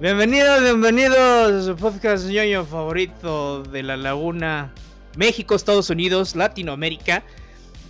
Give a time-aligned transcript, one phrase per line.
[0.00, 4.72] Bienvenidos, bienvenidos a su podcast ñoño favorito de la laguna
[5.14, 7.22] México, Estados Unidos, Latinoamérica.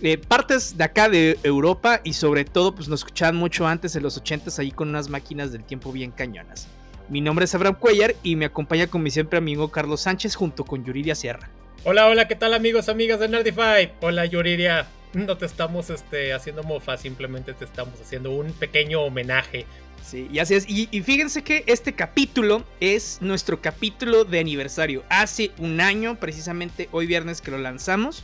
[0.01, 4.03] Eh, partes de acá de Europa y sobre todo pues nos escuchaban mucho antes en
[4.03, 6.67] los 80s ahí con unas máquinas del tiempo bien cañonas.
[7.07, 10.65] Mi nombre es Abraham Cuellar y me acompaña con mi siempre amigo Carlos Sánchez junto
[10.65, 11.49] con Yuridia Sierra.
[11.83, 13.91] Hola, hola, ¿qué tal amigos, amigas de Nerdify?
[14.01, 19.65] Hola Yuridia, no te estamos este, haciendo mofa, simplemente te estamos haciendo un pequeño homenaje
[20.03, 20.65] Sí, y así es.
[20.67, 25.03] Y, fíjense que este capítulo es nuestro capítulo de aniversario.
[25.09, 28.23] Hace un año, precisamente hoy viernes que lo lanzamos,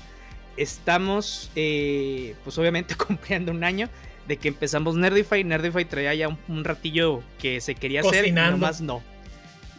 [0.57, 3.89] estamos, eh, pues obviamente cumpliendo un año
[4.27, 5.43] de que empezamos Nerdify.
[5.43, 9.01] Nerdify traía ya un, ratillo que se quería hacer y nomás no.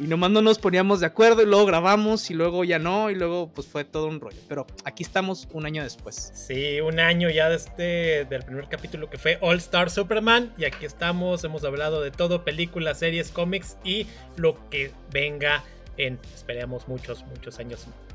[0.01, 3.17] Y nomás no nos poníamos de acuerdo y luego grabamos y luego ya no y
[3.17, 4.39] luego pues fue todo un rollo.
[4.49, 6.31] Pero aquí estamos un año después.
[6.35, 10.85] Sí, un año ya desde del primer capítulo que fue All Star Superman y aquí
[10.85, 14.07] estamos, hemos hablado de todo, películas, series, cómics y
[14.37, 15.65] lo que venga
[15.97, 18.08] en, esperemos, muchos, muchos años más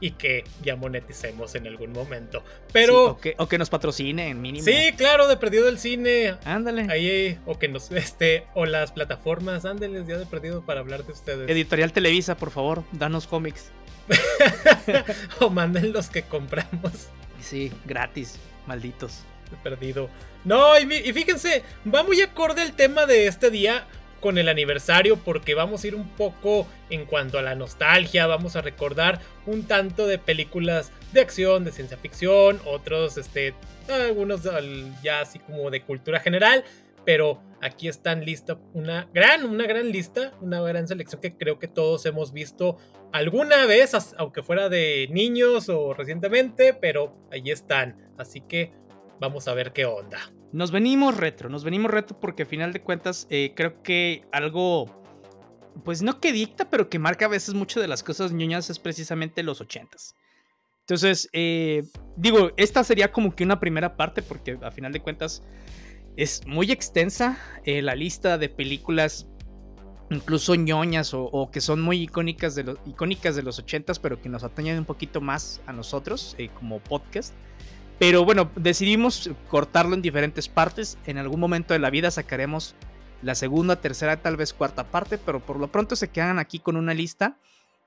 [0.00, 2.42] y que ya moneticemos en algún momento.
[2.72, 3.18] Pero.
[3.38, 4.64] o, que, nos patrocinen, mínimo.
[4.64, 6.36] Sí, claro, de perdido el cine.
[6.44, 6.86] Ándale.
[6.90, 7.90] Ahí, o que nos.
[7.92, 11.48] Este, o las plataformas, ándeles ya de perdido para hablar de ustedes.
[11.48, 13.70] Editorial Televisa, por favor, danos cómics.
[15.40, 17.08] o manden los que compramos.
[17.40, 19.20] Sí, gratis, malditos.
[19.50, 20.08] De perdido.
[20.44, 23.86] No, y, y fíjense, va muy acorde el tema de este día
[24.22, 28.56] con el aniversario porque vamos a ir un poco en cuanto a la nostalgia, vamos
[28.56, 33.52] a recordar un tanto de películas de acción, de ciencia ficción, otros, este,
[33.90, 34.48] algunos
[35.02, 36.64] ya así como de cultura general,
[37.04, 41.68] pero aquí están lista una gran, una gran lista, una gran selección que creo que
[41.68, 42.78] todos hemos visto
[43.12, 48.72] alguna vez, aunque fuera de niños o recientemente, pero ahí están, así que
[49.18, 50.32] vamos a ver qué onda.
[50.52, 54.86] Nos venimos retro, nos venimos retro porque a final de cuentas eh, creo que algo,
[55.82, 58.78] pues no que dicta, pero que marca a veces mucho de las cosas ñoñas es
[58.78, 60.14] precisamente los ochentas.
[60.80, 61.84] Entonces, eh,
[62.16, 65.42] digo, esta sería como que una primera parte porque a final de cuentas
[66.16, 69.26] es muy extensa eh, la lista de películas
[70.10, 74.28] incluso ñoñas o, que son muy icónicas de, los, icónicas de los ochentas, pero que
[74.28, 77.32] nos atañen un poquito más a nosotros como podcast.
[78.02, 80.98] Pero bueno, decidimos cortarlo en diferentes partes.
[81.06, 82.74] En algún momento de la vida sacaremos
[83.22, 86.74] la segunda, tercera, tal vez cuarta parte, pero por lo pronto se quedan aquí con
[86.74, 87.36] una lista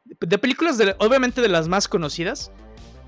[0.05, 2.49] de películas, obviamente de las más conocidas.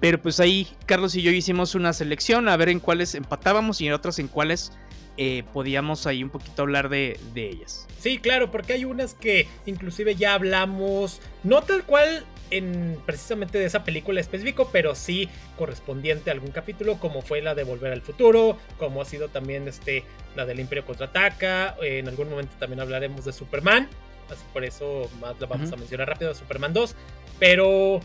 [0.02, 3.88] Pero pues ahí Carlos y yo hicimos una selección a ver en cuáles empatábamos y
[3.88, 4.74] en otras en cuáles
[5.16, 7.88] eh, podíamos ahí un poquito hablar de, de, ellas.
[8.02, 13.66] Sí, claro, porque hay unas que inclusive ya hablamos, no tal cual en precisamente de
[13.66, 18.02] esa película específico, pero sí correspondiente a algún capítulo, como fue la de Volver al
[18.02, 20.04] Futuro, como ha sido también este,
[20.36, 23.88] la del Imperio Contraataca, en algún momento también hablaremos de Superman,
[24.30, 26.96] así por eso más la vamos a mencionar rápido, Superman 2,
[27.40, 28.00] pero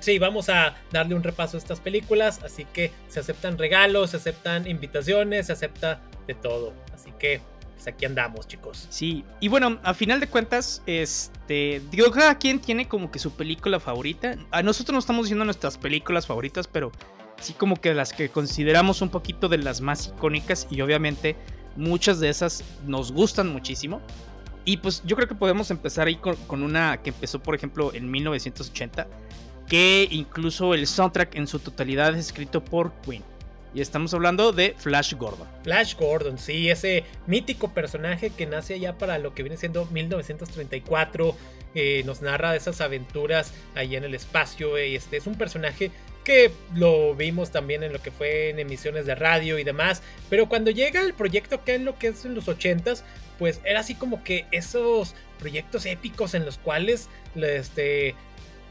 [0.00, 4.16] sí, vamos a darle un repaso a estas películas, así que se aceptan regalos, se
[4.16, 7.40] aceptan invitaciones, se acepta de todo, así que
[7.80, 8.86] pues aquí andamos, chicos.
[8.90, 13.32] Sí, y bueno, a final de cuentas, este, digo, cada quien tiene como que su
[13.32, 14.36] película favorita.
[14.50, 16.92] A nosotros no estamos diciendo nuestras películas favoritas, pero
[17.40, 21.36] sí como que las que consideramos un poquito de las más icónicas y obviamente
[21.74, 24.02] muchas de esas nos gustan muchísimo.
[24.66, 27.94] Y pues yo creo que podemos empezar ahí con, con una que empezó, por ejemplo,
[27.94, 29.06] en 1980,
[29.68, 33.22] que incluso el soundtrack en su totalidad es escrito por Queen.
[33.72, 35.46] Y estamos hablando de Flash Gordon.
[35.62, 41.36] Flash Gordon, sí, ese mítico personaje que nace allá para lo que viene siendo 1934.
[41.76, 44.76] Eh, nos narra esas aventuras allá en el espacio.
[44.76, 45.92] Este es un personaje
[46.24, 50.02] que lo vimos también en lo que fue en emisiones de radio y demás.
[50.28, 53.02] Pero cuando llega el proyecto que en lo que es en los 80s,
[53.38, 58.14] pues era así como que esos proyectos épicos en los cuales este,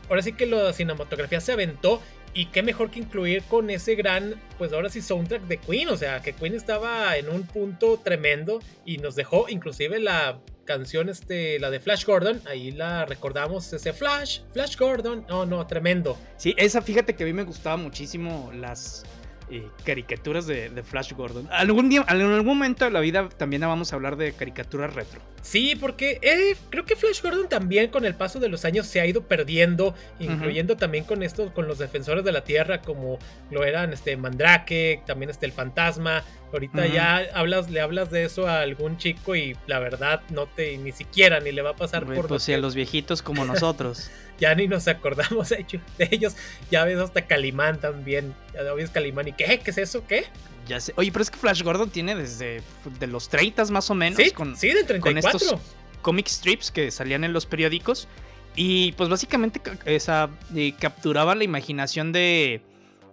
[0.10, 2.02] ahora sí que la cinematografía se aventó
[2.34, 5.90] y qué mejor que incluir con ese gran, pues ahora sí, soundtrack de Queen.
[5.90, 11.10] O sea, que Queen estaba en un punto tremendo y nos dejó inclusive la canción,
[11.10, 12.42] este, la de Flash Gordon.
[12.46, 15.26] Ahí la recordamos, ese Flash, Flash Gordon.
[15.28, 16.18] No, no, tremendo.
[16.38, 19.04] Sí, esa fíjate que a mí me gustaba muchísimo las
[19.51, 21.48] eh, caricaturas de, Flash Gordon.
[21.51, 25.22] Algún día, en algún momento de la vida también vamos a hablar de caricaturas retro.
[25.42, 29.01] Sí, porque eh, creo que Flash Gordon también con el paso de los años se
[29.01, 33.19] ha ido perdiendo, incluyendo también con estos, con los defensores de la Tierra, como
[33.50, 36.24] lo eran este Mandrake, también este el fantasma.
[36.51, 40.78] Ahorita ya hablas, le hablas de eso a algún chico y la verdad no te
[40.78, 42.28] ni siquiera ni le va a pasar por.
[42.28, 44.10] Pues si a los viejitos como nosotros.
[44.39, 45.65] ya ni nos acordamos de
[46.12, 46.36] ellos.
[46.71, 48.33] Ya ves hasta Calimán también.
[48.53, 49.59] Ya ves Calimán y ¿qué?
[49.59, 50.06] ¿Qué es eso?
[50.07, 50.25] ¿Qué?
[50.68, 50.94] Ya sé.
[50.97, 52.62] Oye, pero es que Flash Gordon tiene desde
[53.00, 54.18] de los 30 más o menos.
[54.18, 55.59] Sí, con, sí del 34.
[56.01, 58.07] comic strips que salían en los periódicos.
[58.56, 60.30] Y pues básicamente esa,
[60.80, 62.62] capturaban la imaginación de,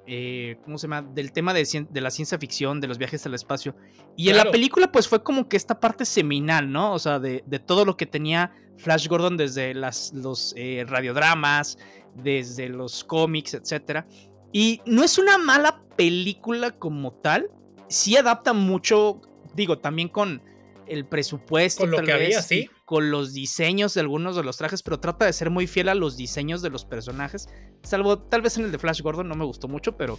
[0.07, 1.03] eh, ¿cómo se llama?
[1.03, 3.77] Del tema de, de, la ciencia ficción, de los viajes al espacio.
[4.17, 6.93] Y en la película, pues fue como que esta parte seminal, ¿no?
[6.93, 11.79] O sea, de, de todo lo que tenía Flash Gordon desde las, los eh, radiodramas,
[12.15, 14.05] desde los cómics, etc.
[14.53, 17.51] Y no es una mala película como tal.
[17.89, 19.21] Sí adapta mucho,
[19.55, 20.43] digo, también con
[20.87, 22.71] el presupuesto, con lo que había, sí.
[22.85, 25.95] Con los diseños de algunos de los trajes, pero trata de ser muy fiel a
[25.95, 27.49] los diseños de los personajes.
[27.83, 30.19] Salvo tal vez en el de Flash Gordon no me gustó mucho, pero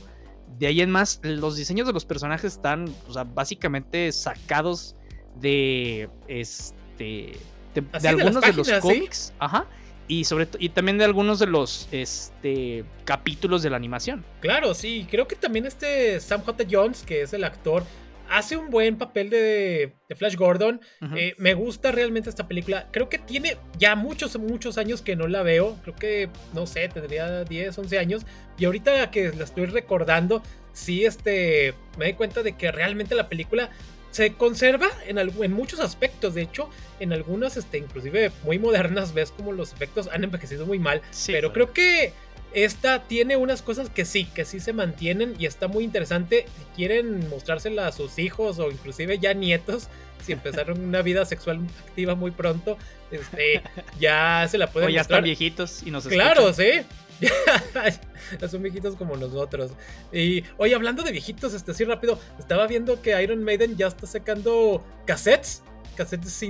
[0.58, 4.96] de ahí en más, los diseños de los personajes están, o sea, básicamente sacados
[5.36, 7.34] de este.
[7.82, 9.34] De, algunos de, los cómics.
[9.40, 9.66] Ajá.
[10.08, 14.24] Y sobre y también de algunos de los este, capítulos de la animación.
[14.40, 15.06] Claro, sí.
[15.10, 16.64] Creo que también este Sam J.
[16.70, 17.84] Jones, que es el actor
[18.30, 20.82] hace un buen papel de, Flash Gordon.
[21.16, 22.88] Eh, me gusta realmente esta película.
[22.92, 25.78] Creo que tiene ya muchos, muchos años que no la veo.
[25.84, 28.26] Creo que, no sé, tendría 10, 11 años.
[28.58, 30.42] Y ahorita que la estoy recordando,
[30.74, 33.70] sí, este, me doy cuenta de que realmente la película
[34.18, 36.34] se conserva en, en muchos aspectos.
[36.34, 40.80] De hecho, en algunas, este, inclusive muy modernas, ves como los efectos han envejecido muy
[40.80, 41.04] mal.
[41.28, 42.14] pero creo que
[42.52, 46.48] esta tiene unas cosas que sí, que sí se mantienen y está muy interesante.
[46.58, 49.88] Si quieren mostrársela a sus hijos o inclusive ya nietos,
[50.26, 52.76] si empezaron una vida sexual activa muy pronto,
[53.12, 53.62] este,
[54.00, 56.72] ya se la pueden o ya están viejitos y nos Claro, sí.
[58.50, 59.72] Son viejitos como nosotros.
[60.12, 64.08] Y oye, hablando de viejitos, este así rápido, estaba viendo que Iron Maiden ya está
[64.08, 65.64] sacando cassettes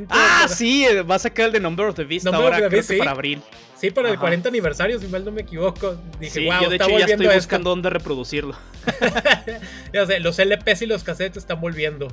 [0.10, 3.12] Ah, sí, va a sacar el de Number of the Beast ahora, creo que para
[3.12, 3.42] abril.
[3.78, 5.98] Sí, para el 40 aniversario, si mal no me equivoco.
[6.20, 8.56] Dije, wow, yo de hecho ya estoy buscando dónde reproducirlo.
[9.94, 12.08] ya sé, los LPs y los cassettes están volviendo.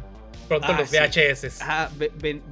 [0.48, 1.60] Pronto ah, los VHS.
[1.62, 1.88] Ah,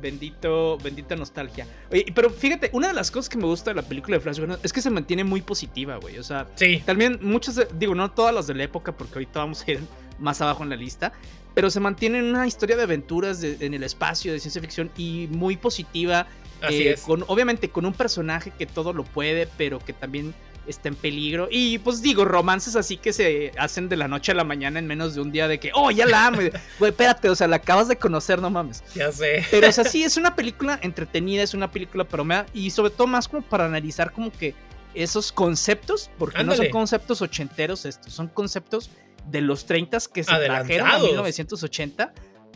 [0.01, 1.67] bendito, bendita nostalgia.
[1.91, 4.39] Oye, pero fíjate, una de las cosas que me gusta de la película de Flash
[4.39, 6.19] Gordon es que se mantiene muy positiva, güey.
[6.19, 6.83] O sea, sí.
[6.85, 9.81] también muchas, digo, no todas las de la época, porque ahorita vamos a ir
[10.19, 11.13] más abajo en la lista,
[11.55, 15.29] pero se mantiene en una historia de aventuras en el espacio, de ciencia ficción y
[15.31, 16.27] muy positiva.
[16.63, 17.03] Así eh, es.
[17.03, 20.35] Con, obviamente con un personaje que todo lo puede, pero que también
[20.67, 21.49] está en peligro.
[21.51, 24.87] Y pues digo, romances así que se hacen de la noche a la mañana en
[24.87, 26.39] menos de un día de que, oh, ya la amo.
[26.79, 28.83] Güey, espérate, o sea, la acabas de conocer, no mames.
[28.95, 29.45] Ya sé.
[29.51, 33.07] Pero o sea, sí, es una película entretenida, es una película promea y sobre todo
[33.07, 34.55] más como para analizar como que
[34.95, 38.91] esos conceptos, porque no son conceptos ochenteros estos, son conceptos
[39.31, 42.13] de los 30 que se trajeron en 1980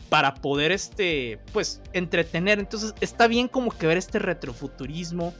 [0.09, 2.59] para poder este pues entretener.
[2.59, 5.33] Entonces está bien como que ver este retrofuturismo,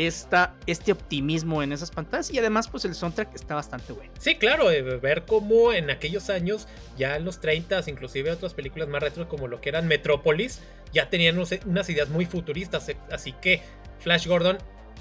[0.00, 4.12] esta, este optimismo en esas pantallas y además pues el soundtrack está bastante bueno.
[4.18, 8.88] Sí, claro, eh, ver cómo en aquellos años, ya en los 30, inclusive otras películas
[8.88, 10.60] más retro como lo que eran Metrópolis,
[10.92, 13.62] ya tenían unas ideas muy futuristas, eh, así que
[14.00, 14.58] Flash Gordon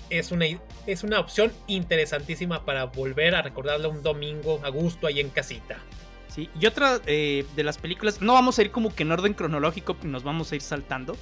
[0.09, 0.45] es una,
[0.85, 5.77] es una opción interesantísima para volver a recordarla un domingo a gusto ahí en casita.
[6.29, 9.33] Sí, y otra eh, de las películas, no vamos a ir como que en orden
[9.33, 11.15] cronológico, nos vamos a ir saltando.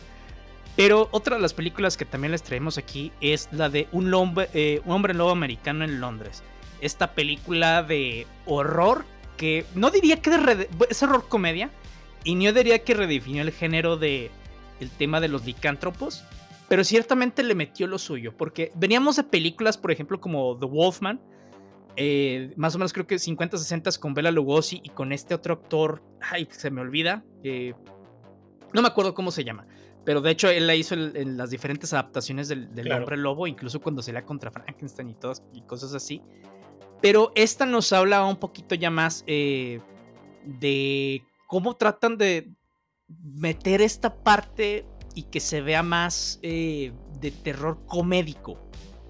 [0.75, 4.49] Pero otra de las películas que también les traemos aquí es la de Un, hombre,
[4.53, 6.43] eh, un hombre lobo americano en Londres.
[6.81, 9.05] Esta película de horror
[9.37, 10.31] que no diría que
[10.89, 11.69] es horror comedia
[12.23, 14.31] y no diría que redefinió el género de
[14.79, 16.23] el tema de los licántropos,
[16.67, 21.21] pero ciertamente le metió lo suyo, porque veníamos de películas, por ejemplo, como The Wolfman,
[21.95, 25.53] eh, más o menos creo que 50, 60 con Bela Lugosi y con este otro
[25.53, 27.73] actor, ay, se me olvida, eh,
[28.73, 29.65] no me acuerdo cómo se llama,
[30.05, 34.01] pero de hecho él la hizo en, las diferentes adaptaciones del, hombre lobo, incluso cuando
[34.01, 36.21] se lea contra Frankenstein y todas y cosas así.
[37.01, 39.81] Pero esta nos habla un poquito ya más eh,
[40.45, 42.51] de cómo tratan de
[43.07, 44.85] meter esta parte
[45.15, 48.59] y que se vea más eh, de terror comédico.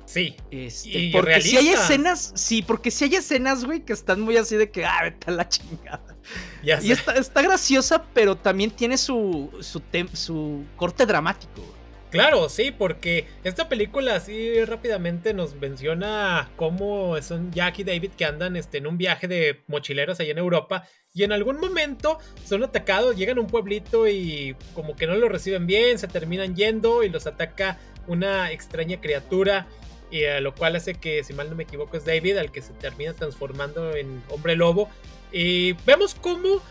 [0.05, 0.35] Sí.
[0.51, 4.55] Este, porque si hay escenas, sí, porque si hay escenas, güey, que están muy así
[4.55, 6.15] de que, ah, vete a la chingada.
[6.63, 9.81] y está, está, graciosa, pero también tiene su, su,
[10.13, 11.63] su corte dramático.
[12.15, 18.23] Claro, sí, porque esta película así rápidamente nos menciona cómo son Jack y David que
[18.23, 22.63] andan este, en un viaje de mochileros allá en Europa y en algún momento son
[22.63, 27.03] atacados, llegan a un pueblito y como que no lo reciben bien, se terminan yendo
[27.03, 29.67] y los ataca una extraña criatura
[30.15, 32.61] y a lo cual hace que, si mal no me equivoco, es David al que
[32.61, 34.89] se termina transformando en hombre lobo
[35.31, 36.61] y vemos cómo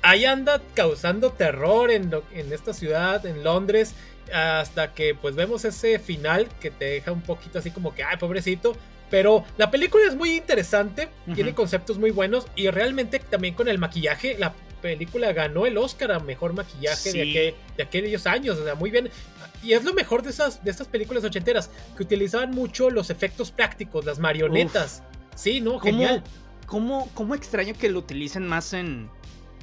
[0.00, 3.94] ahí anda causando terror en, en esta ciudad, en Londres
[4.32, 8.16] hasta que pues vemos ese final que te deja un poquito así como que, ay,
[8.16, 8.74] pobrecito.
[9.10, 13.78] Pero la película es muy interesante, tiene conceptos muy buenos y realmente también con el
[13.78, 18.90] maquillaje, la película ganó el Oscar a mejor maquillaje de, aquellos años, o sea, muy
[18.90, 19.10] bien.
[19.64, 23.50] Y es lo mejor de, esas, de estas películas ochenteras, que utilizaban mucho los efectos
[23.50, 25.02] prácticos, las marionetas.
[25.34, 25.78] Sí, ¿no?
[25.78, 26.22] Genial.
[26.66, 29.08] ¿Cómo, cómo extraño que lo utilicen más en,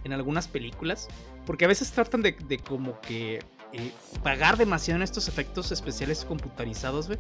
[0.03, 1.08] en algunas películas?
[1.46, 3.39] Porque a veces tratan de, de como que
[3.74, 3.91] eh,
[4.24, 7.20] pagar demasiado en estos efectos especiales computarizados, güey.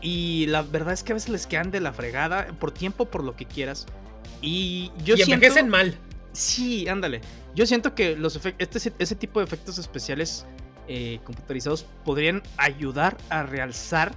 [0.00, 3.24] Y la verdad es que a veces les quedan de la fregada, por tiempo, por
[3.24, 3.86] lo que quieras.
[4.40, 5.98] Y yo y envejecen mal.
[6.32, 7.20] Sí, ándale.
[7.54, 10.46] Yo siento que los este, ese tipo de efectos especiales
[10.88, 14.12] eh, computarizados podrían ayudar a realzar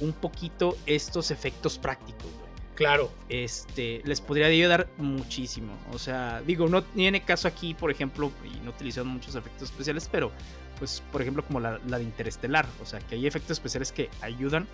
[0.00, 2.30] un poquito estos efectos prácticos.
[2.76, 3.10] Claro.
[3.28, 5.72] Este, les podría ayudar muchísimo.
[5.92, 10.08] O sea, digo, no tiene caso aquí, por ejemplo, y no utilizan muchos efectos especiales,
[10.12, 10.30] pero,
[10.78, 12.66] pues, por ejemplo, como la, de Interestelar.
[12.82, 14.66] O sea, que hay efectos especiales que ayudan,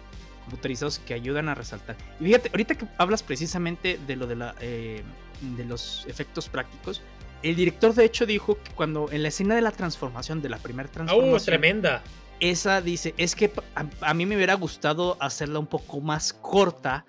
[0.44, 1.96] computarizados, que ayudan a resaltar.
[2.20, 5.02] Y fíjate, ahorita que hablas precisamente de lo de, la, eh,
[5.40, 7.02] de los efectos prácticos,
[7.42, 10.58] el director de hecho dijo que cuando en la escena de la transformación, de la
[10.58, 11.34] primera ¡Oh, transformación...
[11.34, 12.02] ¡Oh, tremenda!
[12.40, 13.52] Esa dice, es que
[14.00, 17.04] a mí me hubiera gustado hacerla un poco más corta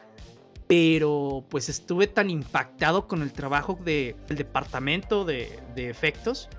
[0.68, 6.50] pero pues estuve tan impactado con el trabajo del departamento de, efectos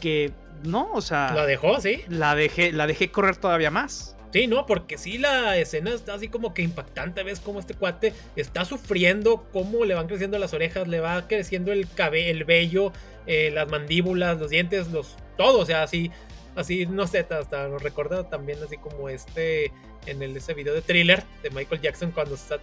[0.00, 1.32] que no, o sea...
[1.34, 2.02] La dejó, sí.
[2.08, 4.13] La dejé, la dejé correr todavía más.
[4.34, 8.12] Sí, no, porque sí la escena está así como que impactante, ves cómo este cuate
[8.34, 12.92] está sufriendo, cómo le van creciendo las orejas, le va creciendo el cabello, el vello,
[13.28, 16.10] eh, las mandíbulas, los dientes, los todo, o sea, así
[16.56, 19.70] así no sé, hasta nos recuerda también así como este
[20.06, 22.60] en el, ese video de thriller de Michael Jackson cuando se está,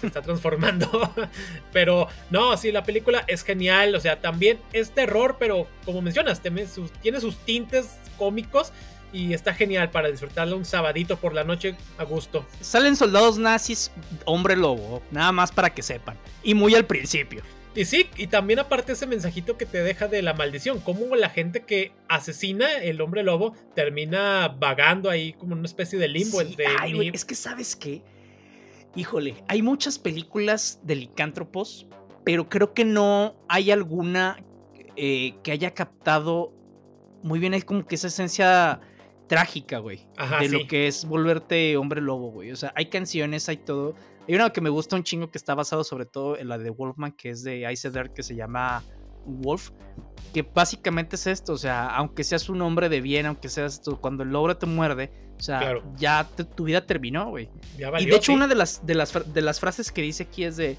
[0.00, 0.88] se está transformando.
[1.72, 3.94] pero no, sí, la película es genial.
[3.94, 8.72] O sea, también es terror, pero como mencionas, tiene sus, tiene sus tintes cómicos.
[9.12, 12.46] Y está genial para disfrutarlo un sabadito por la noche a gusto.
[12.60, 13.90] Salen soldados nazis,
[14.24, 16.16] hombre lobo, nada más para que sepan.
[16.42, 17.42] Y muy al principio.
[17.74, 21.30] Y sí, y también aparte ese mensajito que te deja de la maldición, cómo la
[21.30, 26.66] gente que asesina el hombre lobo termina vagando ahí como una especie de limbo entre...
[26.80, 28.02] Ay, es que sabes qué,
[28.96, 31.86] híjole, hay muchas películas de licántropos,
[32.24, 34.42] pero creo que no hay alguna
[34.96, 36.52] eh, que haya captado
[37.22, 38.80] muy bien es como que esa esencia
[39.30, 40.06] trágica, güey,
[40.40, 42.50] de lo que es volverte hombre lobo, güey.
[42.50, 43.94] O sea, hay canciones, hay todo
[44.30, 46.70] hay una que me gusta un chingo que está basado sobre todo en la de
[46.70, 48.84] Wolfman, que es de Ice que se llama
[49.24, 49.70] Wolf,
[50.32, 54.00] que básicamente es esto, o sea, aunque seas un hombre de bien, aunque seas esto,
[54.00, 57.48] cuando el lobo te muerde, o sea, ya tu vida terminó, güey.
[57.76, 60.56] Y de hecho una de las, de, las, de las frases que dice aquí es
[60.56, 60.76] de,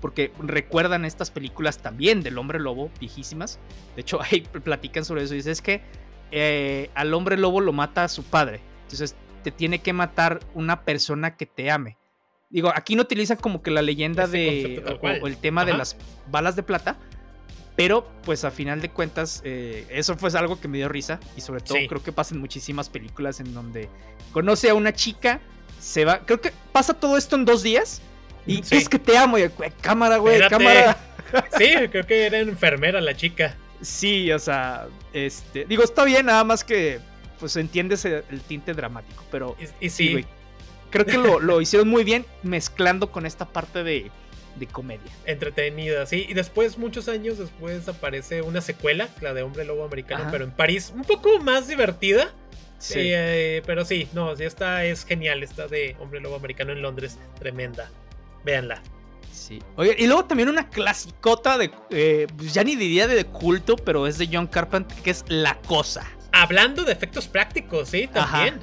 [0.00, 3.58] porque recuerdan estas películas también del hombre lobo, viejísimas,
[3.94, 5.82] de hecho ahí platican sobre eso, y dice, es que
[6.32, 10.82] eh, al hombre lobo lo mata a su padre, entonces te tiene que matar una
[10.82, 11.98] persona que te ame.
[12.50, 14.82] Digo, aquí no utilizan como que la leyenda de.
[15.00, 15.96] O, el tema de las
[16.30, 16.96] balas de plata.
[17.74, 21.18] Pero, pues a final de cuentas, eh, eso fue algo que me dio risa.
[21.36, 23.88] Y sobre todo, creo que pasa en muchísimas películas en donde
[24.32, 25.40] conoce a una chica,
[25.80, 26.20] se va.
[26.26, 28.02] Creo que pasa todo esto en dos días.
[28.46, 29.48] Y es que te amo, y,
[29.80, 30.98] cámara, güey, cámara.
[31.56, 33.56] Sí, creo que era enfermera la chica.
[33.82, 35.66] Sí, o sea, este.
[35.66, 37.00] Digo, está bien, nada más que.
[37.38, 39.24] Pues entiendes el, tinte dramático.
[39.30, 39.56] Pero.
[39.80, 40.24] Y, sí
[40.92, 44.12] creo que lo, hicieron muy bien mezclando con esta parte de,
[44.70, 45.10] comedia.
[45.24, 46.26] Entretenida, sí.
[46.28, 50.52] Y después, muchos años después, aparece una secuela, la de Hombre Lobo Americano, pero en
[50.52, 52.30] París, un poco más divertida.
[52.78, 53.00] Sí.
[53.00, 57.18] Eh, pero sí, no, sí, esta es genial, esta de Hombre Lobo Americano en Londres,
[57.38, 57.90] tremenda.
[58.44, 58.82] Véanla.
[59.30, 59.60] Sí.
[59.76, 64.06] Oye, y luego también una clasicota de, eh, pues ya ni diría de culto, pero
[64.06, 66.06] es de John Carpenter, que es La Cosa.
[66.32, 68.58] Hablando de efectos prácticos, sí, también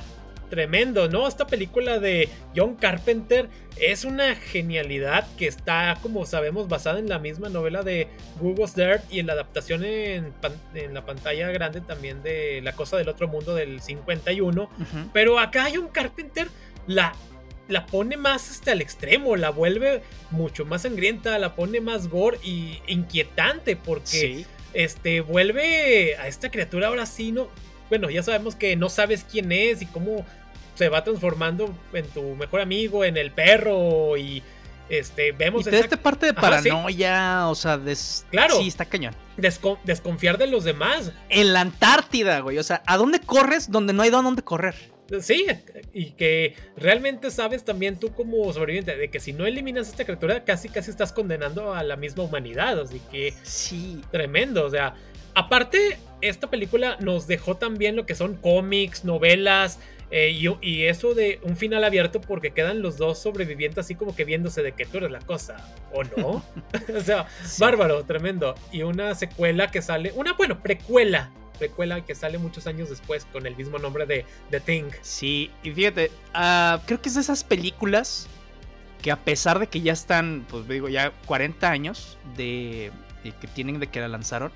[0.50, 1.28] tremendo, ¿no?
[1.28, 7.20] Esta película de John Carpenter es una genialidad que está, como sabemos, basada en la
[7.20, 8.08] misma novela de
[8.42, 10.34] Google's Dirt y en la adaptación en,
[10.92, 14.70] la pantalla grande también de La Cosa del Otro Mundo del 51.
[15.14, 16.48] Pero acá John Carpenter
[16.88, 17.14] la,
[17.70, 22.38] la pone más hasta al extremo, la vuelve mucho más sangrienta, la pone más gore
[22.44, 24.46] y inquietante porque...
[24.72, 27.50] Este vuelve a esta criatura ahora sí, ¿no?
[27.90, 30.26] bueno, ya sabemos que no sabes quién es y cómo
[30.76, 34.42] se va transformando en tu mejor amigo, en el perro y
[34.88, 38.26] este vemos y esta parte de paranoia, o sea, des...
[38.32, 39.16] claro, sí está cañón.
[39.84, 41.12] desconfiar de los demás.
[41.30, 44.76] En la Antártida, güey, o sea, ¿a dónde corres donde no hay dónde correr?
[45.22, 45.48] Sí,
[45.94, 50.44] y que realmente sabes también tú como sobreviviente de que si no eliminas esta criatura
[50.44, 54.96] casi casi estás condenando a la misma humanidad, así que sí, tremendo, o sea,
[55.34, 59.80] aparte esta película nos dejó también lo que son cómics, novelas,
[60.12, 64.26] eh, y, eso de un final abierto porque quedan los dos sobrevivientes así como que
[64.26, 65.58] viéndose de que tú eres la cosa,
[65.94, 66.44] ¿o no?
[66.98, 67.28] o sea,
[67.60, 68.56] bárbaro, tremendo.
[68.72, 73.46] Y una secuela que sale, una, bueno, precuela precuela que sale muchos años después con
[73.46, 74.86] el mismo nombre de The Thing.
[75.02, 78.28] Sí, y fíjate, uh, creo que es de esas películas
[79.02, 82.92] que a pesar de que ya están, pues digo, ya 40 años de,
[83.24, 84.52] de que tienen de que la lanzaron,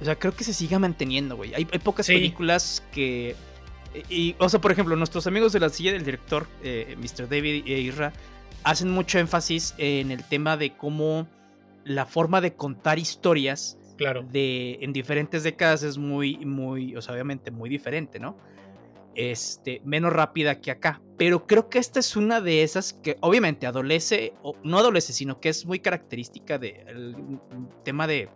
[0.00, 1.54] o sea, creo que se sigue manteniendo, güey.
[1.54, 2.14] Hay, hay, pocas sí.
[2.14, 3.36] películas que...
[4.08, 7.28] Y, o sea, por ejemplo, nuestros amigos de la silla del director, eh, Mr.
[7.28, 8.12] David e Irra,
[8.62, 11.28] hacen mucho énfasis en el tema de cómo
[11.84, 14.22] la forma de contar historias claro.
[14.22, 18.36] de, en diferentes décadas es muy, muy, o sea, obviamente muy diferente, ¿no?
[19.14, 21.02] Este, menos rápida que acá.
[21.18, 25.40] Pero creo que esta es una de esas que obviamente adolece, o no adolece, sino
[25.40, 27.28] que es muy característica del de
[27.84, 28.30] tema de,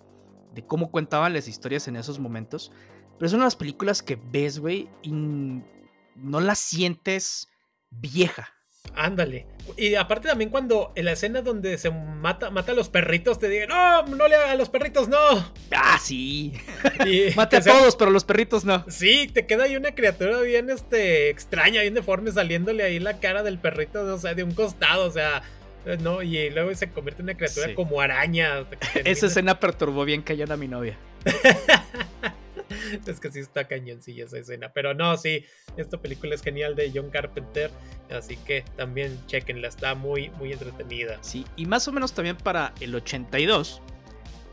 [0.55, 2.71] de cómo contaban las historias en esos momentos.
[3.17, 7.49] Pero es una de las películas que ves, güey, y no la sientes
[7.91, 8.49] vieja.
[8.95, 9.47] Ándale.
[9.77, 13.49] Y aparte también cuando en la escena donde se mata, mata a los perritos, te
[13.49, 15.53] digan, no, no le a los perritos, no.
[15.75, 16.53] Ah, sí.
[17.07, 18.85] Y, Mate a sea, todos, pero los perritos no.
[18.89, 23.43] Sí, te queda ahí una criatura bien este, extraña, bien deforme, saliéndole ahí la cara
[23.43, 25.43] del perrito, o sea, de un costado, o sea,
[26.01, 27.75] no, y luego se convierte en una criatura sí.
[27.75, 28.67] como araña.
[29.05, 30.97] Esa escena perturbó bien cañón a mi novia.
[33.07, 34.73] es que sí está cañoncilla esa escena.
[34.73, 35.45] Pero no, sí,
[35.77, 37.71] esta película es genial de John Carpenter.
[38.11, 41.19] Así que también chequenla, está muy, muy entretenida.
[41.23, 43.81] Sí, y más o menos también para el 82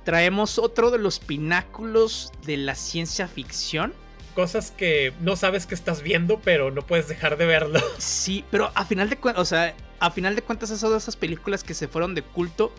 [0.03, 3.93] traemos otro de los pináculos de la ciencia ficción.
[4.35, 7.79] Cosas que no sabes que estás viendo, pero no puedes dejar de verlo.
[7.97, 11.15] Sí, pero a final de cuentas, o sea, a final de cuentas, esas son esas
[11.15, 12.73] películas que se fueron de culto.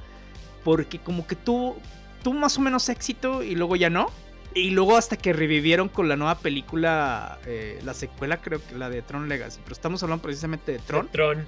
[0.64, 1.76] Porque como que tuvo,
[2.22, 4.10] tuvo más o menos éxito y luego ya no.
[4.54, 8.90] Y luego hasta que revivieron con la nueva película, eh, la secuela creo que la
[8.90, 11.06] de Tron Legacy, pero estamos hablando precisamente de Tron.
[11.06, 11.46] De Tron.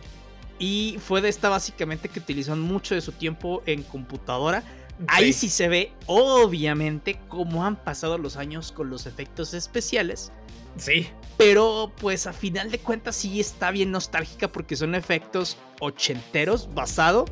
[0.58, 4.62] Y fue de esta básicamente que utilizó mucho de su tiempo en computadora.
[4.62, 5.04] Sí.
[5.08, 10.32] Ahí sí se ve, obviamente, cómo han pasado los años con los efectos especiales.
[10.76, 11.08] Sí.
[11.36, 17.24] Pero pues a final de cuentas sí está bien nostálgica porque son efectos ochenteros basado.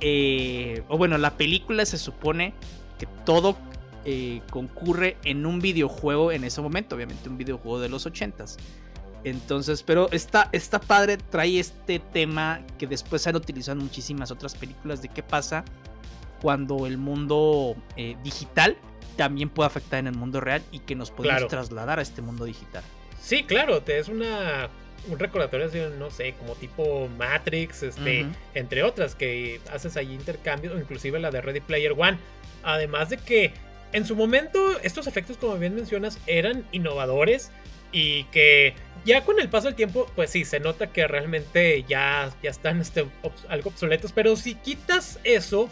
[0.00, 2.54] Eh, o bueno, la película se supone
[2.98, 3.56] que todo
[4.04, 8.56] eh, concurre en un videojuego en ese momento, obviamente un videojuego de los 80s.
[9.24, 14.30] Entonces, pero está, está padre, trae este tema que después se han utilizado en muchísimas
[14.30, 15.64] otras películas de qué pasa
[16.42, 18.76] cuando el mundo eh, digital
[19.16, 21.48] también puede afectar en el mundo real y que nos podemos claro.
[21.48, 22.82] trasladar a este mundo digital.
[23.20, 24.68] Sí, claro, te es una
[25.08, 28.34] un recordatorio así, no sé, como tipo Matrix, este, uh -huh.
[28.54, 32.18] entre otras que haces ahí intercambios, inclusive la de Ready Player One.
[32.62, 33.52] Además de que
[33.94, 37.52] en su momento estos efectos, como bien mencionas, eran innovadores
[37.92, 42.34] y que ya con el paso del tiempo, pues sí, se nota que realmente ya,
[42.42, 43.06] ya están este,
[43.48, 45.70] algo obsoletos, pero si quitas eso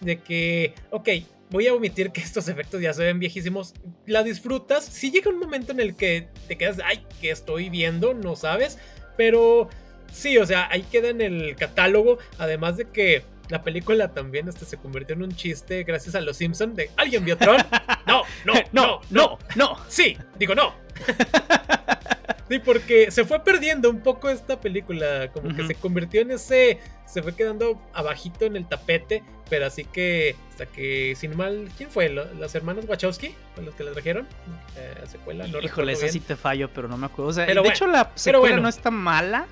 [0.00, 1.08] de que, ok,
[1.50, 3.74] voy a omitir que estos efectos ya se ven viejísimos,
[4.06, 8.14] la disfrutas, si llega un momento en el que te quedas, ay, ¿qué estoy viendo?
[8.14, 8.78] No sabes,
[9.16, 9.68] pero
[10.12, 14.64] sí, o sea, ahí queda en el catálogo, además de que la película también este,
[14.64, 17.58] se convirtió en un chiste gracias a los Simpsons de ¿Alguien vio Tron?
[18.06, 19.78] No, no, no, no, no.
[19.88, 20.74] Sí, digo no.
[22.48, 25.56] Sí, porque se fue perdiendo un poco esta película, como uh -huh.
[25.56, 30.36] que se convirtió en ese, se fue quedando abajito en el tapete, pero así que
[30.50, 32.10] hasta que, sin mal, ¿quién fue?
[32.10, 33.34] ¿Los hermanos Wachowski?
[33.64, 34.28] ¿Los que la trajeron?
[34.76, 37.30] Eh, secuela, no Híjole, esa sí te fallo, pero no me acuerdo.
[37.30, 38.62] O sea, pero de bueno, hecho la secuela bueno.
[38.62, 39.46] no está mala,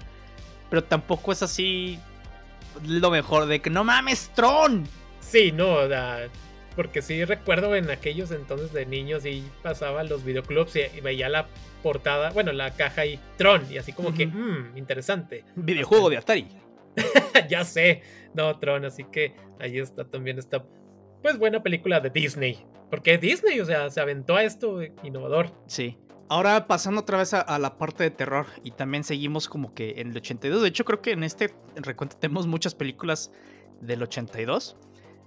[0.68, 1.98] pero tampoco es así
[2.86, 4.86] lo mejor de que no mames, Tron.
[5.20, 6.28] Sí, no, o sea,
[6.76, 11.28] porque sí recuerdo en aquellos entonces de niños y pasaba los videoclubs y, y, veía
[11.28, 11.46] la
[11.82, 14.16] portada, bueno, la caja y Tron, y así como uh -huh.
[14.16, 15.44] que, mmm, interesante.
[15.56, 16.48] Videojuego de Atari.
[17.48, 18.02] ya sé,
[18.34, 20.64] no, Tron, así que ahí está también esta,
[21.22, 22.64] pues buena película de Disney.
[22.90, 25.50] Porque Disney, o sea, se aventó a esto innovador.
[25.66, 25.96] Sí.
[26.28, 30.00] Ahora pasando otra vez a, a, la parte de terror y también seguimos como que
[30.00, 30.62] en el 82.
[30.62, 33.32] De hecho, creo que en este recuento tenemos muchas películas
[33.80, 34.76] del 82.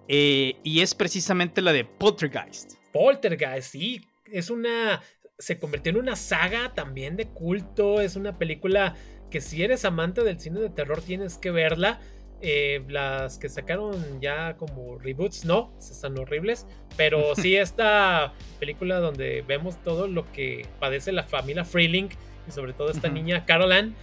[0.07, 2.73] Eh, y es precisamente la de Poltergeist.
[2.91, 4.01] Poltergeist, sí.
[4.25, 5.01] Es una.
[5.37, 8.01] Se convirtió en una saga también de culto.
[8.01, 8.95] Es una película
[9.29, 11.99] que si eres amante del cine de terror tienes que verla.
[12.41, 16.67] Eh, las que sacaron ya como reboots, no, están horribles.
[16.97, 22.09] Pero sí, esta película donde vemos todo lo que padece la familia Freeling
[22.47, 23.13] y sobre todo esta uh -huh.
[23.13, 23.93] niña Caroline.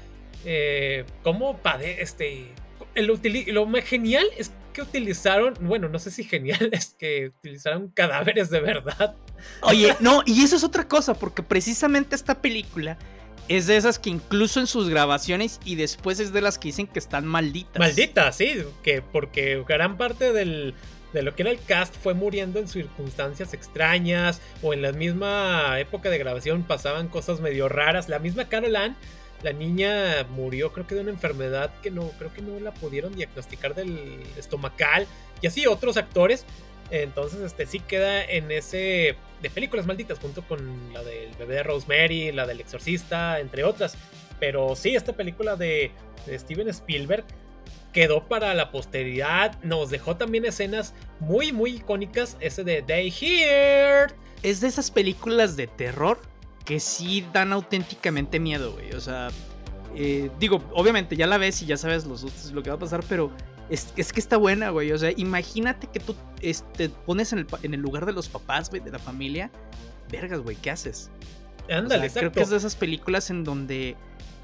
[0.44, 2.48] Eh, cómo padece este.
[2.94, 3.06] El
[3.54, 8.50] lo más genial es que utilizaron, bueno, no sé si genial, es que utilizaron cadáveres
[8.50, 9.14] de verdad.
[9.62, 12.98] Oye, no, y eso es otra cosa, porque precisamente esta película
[13.48, 16.86] es de esas que incluso en sus grabaciones y después es de las que dicen
[16.86, 17.78] que están malditas.
[17.78, 20.74] Malditas, sí, que porque gran parte del
[21.12, 25.78] de lo que era el cast fue muriendo en circunstancias extrañas o en la misma
[25.78, 28.08] época de grabación pasaban cosas medio raras.
[28.08, 28.96] La misma Carol Ann,
[29.42, 33.14] la niña murió creo que de una enfermedad que no creo que no la pudieron
[33.14, 35.06] diagnosticar del estomacal
[35.40, 36.46] y así otros actores.
[36.92, 41.62] Entonces, este sí queda en ese de películas malditas junto con la del bebé de
[41.62, 43.96] Rosemary, la del exorcista, entre otras.
[44.38, 45.90] Pero sí, esta película de,
[46.28, 47.24] Steven Spielberg
[47.94, 49.58] quedó para la posteridad.
[49.62, 52.36] Nos dejó también escenas muy, muy icónicas.
[52.40, 54.12] Ese de Day Here.
[54.42, 56.20] Es de esas películas de terror
[56.66, 58.92] que sí dan auténticamente miedo, güey.
[58.92, 59.28] O sea,
[59.96, 63.02] eh, digo, obviamente ya la ves y ya sabes los, lo que va a pasar,
[63.08, 63.32] pero
[63.70, 64.92] es, que está buena, güey.
[64.92, 68.28] O sea, imagínate que tú te este, pones en el, en el lugar de los
[68.28, 69.50] papás, güey, de la familia.
[70.10, 71.10] Vergas, güey, ¿qué haces?
[71.70, 73.96] Ándale, Creo que es de esas películas en donde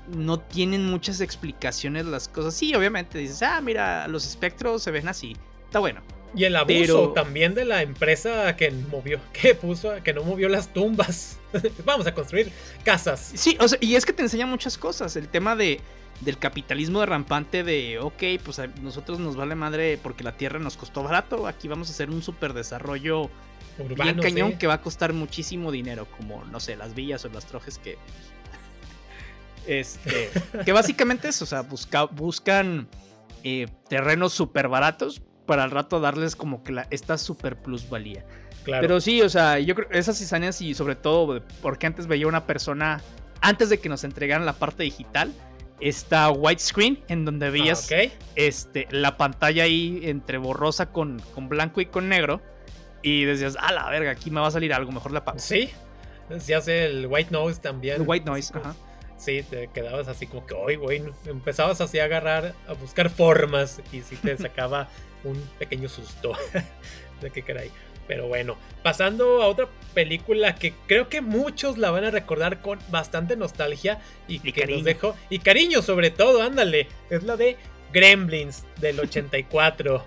[0.09, 2.55] no tienen muchas explicaciones las cosas.
[2.55, 5.37] Sí, obviamente dices, ah, mira, los espectros se ven así.
[5.67, 6.01] Está bueno.
[6.35, 10.73] Y el abuso también de la empresa que movió, que puso, que no movió las
[10.73, 11.39] tumbas.
[11.85, 12.53] Vamos a construir
[12.85, 13.33] casas.
[13.35, 15.17] Sí, o sea, y es que te enseña muchas cosas.
[15.17, 15.81] El tema de
[16.21, 20.59] del capitalismo de rampante de, ok, pues a nosotros nos vale madre porque la tierra
[20.59, 23.31] nos costó barato, aquí vamos a hacer un super desarrollo
[23.79, 27.29] Urbano, bien cañón que va a costar muchísimo dinero, como, no sé, las villas o
[27.29, 27.99] las trojes que
[29.67, 30.31] este,
[30.65, 31.63] que básicamente es, o sea,
[32.11, 32.89] buscan
[33.45, 38.25] eh, terrenos súper baratos para al rato darles como que la, esta super plusvalía.
[38.65, 38.83] Claro.
[38.83, 42.45] Pero sí, o sea, yo creo esas cizañas y sobre todo porque antes veía una
[42.45, 43.01] persona,
[43.41, 45.33] antes de que nos entregaran la parte digital,
[45.81, 47.89] esta widescreen en donde ah, veías
[48.35, 52.41] este, la pantalla ahí entre borrosa con, con blanco y con negro.
[53.03, 55.39] Y decías, a la verga, aquí me va a salir algo, mejor la apago.
[55.39, 55.71] Sí,
[56.39, 58.03] se hace el white noise también.
[58.03, 58.75] El white noise, ajá.
[59.17, 63.81] Sí, te quedabas así como que, hoy, güey, empezabas así a agarrar, a buscar formas
[63.93, 64.89] y sí te sacaba
[65.25, 66.33] un pequeño susto
[67.21, 67.71] de qué caray.
[68.09, 72.79] Pero bueno, pasando a otra película que creo que muchos la van a recordar con
[72.91, 75.15] bastante nostalgia y, que nos dejó.
[75.31, 76.89] Y cariño, sobre todo, ándale.
[77.11, 77.57] Es la de
[77.93, 80.05] Gremlins del 84.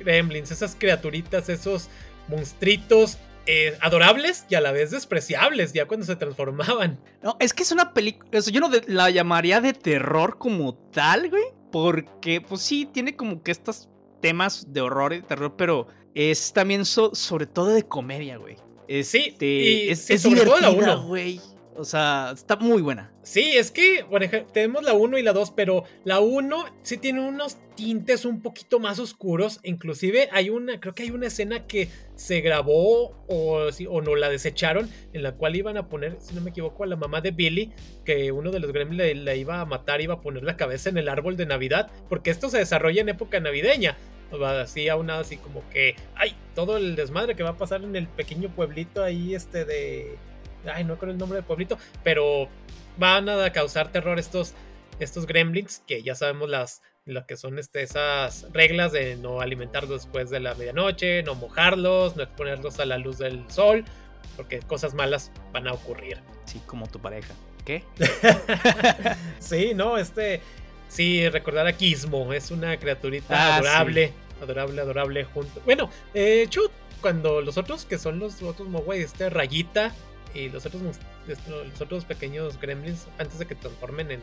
[0.00, 1.88] Gremlins, esas criaturitas, esos
[2.28, 7.00] monstruitos eh, adorables y a la vez despreciables ya cuando se transformaban.
[7.22, 11.44] No, es que es una película, yo no la llamaría de terror como tal, güey,
[11.70, 13.88] porque pues sí, tiene como que estos
[14.20, 18.56] temas de horror y de terror, pero es también sobre todo de comedia, güey.
[19.02, 21.06] sí, y, es, es sobre todo la uno.
[21.06, 21.40] güey.
[21.74, 23.10] O sea, está muy buena.
[23.22, 27.26] Sí, es que, bueno, tenemos la 1 y la 2, pero la 1 sí tiene
[27.26, 29.58] unos tintes un poquito más oscuros.
[29.62, 34.28] Inclusive hay una, creo que hay una escena que se grabó o, o no la
[34.28, 37.30] desecharon, en la cual iban a poner, si no me equivoco, a la mamá de
[37.30, 37.72] Billy,
[38.04, 40.98] que uno de los gremlins la iba a matar, iba a poner la cabeza en
[40.98, 43.96] el árbol de Navidad, porque esto se desarrolla en época navideña.
[44.44, 47.96] Así a una así como que, ay, todo el desmadre que va a pasar en
[47.96, 50.16] el pequeño pueblito ahí, este de
[50.70, 51.78] Ay, no recuerdo el nombre del pueblito.
[52.02, 52.48] Pero
[52.96, 54.54] van a causar terror estos,
[55.00, 55.82] estos gremlins.
[55.86, 60.40] Que ya sabemos las, lo que son este, esas reglas de no alimentarlos después de
[60.40, 63.84] la medianoche, no mojarlos, no exponerlos a la luz del sol.
[64.36, 66.20] Porque cosas malas van a ocurrir.
[66.46, 67.34] Sí, como tu pareja.
[67.64, 67.84] ¿Qué?
[69.38, 70.40] sí, no, este.
[70.92, 72.32] Sí, recordar a Gizmo.
[72.34, 74.12] Es una criaturita ah, adorable.
[74.42, 75.60] Adorable, adorable junto.
[75.64, 79.92] Bueno, de hecho, cuando los otros, que son los otros Mogwai, este Rayita,
[80.34, 80.82] y los otros,
[81.26, 84.20] los otros pequeños gremlins, antes de que transformen en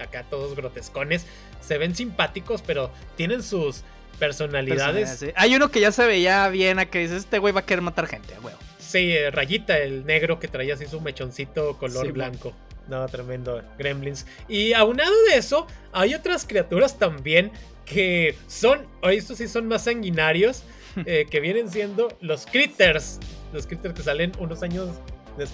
[0.00, 1.26] acá todos grotescones,
[1.60, 3.82] se ven simpáticos, pero tienen sus
[4.18, 5.24] personalidades.
[5.34, 7.82] Hay uno que ya se veía bien a que dice, este güey va a querer
[7.82, 8.54] matar gente, güey.
[8.78, 12.52] Sí, eh, Rayita, el negro que traía así su mechoncito color blanco.
[12.88, 14.26] No, tremendo, gremlins.
[14.48, 17.52] Y aunado de eso, hay otras criaturas también
[17.84, 20.64] que son, estos sí son más sanguinarios,
[21.06, 23.18] eh, que vienen siendo los critters.
[23.52, 24.88] Los critters que salen unos años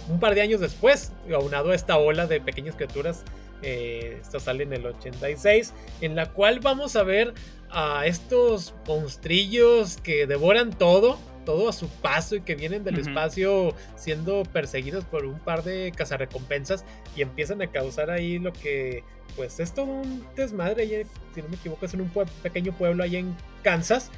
[0.09, 3.23] un par de años después, aunado a esta ola de pequeñas criaturas,
[3.63, 7.35] eh, esto sale en el 86, en la cual vamos a ver
[7.71, 13.75] a estos monstrillos que devoran todo, todo a su paso y que vienen del espacio
[13.97, 16.85] siendo perseguidos por un par de cazarrecompensas
[17.17, 19.03] y empiezan a causar ahí lo que,
[19.35, 23.17] pues es todo un desmadre, si no me equivoco, es en un pequeño pueblo ahí
[23.17, 24.11] en Kansas,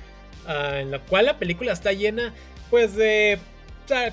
[0.48, 2.34] ah, en la cual la película está llena,
[2.68, 3.38] pues de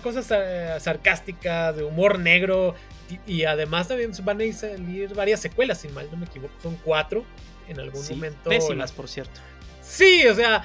[0.03, 2.75] cosas eh, sarcásticas, de humor negro.
[3.25, 6.53] Y, además también van a salir varias secuelas, si mal no me equivoco.
[6.62, 7.25] Son cuatro
[7.67, 8.47] en algún momento.
[8.47, 9.39] Pésimas, por cierto.
[9.88, 10.63] Sí, o sea,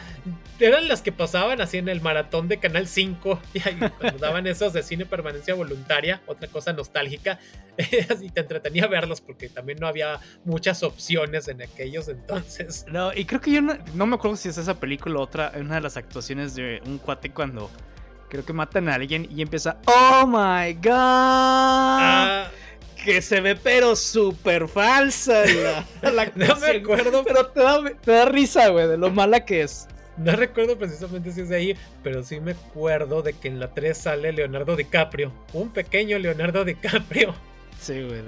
[0.59, 4.47] eran las que pasaban así en el maratón de Canal 5 y ahí, cuando daban
[4.47, 7.39] esos de cine permanencia voluntaria, otra cosa nostálgica,
[8.21, 12.85] y te entretenía verlos porque también no había muchas opciones en aquellos entonces.
[12.89, 15.77] No, y creo que yo no, me acuerdo si es esa película o otra, una
[15.77, 17.71] de las actuaciones de un cuate cuando
[18.29, 20.91] creo que matan a alguien y empieza, oh my god.
[20.91, 22.51] Ah,
[23.05, 25.45] que se ve pero súper falsa
[26.03, 27.25] la, No me acuerdo.
[27.25, 29.89] Pero te da, te da risa, güey, de lo mala que es.
[30.17, 33.73] No recuerdo precisamente si es de ahí, pero sí me acuerdo de que en la
[33.73, 35.33] 3 sale Leonardo DiCaprio.
[35.53, 37.35] Un pequeño Leonardo DiCaprio.
[37.81, 38.23] Sí, güey.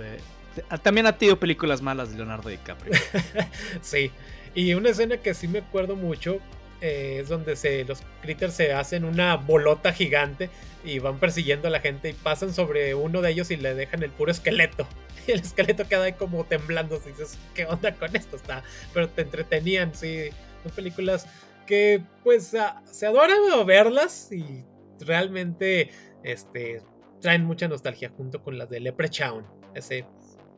[0.82, 2.94] También ha tenido películas malas de Leonardo DiCaprio.
[3.82, 4.10] sí.
[4.54, 6.38] Y una escena que sí me acuerdo mucho
[6.80, 10.48] eh, es donde se, los critters se hacen una bolota gigante
[10.84, 14.02] y van persiguiendo a la gente y pasan sobre uno de ellos y le dejan
[14.02, 14.86] el puro esqueleto.
[15.26, 17.00] Y el esqueleto queda ahí como temblando.
[17.04, 18.36] Y dices, ¿qué onda con esto?
[18.36, 20.28] Está, pero te entretenían, sí.
[20.62, 21.26] Son películas
[21.66, 24.64] que pues se adoran verlas y
[25.00, 25.90] realmente
[26.22, 26.82] este,
[27.20, 30.06] traen mucha nostalgia junto con las de Leprechaun, ese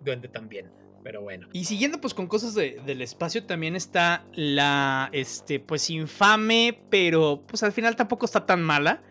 [0.05, 0.71] duende también.
[1.05, 1.49] Pero bueno.
[1.53, 7.63] Y siguiendo pues con cosas del espacio también está la este pues infame, pero pues
[7.63, 9.05] al final tampoco está tan mala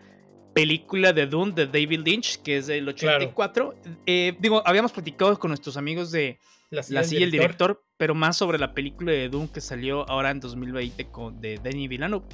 [0.56, 3.74] película de Dune de David Lynch, que es del 84.
[4.06, 6.38] Eh, digo, habíamos platicado con nuestros amigos de
[6.70, 10.40] La Silla, el director, pero más sobre la película de Dune que salió ahora en
[10.40, 12.24] 2020 con, de Denis Villeneuve.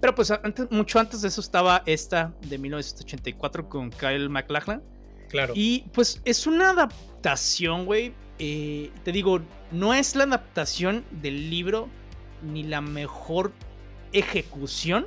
[0.00, 4.82] Pero pues antes, mucho antes de eso estaba esta de 1984 con Kyle MacLachlan.
[5.28, 5.52] Claro.
[5.54, 8.12] Y pues es una adaptación, güey.
[8.40, 11.88] Eh, te digo, no es la adaptación del libro
[12.42, 13.52] ni la mejor
[14.12, 15.06] ejecución,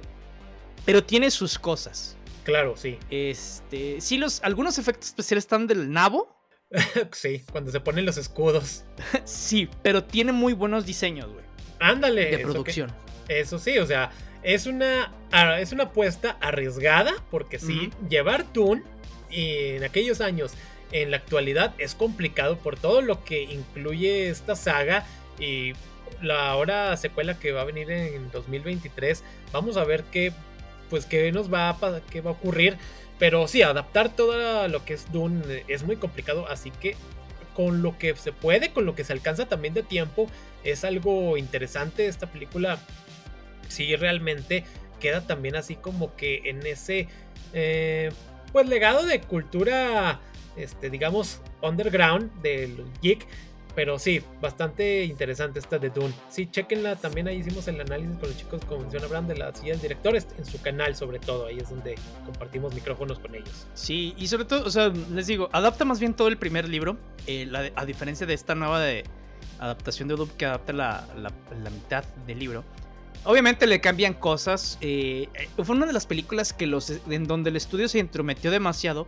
[0.86, 2.16] pero tiene sus cosas.
[2.44, 2.98] Claro, sí.
[3.10, 6.36] Este, sí, los, algunos efectos especiales están del nabo,
[7.12, 8.84] sí, cuando se ponen los escudos.
[9.26, 11.46] sí, pero tiene muy buenos diseños, güey.
[11.80, 12.26] Ándale.
[12.26, 12.92] De producción.
[13.28, 18.84] eso sí, o sea, es una, ah, es una apuesta arriesgada, porque sí, llevar Toon
[19.30, 20.54] en aquellos años,
[20.92, 25.06] en la actualidad, es complicado por todo lo que incluye esta saga
[25.40, 25.74] y
[26.22, 29.24] la ahora secuela que va a venir en 2023.
[29.52, 30.32] Vamos a ver qué,
[30.90, 32.78] pues, qué nos va a, qué va a ocurrir
[33.20, 36.96] pero sí, adaptar todo lo que es Dune es muy complicado, así que
[37.54, 40.28] con lo que se puede, con lo que se alcanza también de tiempo,
[40.64, 42.08] es algo interesante.
[42.08, 42.80] Esta película
[43.70, 44.66] sí realmente
[45.00, 47.08] queda también así como que en ese
[47.54, 48.12] eh,
[48.52, 50.20] pues legado de cultura,
[50.58, 53.26] este, digamos, underground del geek
[53.76, 56.14] pero sí, bastante interesante esta de Dune.
[56.30, 56.96] Sí, chequenla.
[56.96, 60.28] También ahí hicimos el análisis con los chicos, como menciona Abraham, de las del directores
[60.38, 61.48] en su canal, sobre todo.
[61.48, 63.68] Ahí es donde compartimos micrófonos con ellos.
[63.74, 66.98] Sí, y sobre todo, o sea, les digo, adapta más bien todo el primer libro.
[67.26, 69.04] Eh, a diferencia de esta nueva de
[69.60, 71.08] adaptación de Dune que adapta la,
[71.72, 72.64] mitad del libro.
[73.24, 74.78] Obviamente le cambian cosas.
[74.82, 78.52] Eh, eh, fue una de las películas que los, en donde el estudio se intrometió
[78.52, 79.08] demasiado.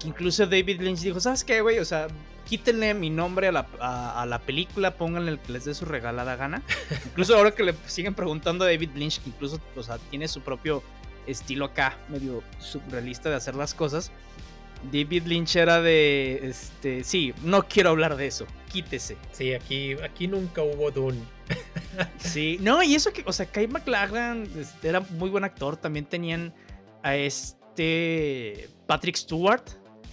[0.00, 1.78] Que incluso David Lynch dijo: ¿Sabes qué, güey?
[1.78, 2.08] O sea,
[2.46, 6.36] quítenle mi nombre a la, a, la, película, pónganle el que les dé su regalada
[6.36, 6.62] gana.
[7.06, 10.40] incluso ahora que le siguen preguntando a David Lynch, que incluso o sea, tiene su
[10.40, 10.82] propio
[11.26, 14.10] estilo acá, medio surrealista de hacer las cosas.
[14.90, 19.16] David Lynch era de, este, sí, no quiero hablar de eso, quítese.
[19.30, 21.20] Sí, aquí, aquí nunca hubo Dune.
[22.18, 26.06] sí, no, y eso que, o sea, Kai McLachlan este, era muy buen actor, también
[26.06, 26.54] tenían
[27.02, 29.62] a este Patrick Stewart,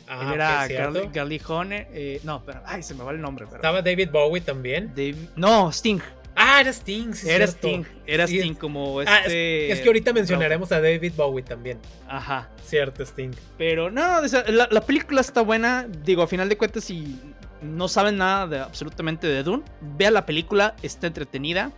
[0.07, 0.67] Ah, era
[1.13, 3.45] Carly, eh, no, pero, ay, se me va el nombre.
[3.53, 4.93] Estaba David Bowie también.
[5.35, 5.99] no, Sting.
[6.39, 9.71] Ah, era Sting, sí, Era Sting, era Sting como ah, este.
[9.71, 11.79] es, que ahorita mencionaremos a David Bowie también.
[12.07, 12.49] Ajá.
[12.63, 13.31] Cierto, Sting.
[13.57, 15.87] Pero no, la, película está buena.
[16.03, 17.19] Digo, a final de cuentas, si
[17.63, 21.71] no saben nada de, absolutamente de Dune, vea la película, está entretenida.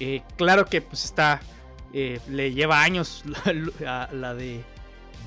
[0.00, 1.40] Eh, claro que pues está.
[1.94, 3.22] Eh, le lleva años
[3.80, 4.64] la de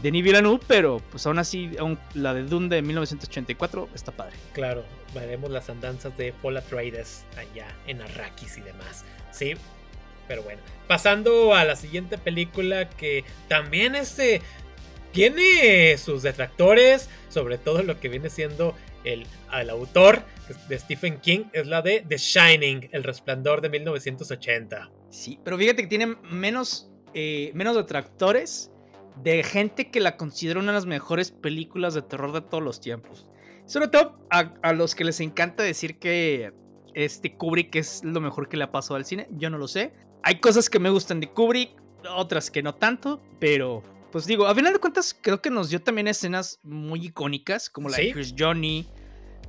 [0.01, 1.71] Denis Villeneuve, pero pues aún así,
[2.13, 4.35] la de Dune de 1984 está padre.
[4.53, 9.05] Claro, veremos las andanzas de Paul Atreides allá en Arrakis y demás.
[9.31, 9.53] Sí,
[10.27, 10.61] pero bueno.
[10.87, 14.41] Pasando a la siguiente película que también este
[15.11, 19.25] tiene sus detractores, sobre todo lo que viene siendo el,
[19.69, 20.23] autor
[20.67, 24.91] de Stephen King, es la de The Shining, El Resplandor de 1980.
[25.09, 28.71] Sí, pero fíjate que tiene menos, eh, menos detractores
[29.23, 32.79] de gente que la considera una de las mejores películas de terror de todos los
[32.79, 33.25] tiempos.
[33.65, 36.53] Sobre todo a, los que les encanta decir que
[36.93, 39.27] este Kubrick es lo mejor que le ha pasado al cine.
[39.31, 39.93] Yo no lo sé.
[40.23, 41.71] Hay cosas que me gustan de Kubrick,
[42.15, 45.81] otras que no tanto, pero pues digo, a final de cuentas creo que nos dio
[45.81, 48.87] también escenas muy icónicas, como la de Chris Johnny,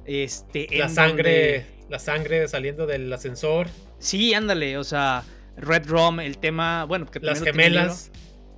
[0.05, 3.69] este, la sangre, la sangre saliendo del ascensor.
[3.99, 5.25] Sí, ándale, o sea,
[5.57, 8.11] Red Rum, el tema, bueno, que Las gemelas.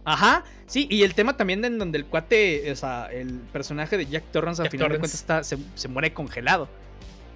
[0.08, 4.06] Ajá, sí, y el tema también en donde el cuate, o sea, el personaje de
[4.06, 6.68] Jack Torrance al final de cuentas está, se, muere congelado.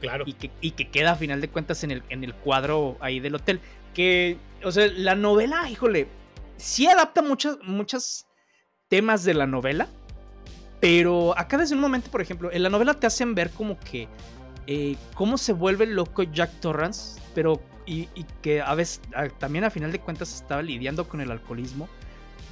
[0.00, 0.24] Claro.
[0.26, 3.20] Y que, y que queda a final de cuentas en el, en el cuadro ahí
[3.20, 3.60] del hotel.
[3.94, 6.08] Que, o sea, la novela, híjole,
[6.56, 8.26] sí adapta muchos muchas
[8.88, 9.88] temas de la novela,
[10.80, 14.08] pero acá desde un momento, por ejemplo, en la novela te hacen ver como que
[14.66, 18.06] eh, cómo se vuelve loco Jack Torrance, pero y,
[18.40, 19.00] que a veces
[19.38, 21.88] también a final de cuentas estaba lidiando con el alcoholismo,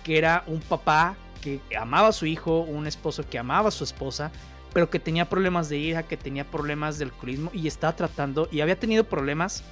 [0.05, 3.85] que era un papá que amaba a su hijo, un esposo que amaba a su
[3.85, 4.31] esposa,
[4.73, 8.61] pero que tenía problemas de hija, que tenía problemas de alcoholismo y estaba tratando y
[8.61, 9.65] había tenido problemas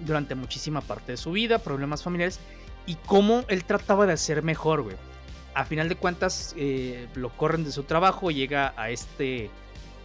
[0.00, 2.38] durante muchísima parte de su vida, problemas familiares
[2.86, 4.96] y cómo él trataba de hacer mejor, güey.
[5.54, 9.50] A final de cuentas eh, lo corren de su trabajo, llega a este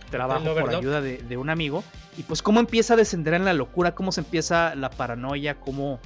[0.10, 1.84] trabajo por ayuda de, un amigo.
[2.18, 6.00] Y pues cómo empieza a descender en la locura, cómo se empieza la paranoia, cómo...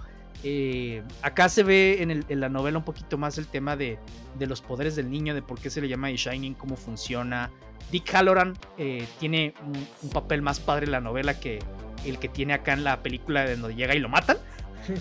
[0.47, 3.97] Eh, acá se ve en, la novela un poquito más el tema de,
[4.39, 7.49] los poderes del niño, de por qué se le llama The Shining, cómo funciona.
[7.91, 9.55] Dick Halloran eh, tiene
[10.03, 11.59] un, papel más padre en la novela que
[12.05, 14.37] el que tiene acá en la película de donde llega y lo matan.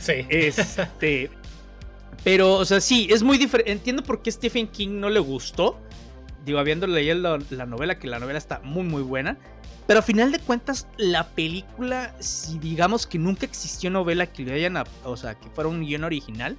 [0.01, 0.25] Sí.
[0.31, 1.29] Este,
[2.25, 3.71] pero, o sea, sí, es muy diferente.
[3.71, 5.79] Entiendo por qué Stephen King no le gustó
[6.45, 9.39] digo, habiendo leído la, novela, que la novela está muy, muy buena.
[9.87, 14.55] Pero a final de cuentas, la película, si digamos que nunca existió novela que le
[14.55, 16.57] hayan, o sea, que fuera un guion original,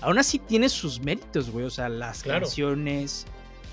[0.00, 1.64] aún así tiene sus méritos, güey.
[1.64, 3.24] O sea, las canciones,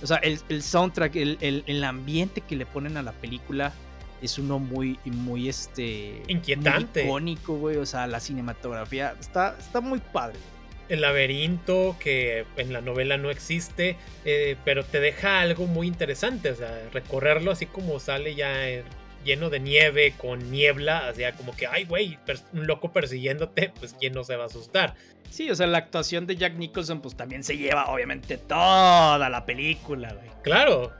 [0.03, 3.73] o sea, el, soundtrack, el, el, ambiente que le ponen a la película
[4.21, 6.21] es uno muy, muy, este...
[6.27, 7.05] Inquietante.
[7.05, 7.77] icónico, güey.
[7.77, 10.37] O sea, la cinematografía está, está muy padre
[10.89, 16.51] el laberinto que en la novela no existe, eh, pero te deja algo muy interesante,
[16.51, 18.53] o sea, recorrerlo así como sale ya
[19.23, 22.17] lleno de nieve, con niebla, o sea, como que, ay, güey,
[22.53, 24.95] un loco persiguiéndote, pues quién no se va a asustar.
[25.29, 29.45] Sí, o sea, la actuación de Jack Nicholson pues también se lleva obviamente toda la
[29.47, 30.29] película, güey.
[30.43, 30.91] Claro,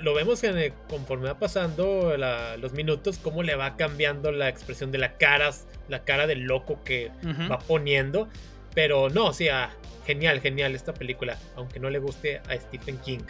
[0.00, 4.96] lo vemos en conforme va pasando los minutos, cómo le va cambiando la expresión de
[4.96, 5.50] la cara,
[5.90, 7.10] la cara del loco que
[7.50, 8.30] va poniendo.
[8.74, 9.74] Pero no, o sea,
[10.06, 13.20] genial, genial esta película, aunque no le guste a Stephen King.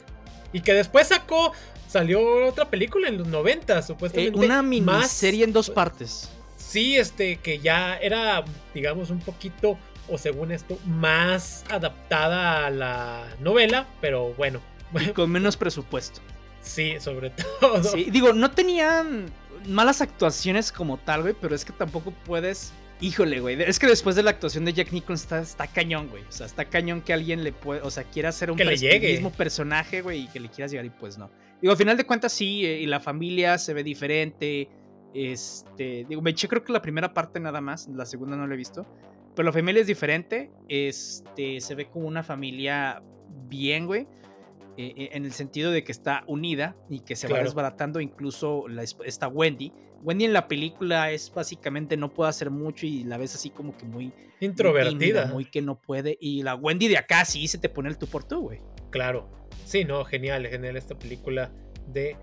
[0.52, 1.52] Y que después sacó,
[1.88, 4.38] salió otra película en los 90, supuestamente.
[4.38, 6.30] Eh, una miniserie en dos partes.
[6.56, 9.78] Sí, este, que ya era, digamos, un poquito,
[10.08, 14.60] o según esto, más adaptada a la novela, pero bueno.
[15.14, 16.20] con menos presupuesto.
[16.60, 17.82] Sí, sobre todo.
[17.82, 19.26] Sí, digo, no tenían
[19.66, 23.60] malas actuaciones como tal, güey, pero es que tampoco puedes Híjole, güey.
[23.60, 26.22] Es que después de la actuación de Jack Nicholson está, cañón, güey.
[26.22, 29.32] O sea, está cañón que alguien le pueda, o sea, quiera hacer un que mismo
[29.32, 31.28] personaje, güey, y que le quieras llegar y pues no.
[31.60, 34.68] Digo, al final de cuentas sí, eh, y la familia se ve diferente.
[35.12, 38.54] Este, digo, me eché creo que la primera parte nada más, la segunda no la
[38.54, 38.86] he visto.
[39.34, 40.52] Pero la familia es diferente.
[40.68, 43.02] Este, se ve como una familia
[43.48, 44.06] bien, güey.
[44.76, 48.68] Eh, eh, en el sentido de que está unida y que se va desbaratando incluso
[48.68, 49.72] la, esta Wendy.
[50.02, 53.76] Wendy en la película es básicamente no puede hacer mucho y la ves así como
[53.76, 56.18] que muy introvertida, muy, que no puede.
[56.20, 58.60] Y la Wendy de acá sí se te pone el tú por tú, güey.
[58.90, 59.28] Claro.
[59.64, 61.52] Sí, no, genial, genial esta película
[61.86, 62.16] de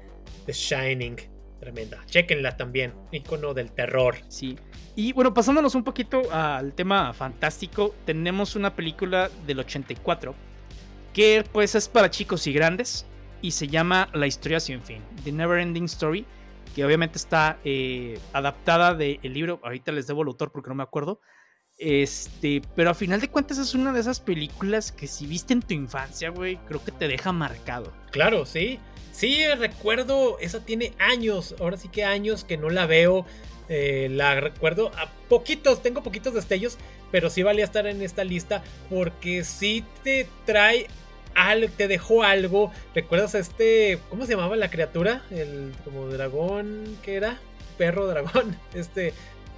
[0.46, 1.16] The Shining.
[1.60, 2.06] Tremenda.
[2.06, 4.16] Chequenla también, icono del terror.
[4.30, 4.58] Sí.
[4.96, 10.36] Y bueno, pasándonos un poquito al tema fantástico, tenemos una película del 84
[11.14, 13.06] que pues es para chicos y grandes
[13.42, 16.26] y se llama La historia sin fin, The Never Ending Story,
[16.76, 20.84] que obviamente está eh, adaptada del libro, ahorita les debo el autor porque no me
[20.84, 21.20] acuerdo,
[21.80, 25.62] este, pero a final de cuentas es una de esas películas que si viste en
[25.62, 27.94] tu infancia, güey, creo que te deja marcado.
[28.12, 28.80] Claro, sí.
[29.14, 33.26] Sí, recuerdo, esa tiene años, ahora sí que años que no la veo.
[33.70, 36.78] Eh, la recuerdo a poquitos, tengo poquitos destellos,
[37.12, 40.88] pero sí valía estar en esta lista porque sí te trae
[41.48, 42.72] algo, te dejó algo.
[42.94, 45.24] ¿Recuerdas a este, cómo se llamaba la criatura?
[45.32, 47.40] El como dragón, ¿qué era?
[47.78, 48.58] Perro dragón.
[48.74, 49.14] Este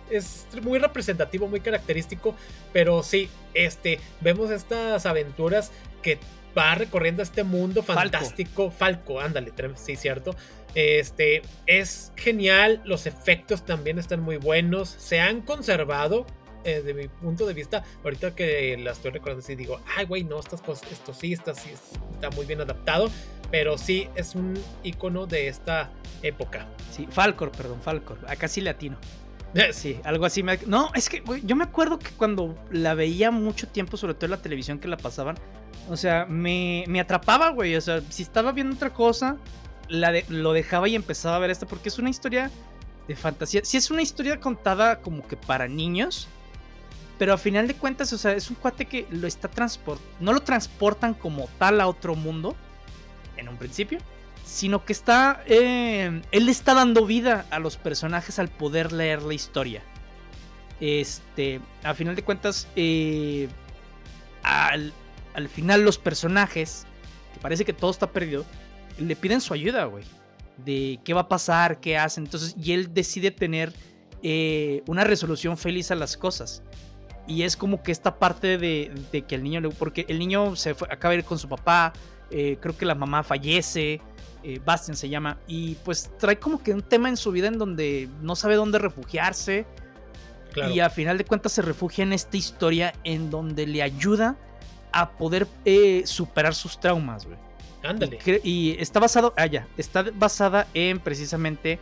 [0.10, 2.36] es muy representativo, muy característico,
[2.74, 6.20] pero sí, este vemos estas aventuras que
[6.58, 8.72] va recorriendo este mundo fantástico.
[8.72, 10.36] Falco, ándale, sí, cierto.
[10.76, 16.26] Este es genial, los efectos también están muy buenos, se han conservado.
[16.64, 20.24] Eh, de mi punto de vista, ahorita que la estoy recordando, sí digo, ay, güey,
[20.24, 21.72] no, estas cosas, esto sí, está, sí,
[22.14, 23.10] está muy bien adaptado,
[23.50, 24.54] pero sí es un
[24.84, 25.92] icono de esta
[26.22, 26.68] época.
[26.92, 28.98] Sí, Falcor, perdón, Falcor, acá sí latino.
[29.74, 30.44] Sí, algo así.
[30.44, 30.58] Me...
[30.66, 34.26] No, es que, güey, yo me acuerdo que cuando la veía mucho tiempo, sobre todo
[34.26, 35.36] en la televisión que la pasaban,
[35.90, 37.76] o sea, me, me atrapaba, güey.
[37.76, 39.38] O sea, si estaba viendo otra cosa,
[39.90, 42.50] la lo dejaba y empezaba a ver esta, porque es una historia
[43.08, 43.62] de fantasía.
[43.64, 46.28] Si es una historia contada como que para niños,
[47.22, 50.12] Pero a final de cuentas, o sea, es un cuate que lo está transportando.
[50.20, 52.56] No lo transportan como tal a otro mundo.
[53.38, 54.00] En un principio.
[54.44, 55.44] Sino que está.
[55.46, 59.84] Eh, él está dando vida a los personajes al poder leer la historia.
[60.80, 61.62] Este.
[61.84, 62.68] A final de cuentas.
[62.76, 63.50] Eh,
[64.42, 64.92] al,
[65.36, 66.88] al final, los personajes.
[67.36, 68.48] Que parece que todo está perdido.
[68.98, 70.06] Le piden su ayuda, güey.
[70.66, 72.24] De qué va a pasar, qué hacen.
[72.24, 72.56] Entonces.
[72.58, 73.72] Y él decide tener.
[74.24, 76.64] Eh, una resolución feliz a las cosas.
[77.32, 78.92] Y es como que esta parte de,
[79.26, 81.94] que el niño, porque el niño se fue, acaba de ir con su papá,
[82.30, 84.02] eh, creo que la mamá fallece,
[84.44, 87.58] eh, Bastian se llama, y pues trae como que un tema en su vida en
[87.58, 89.66] donde no sabe dónde refugiarse.
[90.70, 94.36] Y a final de cuentas se refugia en esta historia en donde le ayuda
[94.92, 97.38] a poder eh, superar sus traumas, güey.
[97.82, 98.20] Ándale.
[98.44, 101.80] Y, está basado, ah, ya, está basada en precisamente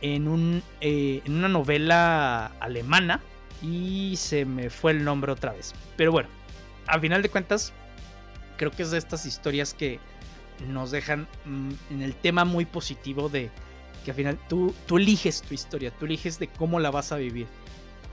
[0.00, 3.20] en, un, en una novela alemana
[3.62, 5.74] y se me fue el nombre otra vez.
[5.96, 6.28] Pero bueno,
[6.86, 7.72] al final de cuentas,
[8.56, 10.00] creo que es de estas historias que
[10.68, 13.50] nos dejan mm, en el tema muy positivo de
[14.04, 17.16] que al final tú, tú eliges tu historia, tú eliges de cómo la vas a
[17.16, 17.46] vivir.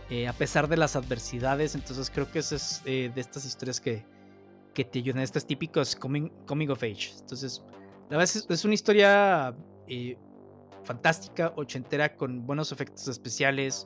[0.09, 3.79] Eh, a pesar de las adversidades, entonces creo que eso es eh, de estas historias
[3.79, 4.03] que,
[4.73, 7.11] que te ayudan, estas típicos coming, coming of age.
[7.19, 7.63] Entonces,
[8.09, 9.55] la verdad es, es una historia
[9.87, 10.17] eh,
[10.83, 13.85] fantástica, ochentera, con buenos efectos especiales,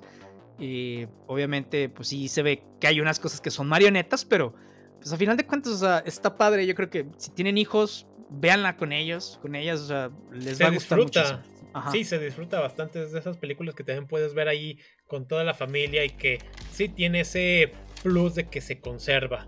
[0.60, 4.54] y obviamente, pues sí se ve que hay unas cosas que son marionetas, pero
[4.98, 6.66] pues a final de cuentas, o sea, está padre.
[6.66, 10.68] Yo creo que si tienen hijos, véanla con ellos, con ellas, o sea, les va
[10.68, 11.44] a gustar disfruta.
[11.92, 14.78] Sí, se disfruta bastante de esas películas que también puedes ver ahí
[15.08, 16.38] con toda la familia y que
[16.72, 17.72] sí tiene ese
[18.04, 19.48] plus de que se conserva.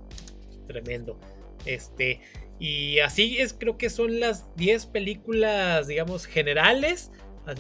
[0.68, 1.20] Tremendo.
[1.66, 2.22] Este,
[2.60, 7.12] y así es, creo que son las 10 películas, digamos, generales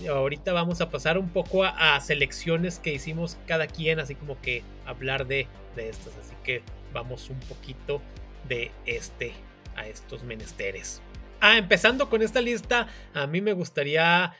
[0.09, 4.63] Ahorita vamos a pasar un poco a, selecciones que hicimos cada quien, así como que
[4.85, 6.13] hablar de, de estas.
[6.17, 6.63] Así que
[6.93, 8.01] vamos un poquito
[8.47, 9.33] de este
[9.75, 11.01] a estos menesteres.
[11.41, 14.33] Ah, empezando con esta lista, a mí me gustaría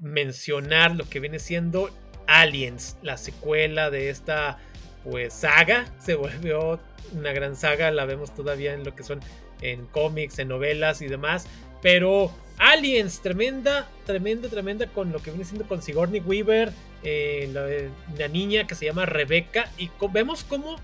[0.00, 1.90] mencionar lo que viene siendo
[2.26, 4.58] Aliens, la secuela de esta
[5.04, 5.86] pues saga.
[5.98, 6.80] Se volvió
[7.12, 9.20] una gran saga, la vemos todavía en lo que son
[9.60, 11.48] en cómics, en novelas y demás.
[11.82, 16.72] Pero Aliens, tremenda, tremenda, tremenda con lo que viene siendo con Sigourney Weaver,
[17.04, 19.70] eh, la, niña que se llama Rebecca.
[19.78, 20.76] Y vemos cómo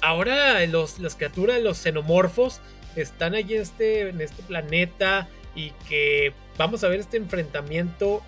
[0.00, 2.60] ahora los, las criaturas, los xenomorfos,
[2.96, 8.22] están allí en este, en este planeta y que vamos a ver este enfrentamiento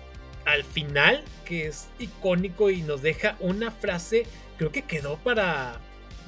[0.45, 4.25] al final que es icónico y nos deja una frase,
[4.57, 5.79] creo que quedó para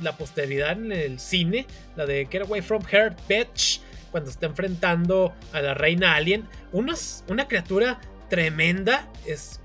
[0.02, 1.66] la posteridad en el cine,
[1.96, 3.80] la de Get Away From Her, Bitch
[4.14, 6.48] cuando está enfrentando a la reina alien.
[6.72, 8.00] una criatura
[8.30, 9.60] tremenda, es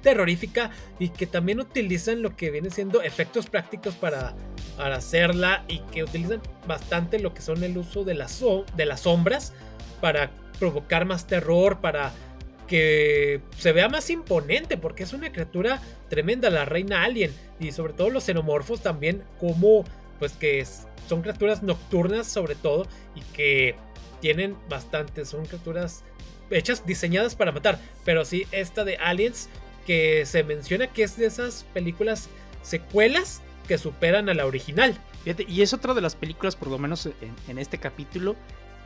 [0.00, 0.70] terrorífica
[1.00, 4.34] y que también utilizan lo que viene siendo efectos prácticos para,
[4.76, 8.42] para hacerla y que utilizan bastante lo que son el uso de las,
[8.76, 9.52] de las sombras
[10.00, 10.30] para
[10.60, 12.12] provocar más terror, para
[12.68, 17.94] que se vea más imponente, porque es una criatura tremenda, la reina alien, y sobre
[17.94, 19.84] todo los xenomorfos también, como
[20.20, 23.74] pues que es, son criaturas nocturnas sobre todo y que
[24.20, 26.04] tienen bastantes, son criaturas
[26.50, 27.80] hechas, diseñadas para matar.
[28.04, 29.48] Pero sí, esta de Aliens,
[29.86, 32.28] que se menciona que es de esas películas
[32.62, 34.96] secuelas que superan a la original.
[35.24, 37.08] y es otra de las películas, por lo menos
[37.48, 38.36] en, este capítulo,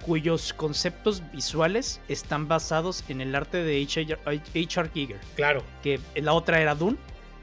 [0.04, 4.90] cuyos conceptos visuales están basados en el arte de H.R.
[4.92, 5.20] Giger.
[5.36, 5.62] Claro.
[5.82, 6.98] Que la otra era Dune.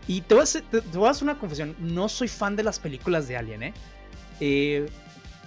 [0.08, 2.64] Y te voy, a hacer, te voy a hacer una confesión, no soy fan de
[2.64, 3.74] las películas de Alien, ¿eh?
[4.40, 4.90] Eh,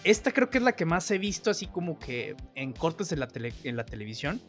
[0.05, 3.20] esta creo que es la que más he visto así como que en cortes en
[3.20, 4.40] la, en la televisión.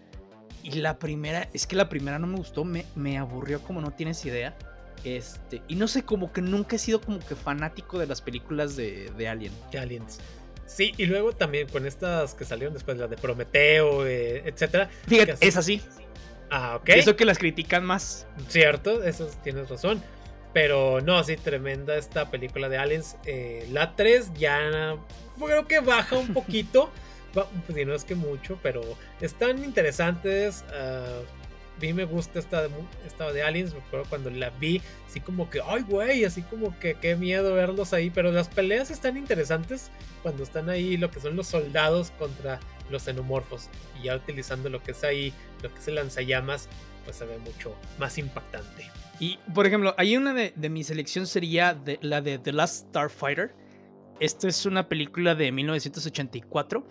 [0.64, 3.92] Y la primera, es que la primera no me gustó, me, me aburrió como no
[3.92, 4.58] tienes idea.
[5.04, 8.76] Este, y no sé, como que nunca he sido como que fanático de las películas
[8.76, 9.54] de, de Alien.
[9.72, 10.20] De Aliens.
[10.66, 14.90] Sí, y luego también con estas que salieron después, la de Prometeo, eh, etcétera.
[15.08, 15.82] Fíjate, es así.
[16.50, 16.90] Ah, ok.
[16.90, 18.28] Eso que las critican más.
[18.48, 20.02] Cierto, eso tienes razón.
[20.54, 23.18] Pero no, sí, tremenda esta película de Aliens.
[23.26, 24.96] Eh, la 3 ya
[25.38, 26.90] creo que baja un poquito.
[27.34, 28.82] pues no es que mucho, pero
[29.20, 30.64] están interesantes.
[30.70, 31.24] Uh,
[31.76, 32.70] a mí me gusta esta de,
[33.06, 33.74] esta de Aliens.
[33.74, 37.54] Me acuerdo cuando la vi, así como que, ay, güey, así como que qué miedo
[37.54, 38.10] verlos ahí.
[38.10, 39.92] Pero las peleas están interesantes
[40.24, 43.70] cuando están ahí lo que son los soldados contra los xenomorfos.
[44.00, 45.34] Y ya utilizando lo que es ahí,
[45.66, 46.70] lo que es el lanzallamas,
[47.04, 48.90] pues se ve mucho más impactante.
[49.20, 53.54] Y, por ejemplo, hay una de, mi selección sería la de The Last Starfighter.
[54.20, 56.86] Esta es una película de 1984.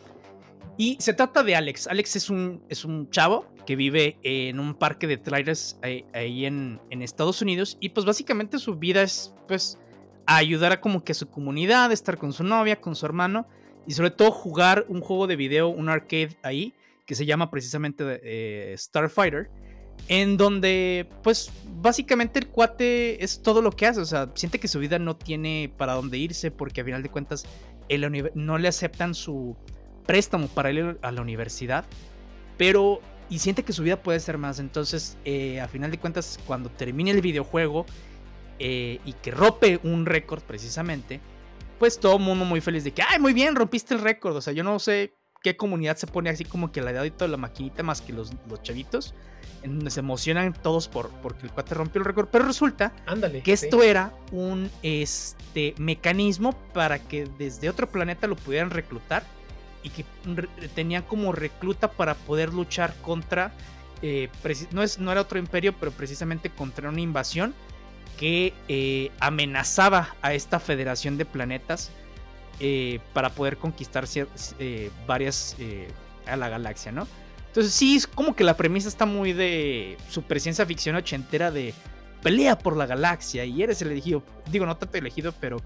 [0.76, 1.86] Y se trata de Alex.
[1.86, 6.80] Alex es un, es un chavo que vive en un parque de trailers ahí, en,
[6.90, 7.76] en, Estados Unidos.
[7.80, 9.78] Y pues básicamente su vida es pues
[10.26, 13.46] ayudar a como que a su comunidad, estar con su novia, con su hermano
[13.86, 16.74] y sobre todo jugar un juego de video, un arcade ahí,
[17.07, 19.50] que se llama precisamente eh, Starfighter,
[20.09, 24.68] en donde pues básicamente el cuate es todo lo que hace, o sea, siente que
[24.68, 27.44] su vida no tiene para dónde irse porque a final de cuentas
[28.34, 29.57] no le aceptan su
[30.07, 31.84] préstamo para ir a la universidad,
[32.57, 33.00] pero
[33.30, 36.70] y siente que su vida puede ser más, entonces eh, a final de cuentas cuando
[36.70, 37.86] termine el videojuego
[38.59, 41.20] eh, y que rompe un récord precisamente,
[41.78, 44.36] pues todo el mundo muy feliz de que, ay, muy bien, rompiste el récord.
[44.36, 45.14] O sea, yo no sé
[45.45, 48.32] qué comunidad se pone así como que la de toda la maquinita más que los,
[48.49, 49.14] los chavitos,
[49.62, 52.28] en donde se emocionan todos por, porque el cuate rompió el récord.
[52.32, 52.95] Pero resulta
[53.45, 59.22] que esto era un este, mecanismo para que desde otro planeta lo pudieran reclutar
[59.82, 60.07] y que
[60.74, 63.53] tenían como recluta para poder luchar contra,
[64.01, 64.30] eh,
[64.72, 67.55] no, es, no era otro imperio, pero precisamente contra una invasión
[68.18, 71.90] que eh, amenazaba a esta federación de planetas
[72.61, 74.05] eh, para poder conquistar
[74.59, 75.57] eh, varias
[76.26, 77.07] a la galaxia, ¿no?
[77.48, 81.72] Entonces sí, es como que la premisa está muy de super ciencia ficción ochentera de
[82.22, 84.24] pelea por la galaxia y eres el elegido.
[84.50, 85.59] Digo, no tanto elegido, pero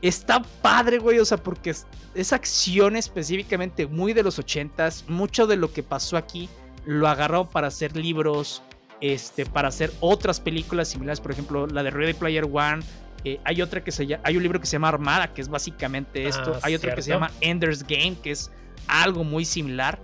[0.00, 5.04] está padre, güey, o sea, porque es, es acción específicamente muy de los ochentas.
[5.08, 6.48] Mucho de lo que pasó aquí
[6.86, 8.62] lo agarró para hacer libros,
[9.02, 12.82] este, para hacer otras películas similares, por ejemplo, la de Ready Player One.
[13.24, 15.48] Eh, hay otra que se llama, hay un libro que se llama Armada, que es
[15.48, 16.58] básicamente ah, esto.
[16.62, 18.50] hay otro que se llama Ender's Game, que es
[18.86, 19.98] algo muy similar.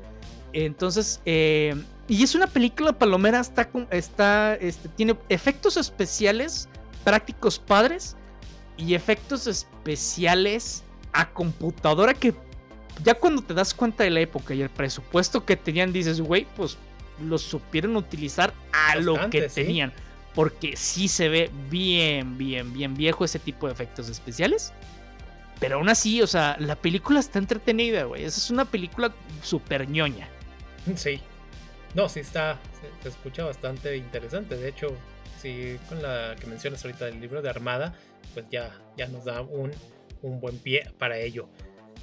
[0.52, 1.74] Entonces, eh,
[2.08, 6.68] y es una película palomera, está, está este, tiene efectos especiales
[7.02, 8.16] prácticos padres
[8.76, 12.34] y efectos especiales a computadora que
[13.02, 16.46] ya cuando te das cuenta de la época y el presupuesto que tenían, dices, güey,
[16.56, 16.76] pues
[17.20, 19.92] lo supieron utilizar a lo que tenían.
[20.34, 24.72] Porque sí se ve bien, bien, bien viejo ese tipo de efectos especiales.
[25.60, 28.24] Pero aún así, o sea, la película está entretenida, güey.
[28.24, 29.12] Esa es una película
[29.42, 30.28] súper ñoña.
[30.96, 31.20] Sí.
[31.94, 32.58] No, sí está.
[33.02, 34.56] Se, escucha bastante interesante.
[34.56, 34.96] De hecho,
[35.40, 37.94] sí, con la que mencionas ahorita del libro de Armada,
[38.34, 39.70] pues ya, ya nos da un,
[40.22, 41.48] un buen pie para ello.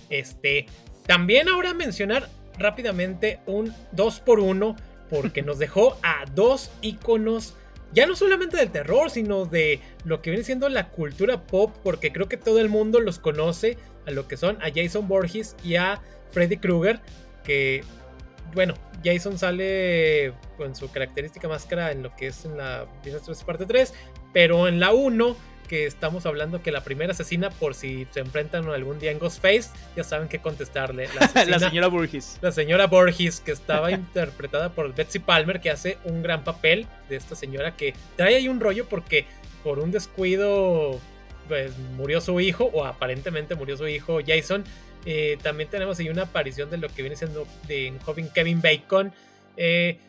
[0.10, 0.66] Este.
[1.06, 4.76] También ahora mencionar rápidamente un 2x1
[5.10, 7.56] porque nos dejó a dos iconos,
[7.94, 12.12] ya no solamente del terror, sino de lo que viene siendo la cultura pop, porque
[12.12, 13.78] creo que todo el mundo los conoce,
[14.08, 17.00] a lo que son a Jason Borges y a Freddy Krueger,
[17.44, 17.84] que,
[18.54, 18.74] bueno,
[19.04, 22.88] Jason sale con su característica máscara en lo que es en la
[23.46, 23.94] parte 3,
[24.34, 25.36] pero en la 1
[25.72, 29.70] que estamos hablando que la primera asesina, por si se enfrentan algún día en Ghostface,
[29.96, 31.08] ya saben qué contestarle.
[31.48, 32.40] La, señora Borges.
[32.42, 37.16] La señora Borges, que estaba interpretada por Betsy Palmer, que hace un gran papel de
[37.16, 39.26] esta señora que trae ahí un rollo porque
[39.64, 41.00] por un descuido
[41.48, 44.66] pues murió su hijo, o aparentemente murió su hijo Jason.
[45.06, 49.14] Eh, también tenemos ahí una aparición de lo que viene siendo de joven Kevin Bacon.
[49.56, 50.00] Eh,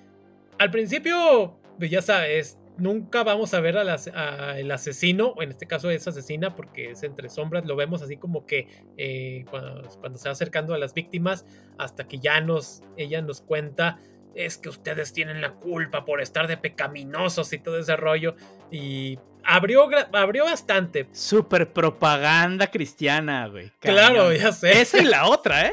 [0.58, 5.90] al principio, pues ya sabes, nunca vamos a ver al asesino, o en este caso
[5.90, 10.32] es asesina porque es entre sombras, lo vemos así como que eh, cuando, se va
[10.32, 11.44] acercando a las víctimas,
[11.78, 13.98] hasta que ya nos, ella nos cuenta,
[14.34, 18.36] es que ustedes tienen la culpa por estar de pecaminosos y todo ese rollo,
[18.70, 21.08] y abrió, abrió bastante.
[21.12, 23.70] Super propaganda cristiana, güey.
[23.80, 24.80] Claro, ya sé.
[24.80, 25.72] Esa es la otra, ¿eh?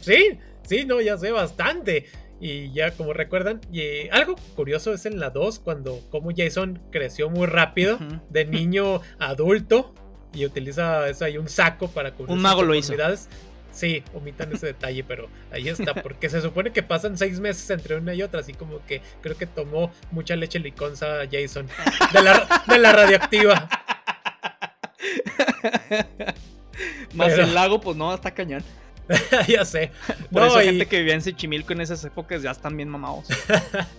[0.00, 2.06] Sí, sí, no, ya sé bastante.
[2.40, 7.30] Y ya como recuerdan, y algo curioso es en la 2 cuando como Jason creció
[7.30, 7.98] muy rápido
[8.30, 9.92] de niño a adulto
[10.32, 12.94] y utiliza eso ahí un saco para cubrir un mago lo hizo.
[13.70, 17.96] Sí, omitan ese detalle, pero ahí está, porque se supone que pasan seis meses entre
[17.96, 21.68] una y otra, así como que creo que tomó mucha leche liconza Jason
[22.12, 23.68] de la, de la radioactiva.
[27.14, 28.62] Más el lago, pues no, está cañón.
[29.48, 29.90] ya sé.
[30.30, 33.26] Por eso gente que vivía en Sechimilco en esas épocas ya están bien mamados.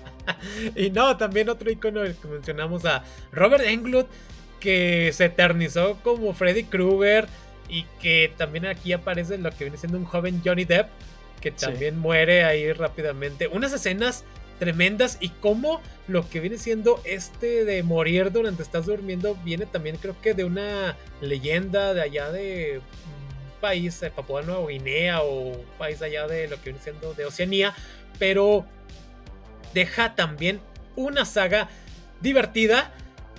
[0.76, 4.07] y no, también otro icono que mencionamos a Robert Englund,
[4.60, 7.28] que se eternizó como Freddy Krueger
[7.70, 10.89] y que también aquí aparece lo que viene siendo un joven Johnny Depp,
[11.39, 13.47] que también muere ahí rápidamente.
[13.47, 14.24] Unas escenas
[14.60, 19.95] tremendas y como lo que viene siendo este de morir durante estás durmiendo viene también
[19.95, 22.82] creo que de una leyenda de allá de
[23.60, 27.26] país, de Papua Nueva Guinea o un país allá de lo que viene siendo de
[27.26, 27.74] Oceanía,
[28.18, 28.66] pero
[29.74, 30.60] deja también
[30.95, 31.70] una saga
[32.22, 32.91] divertida,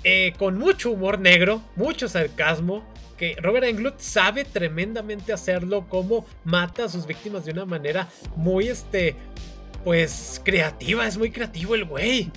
[0.04, 2.84] eh, con mucho humor negro, mucho sarcasmo,
[3.18, 8.68] que Robert Englund sabe tremendamente hacerlo, como mata a sus víctimas de una manera muy,
[8.68, 9.14] este,
[9.84, 12.30] pues, creativa, es muy creativo el güey.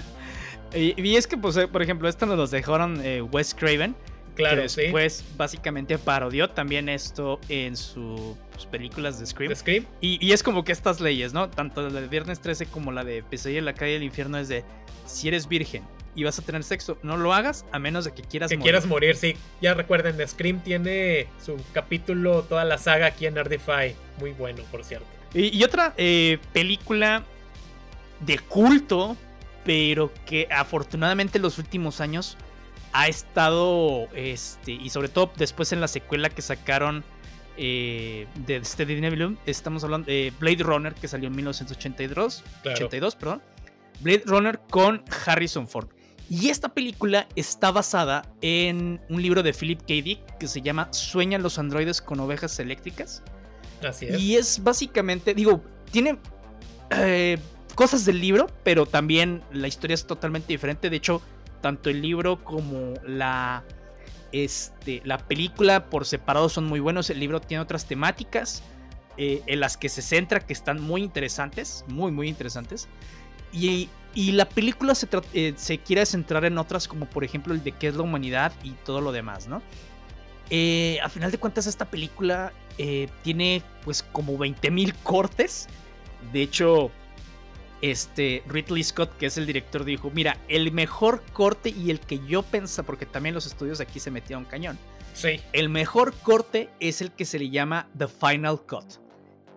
[0.74, 3.94] y, es que, pues, eh, por ejemplo, esto nos dejaron eh, Wes Craven
[4.38, 8.36] Claro, después básicamente parodió también esto en sus
[8.70, 9.54] películas de Scream.
[9.54, 9.84] Scream?
[10.00, 11.50] Y, es como que estas leyes, ¿no?
[11.50, 14.48] Tanto la de Viernes 13 como la de Pesadilla en la calle del infierno es
[14.48, 14.64] de
[15.06, 15.82] si eres virgen
[16.14, 18.86] y vas a tener sexo, no lo hagas a menos de que quieras que quieras
[18.86, 19.36] morir, sí.
[19.60, 23.94] Ya recuerden, Scream tiene su capítulo, toda la saga aquí en Nerdify.
[24.18, 25.06] Muy bueno, por cierto.
[25.34, 27.22] Y, otra eh, película
[28.20, 29.16] de culto,
[29.64, 32.36] pero que afortunadamente en los últimos años
[32.92, 37.04] ha estado, este, y sobre todo después en la secuela que sacaron
[37.56, 43.42] eh, de Steady Nebulum, estamos hablando de Blade Runner que salió en 1982, 82, perdón.
[44.00, 45.88] Blade Runner con Harrison Ford.
[46.30, 49.86] Y esta película está basada en un libro de Philip K.
[49.86, 53.22] Dick que se llama Sueñan los androides con ovejas eléctricas.
[53.82, 54.20] Así es.
[54.20, 56.18] Y es básicamente, digo, tiene
[56.90, 57.38] eh,
[57.74, 60.90] cosas del libro, pero también la historia es totalmente diferente.
[60.90, 61.22] De hecho,
[61.60, 63.64] tanto el libro como la,
[64.32, 67.10] este, la película por separado son muy buenos.
[67.10, 68.62] El libro tiene otras temáticas
[69.16, 72.88] eh, en las que se centra que están muy interesantes, muy, muy interesantes.
[73.52, 77.64] Y, y la película se, eh, se, quiere centrar en otras como por ejemplo el
[77.64, 79.62] de qué es la humanidad y todo lo demás, ¿no?
[80.50, 82.52] Eh, a final de cuentas esta película
[83.22, 85.66] tiene pues como 20.000 cortes.
[86.32, 86.92] De hecho,
[87.82, 92.20] este Ridley Scott, que es el director, dijo, mira, el mejor corte y el que
[92.26, 94.78] yo pensaba, porque también los estudios aquí se metieron cañón.
[95.14, 95.40] Sí.
[95.52, 99.00] El mejor corte es el que se le llama The Final Cut,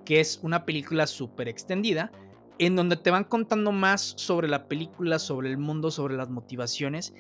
[0.06, 2.12] que es una película súper extendida,
[2.60, 7.14] en donde te van contando más sobre la película, sobre el mundo, sobre las motivaciones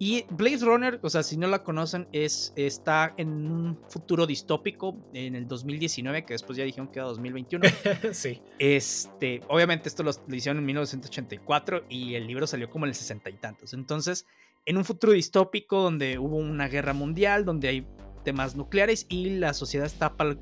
[0.00, 4.96] y Blade Runner, o sea, si no la conocen, es, está en un futuro distópico
[5.12, 7.64] en el 2019, que después ya dijeron que era 2021.
[8.12, 8.40] sí.
[8.60, 13.28] Este, obviamente esto lo, hicieron en 1984 y el libro salió como en el sesenta
[13.28, 13.74] y tantos.
[13.74, 14.26] Entonces,
[14.66, 17.86] en un futuro distópico donde hubo una guerra mundial, donde hay
[18.24, 20.36] temas nucleares y la sociedad está para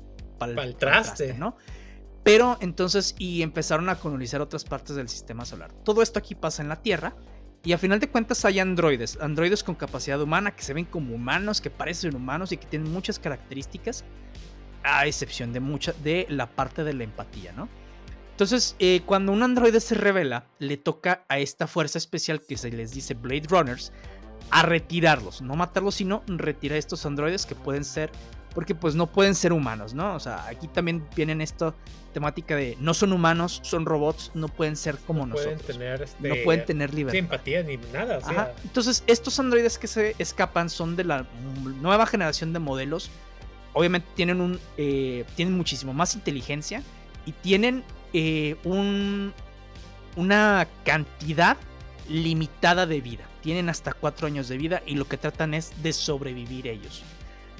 [0.53, 1.57] el traste, ¿no?
[2.23, 5.71] Pero entonces, y empezaron a colonizar otras partes del sistema solar.
[5.83, 7.15] Todo esto aquí pasa en la Tierra
[7.63, 11.15] y a final de cuentas hay androides, androides con capacidad humana que se ven como
[11.15, 14.05] humanos, que parecen humanos y que tienen muchas características,
[14.83, 17.67] a excepción de mucha de la parte de la empatía, ¿no?
[18.31, 22.71] Entonces, eh, cuando un androide se revela, le toca a esta fuerza especial que se
[22.71, 23.91] les dice Blade Runners
[24.51, 28.11] a retirarlos, no matarlos, sino retirar estos androides que pueden ser
[28.57, 30.15] porque pues no pueden ser humanos, ¿no?
[30.15, 31.75] O sea, aquí también vienen esta
[32.11, 35.61] temática de no son humanos, son robots, no pueden ser como nosotros.
[35.61, 37.19] Tener este, no pueden tener libertad.
[37.19, 38.17] empatía ni nada.
[38.17, 38.53] Ajá.
[38.63, 41.27] Entonces, estos androides que se escapan son de la
[41.83, 43.11] nueva generación de modelos.
[43.73, 46.81] Obviamente tienen un eh, tienen muchísimo más inteligencia
[47.27, 47.83] y tienen
[48.13, 49.35] eh, un,
[50.15, 51.57] una cantidad
[52.09, 53.23] limitada de vida.
[53.43, 57.03] Tienen hasta cuatro años de vida y lo que tratan es de sobrevivir ellos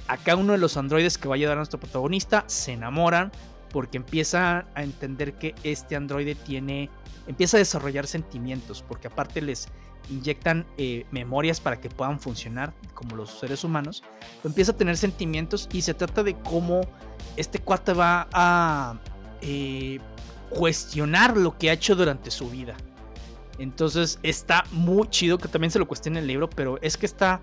[0.08, 3.32] acá uno de los androides que va a ayudar a nuestro protagonista se enamoran
[3.70, 6.89] porque empieza a entender que este androide tiene,
[7.28, 9.68] empieza a desarrollar sentimientos, porque aparte les
[10.10, 14.03] inyectan eh, memorias para que puedan funcionar como los seres humanos,
[14.43, 16.82] empieza a tener sentimientos y se trata de cómo
[17.36, 18.97] este cuate va a
[19.41, 19.99] eh,
[20.49, 22.76] cuestionar lo que ha hecho durante su vida.
[23.60, 27.41] Entonces está muy chido que también se lo cuestione el libro, pero es que está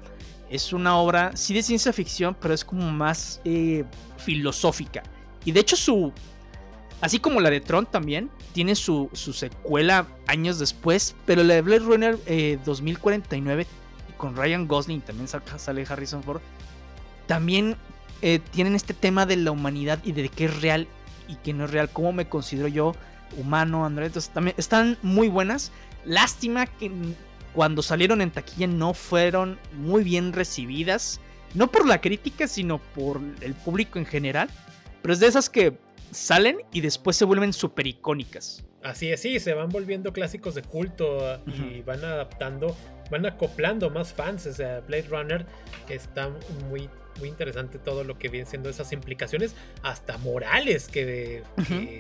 [0.55, 3.85] es una obra, sí de ciencia ficción, pero es como más eh,
[4.19, 5.03] filosófica.
[5.45, 6.13] Y de hecho su,
[7.01, 11.63] así como la de Tron también, tiene su, su secuela años después, pero la de
[11.63, 12.19] Blade Runner
[12.65, 13.67] 2049, eh,
[14.17, 16.41] con Ryan Gosling, también sale Harrison Ford,
[17.27, 17.77] también
[18.23, 20.87] eh, tienen este tema de la humanidad y de qué es real
[21.27, 22.95] y qué no es real, cómo me considero yo
[23.37, 25.73] humano, Andrés, entonces también están muy buenas.
[26.05, 26.93] Lástima que
[27.55, 31.21] cuando salieron en taquilla no fueron muy bien recibidas.
[31.55, 34.49] No por la crítica, sino por el público en general.
[35.03, 35.79] Pero es de esas que
[36.11, 38.65] salen y después se vuelven súper icónicas.
[38.83, 42.77] Así es, sí, se van volviendo clásicos de culto ah, y van adaptando,
[43.11, 44.47] van acoplando más fans.
[44.47, 45.47] O sea, Blade Runner
[45.89, 46.31] está
[46.69, 51.43] muy, muy interesante todo lo que vienen siendo esas implicaciones, hasta morales que,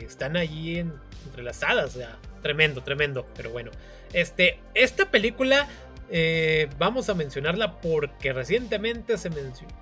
[0.02, 0.78] están allí
[1.26, 1.96] entrelazadas.
[1.96, 3.26] O sea, tremendo, tremendo.
[3.36, 3.70] Pero bueno,
[4.12, 5.68] este, esta película
[6.10, 9.30] eh, vamos a mencionarla porque recientemente se,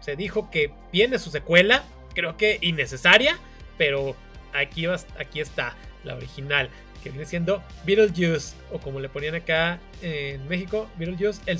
[0.01, 3.39] se dijo que viene su secuela, creo que innecesaria,
[3.79, 4.17] pero
[4.53, 4.87] aquí,
[5.19, 5.75] aquí está
[6.05, 6.69] la original,
[7.03, 11.59] que viene siendo Beetlejuice, o como le ponían acá en México, Beetlejuice, el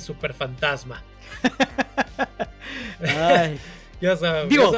[4.01, 4.49] ya saben.
[4.49, 4.71] Digo,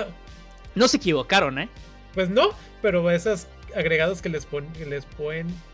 [0.75, 1.69] no se equivocaron, ¿eh?
[2.13, 2.49] Pues no,
[2.81, 4.47] pero esas agregados que les,
[4.87, 5.05] les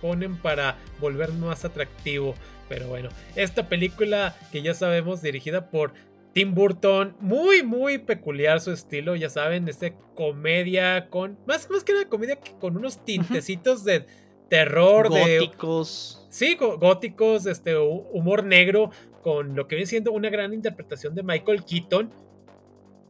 [0.01, 2.35] ponen para volver más atractivo.
[2.67, 5.93] Pero bueno, esta película que ya sabemos, dirigida por
[6.33, 11.93] Tim Burton, muy, muy peculiar su estilo, ya saben, este comedia con, más, más que
[11.93, 14.05] una comedia que con unos tintecitos de
[14.49, 16.25] terror, góticos.
[16.29, 18.91] De, sí, góticos, este, humor negro,
[19.21, 22.11] con lo que viene siendo una gran interpretación de Michael Keaton,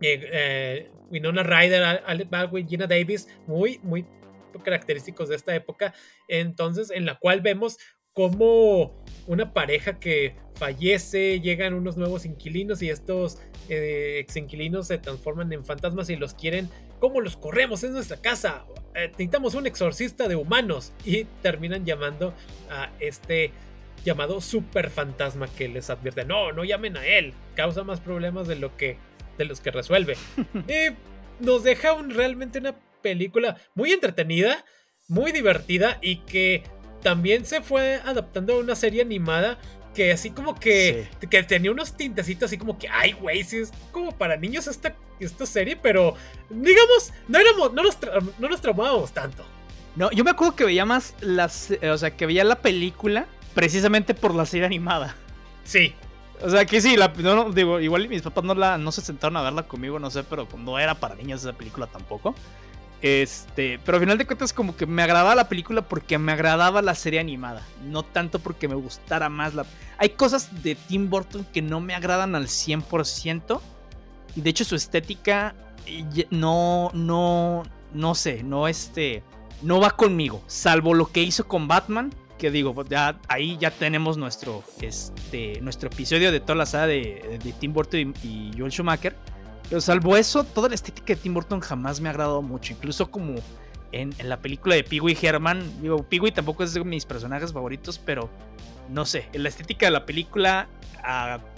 [0.01, 4.05] eh, eh, Winona Ryder, Alec Baldwin, Gina Davis, muy, muy
[4.63, 5.93] característicos de esta época,
[6.27, 7.77] entonces en la cual vemos
[8.13, 8.93] como
[9.27, 13.39] una pareja que fallece, llegan unos nuevos inquilinos y estos
[13.69, 16.69] eh, ex inquilinos se transforman en fantasmas y los quieren.
[16.99, 17.83] ¿Cómo los corremos?
[17.83, 18.65] Es nuestra casa.
[18.93, 20.93] Eh, necesitamos un exorcista de humanos.
[21.05, 22.33] Y terminan llamando
[22.69, 23.51] a este
[24.03, 26.25] llamado super fantasma que les advierte.
[26.25, 27.33] No, no llamen a él.
[27.55, 28.97] Causa más problemas de lo que
[29.37, 30.17] de los que resuelve.
[30.67, 30.95] y
[31.43, 34.63] nos deja un, realmente una película muy entretenida,
[35.07, 36.63] muy divertida y que
[37.01, 39.57] también se fue adaptando a una serie animada
[39.95, 43.71] que así como que, que tenía unos tintecitos así como que, ay, güey, si es
[43.91, 46.15] como para niños esta, esta serie, pero
[46.49, 47.97] digamos, no éramos, no nos,
[48.39, 49.43] no nos traumábamos tanto.
[49.97, 54.13] No, yo me acuerdo que veía más las, o sea, que veía la película precisamente
[54.13, 55.15] por la serie animada.
[55.63, 55.93] Sí.
[56.43, 59.37] O sea, que sí, la, no, digo, igual mis papás no, la, no se sentaron
[59.37, 62.33] a verla conmigo, no sé, pero no era para niños esa película tampoco.
[63.01, 66.83] Este, pero al final de cuentas como que me agradaba la película porque me agradaba
[66.83, 69.65] la serie animada, no tanto porque me gustara más la...
[69.97, 73.59] Hay cosas de Tim Burton que no me agradan al 100%
[74.35, 75.55] y de hecho su estética
[75.87, 79.23] eh, no, no, no sé, no este,
[79.63, 83.69] no va conmigo, salvo lo que hizo con Batman, que digo, pues ya ahí ya
[83.69, 89.15] tenemos nuestro, este, nuestro episodio de toda la saga de, Tim Burton y, Joel Schumacher
[89.69, 92.73] pero salvo eso, toda la estética de Tim Burton jamás me ha agradado mucho.
[92.73, 93.35] Incluso como
[93.91, 95.81] en, la película de Pee-wee Herman.
[95.81, 98.29] Digo, Pee-wee tampoco es de mis personajes favoritos, pero
[98.89, 99.29] no sé.
[99.31, 100.67] En la estética de la película,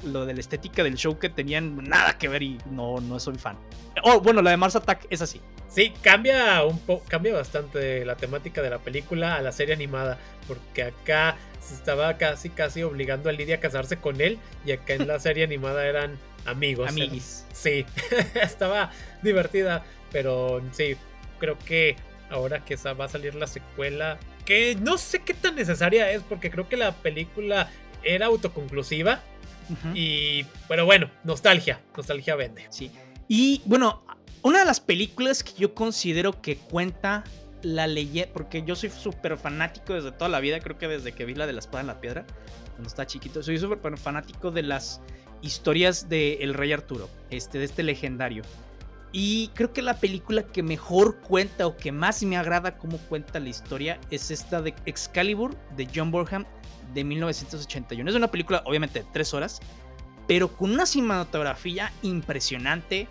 [0.04, 3.36] lo de la estética del show que tenían nada que ver y no, no soy
[3.36, 3.58] fan.
[4.04, 5.42] Oh, bueno, la de Mars Attack es así.
[5.74, 10.20] Sí, cambia un poco, cambia bastante la temática de la película a la serie animada,
[10.48, 14.94] porque acá se estaba casi casi obligando a Lidia a casarse con él y acá
[14.94, 16.90] en la serie animada eran amigos.
[16.90, 17.46] Amiguis.
[17.54, 17.86] Sí,
[18.36, 18.92] estaba
[19.24, 20.96] divertida, pero sí,
[21.40, 21.96] creo que
[22.30, 26.52] ahora que va a salir la secuela, que no sé qué tan necesaria es, porque
[26.52, 27.70] creo que la película
[28.04, 29.22] era autoconclusiva.
[29.96, 32.68] Y, pero bueno, nostalgia, nostalgia vende.
[32.70, 32.92] Sí.
[33.28, 34.04] Y bueno,
[34.44, 37.24] una de las películas que yo considero que cuenta
[37.62, 41.26] la leyenda, porque yo soy súper fanático desde toda la vida, creo que desde que
[41.26, 42.26] vi la de la espada en la piedra,
[42.72, 45.02] cuando estaba chiquito, soy súper fanático de las
[45.42, 48.44] historias del el Rey Arturo, este, de este legendario.
[49.12, 53.40] Y creo que la película que mejor cuenta o que más me agrada cómo cuenta
[53.40, 56.46] la historia es esta de Excalibur de John Borham
[56.96, 58.10] de 1981.
[58.10, 59.60] Es una película obviamente de tres horas,
[60.28, 63.08] pero con una cinematografía impresionante.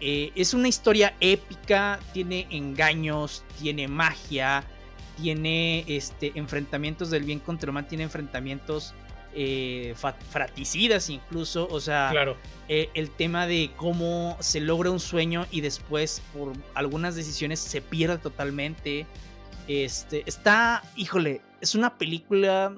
[0.00, 4.64] Eh, es una historia épica, tiene engaños, tiene magia,
[5.20, 8.94] tiene este, enfrentamientos del bien contra el mal, tiene enfrentamientos
[9.34, 9.94] eh,
[10.30, 12.36] fraticidas incluso, o sea, claro.
[12.68, 17.80] Eh, el tema de cómo se logra un sueño y después por algunas decisiones se
[17.80, 19.06] pierde totalmente.
[19.68, 22.74] Este, está, híjole, es una película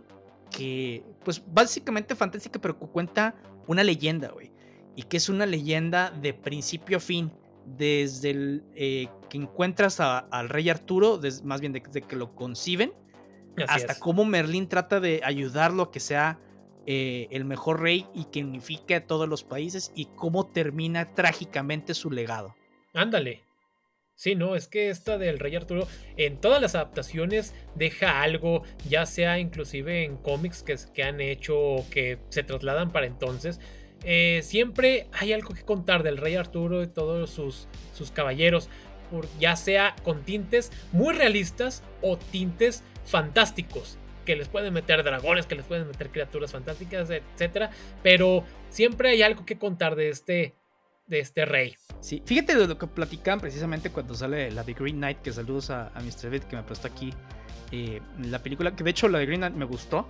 [0.51, 3.35] que, pues básicamente fantástica, pero que cuenta
[3.67, 4.51] una leyenda, güey.
[4.99, 7.31] Y que es una leyenda de principio a fin.
[7.65, 12.93] Desde el eh, que encuentras al rey Arturo, más bien desde que lo conciben,
[13.69, 16.41] hasta cómo Merlín trata de ayudarlo a que sea
[16.85, 21.95] eh, el mejor rey y que unifique a todos los países y cómo termina trágicamente
[21.95, 22.57] su legado.
[22.93, 23.45] Ándale.
[24.17, 25.87] Sí, no, es que esta del Rey Arturo
[26.17, 31.57] en todas las adaptaciones deja algo, ya sea inclusive en cómics que, que han hecho
[31.57, 33.61] o que se trasladan para entonces.
[34.05, 38.69] Eh, siempre hay algo que contar del Rey Arturo y todos sus, sus caballeros,
[39.41, 45.55] ya sea con tintes muy realistas o tintes fantásticos que les pueden meter dragones, que
[45.55, 47.71] les pueden meter criaturas fantásticas, etcétera,
[48.03, 50.55] pero siempre hay algo que contar de este
[51.07, 51.75] de este rey.
[52.01, 55.71] Sí, fíjate de lo que platican precisamente cuando sale la de Green Knight, que saludos
[55.71, 56.29] a, Mr.
[56.29, 57.13] Vid que me prestó aquí
[57.73, 60.07] eh, la película, que de hecho la de Green Knight me gustó,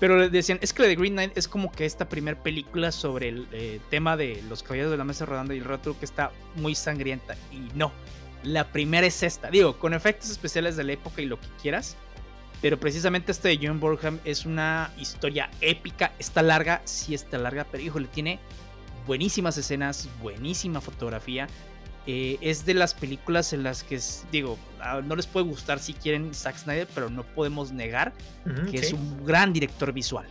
[0.00, 2.92] pero le decían, es que la de Green Knight es como que esta primera película
[2.92, 6.04] sobre el eh, tema de los caballeros de la mesa rodando y el rato que
[6.04, 7.92] está muy sangrienta, y no,
[8.42, 11.96] la primera es esta, digo, con efectos especiales de la época y lo que quieras,
[12.60, 16.12] pero precisamente este de John Borham es una historia épica.
[16.18, 18.40] Está larga, sí está larga, pero híjole, tiene
[19.06, 21.46] buenísimas escenas, buenísima fotografía.
[22.06, 24.00] Eh, es de las películas en las que,
[24.32, 28.14] digo, ah, no les puede gustar si quieren Zack Snyder, pero no podemos negar
[28.70, 30.26] que es un gran director visual.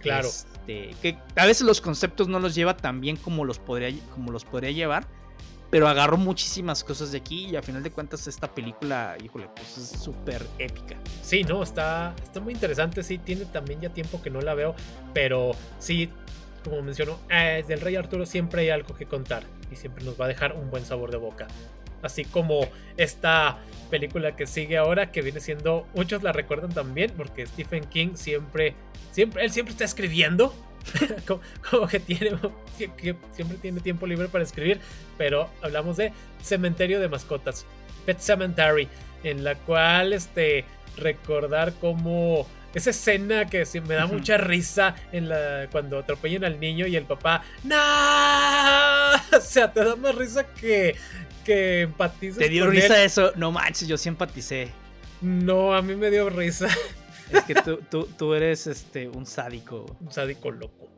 [0.00, 0.28] Claro.
[0.28, 4.32] Este, que a veces los conceptos no los lleva tan bien como los podría, como
[4.32, 5.06] los podría llevar.
[5.70, 9.76] Pero agarró muchísimas cosas de aquí y a final de cuentas esta película, híjole, pues
[9.76, 10.96] es súper épica.
[11.22, 13.02] Sí, no, está, está muy interesante.
[13.02, 14.74] Sí, tiene también ya tiempo que no la veo.
[15.12, 16.08] Pero sí,
[16.64, 19.42] como mencionó, eh, del Rey Arturo siempre hay algo que contar.
[19.70, 21.46] Y siempre nos va a dejar un buen sabor de boca.
[22.02, 23.58] Así como esta
[23.90, 28.74] película que sigue ahora, que viene siendo, muchos la recuerdan también, porque Stephen King siempre,
[29.10, 30.54] siempre, él siempre está escribiendo,
[31.70, 32.38] como, que tiene,
[32.76, 34.80] siempre tiene tiempo libre para escribir,
[35.16, 37.66] pero hablamos de Cementerio de Mascotas,
[38.06, 38.88] Pet Cemetery,
[39.24, 40.64] en la cual, este,
[40.96, 46.86] recordar cómo esa escena que me da mucha risa en la cuando atropellan al niño
[46.86, 47.76] y el papá ¡No!
[49.36, 50.96] O sea, te da más risa que
[51.48, 52.38] que empatizas.
[52.38, 53.32] ¿Te dio risa eso?
[53.36, 54.68] No manches, yo sí empaticé.
[55.22, 56.68] No, a mí me dio risa.
[57.30, 59.84] Es que tú, eres este, un sádico.
[60.00, 60.88] Un sádico loco.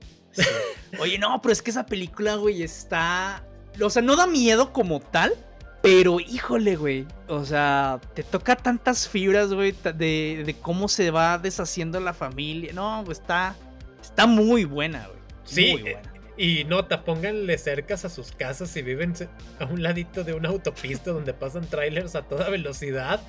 [1.01, 3.45] Oye, no, pero es que esa película, güey, está.
[3.83, 5.35] O sea, no da miedo como tal.
[5.83, 7.07] Pero híjole, güey.
[7.29, 12.73] O sea, te toca tantas fibras, güey, de, de, cómo se va deshaciendo la familia.
[12.73, 13.57] No, está.
[14.03, 15.19] Está muy buena, güey.
[15.45, 16.13] Sí, muy buena.
[16.37, 19.13] Y nota, pónganle cercas a sus casas si viven
[19.59, 23.21] a un ladito de una autopista donde pasan trailers a toda velocidad.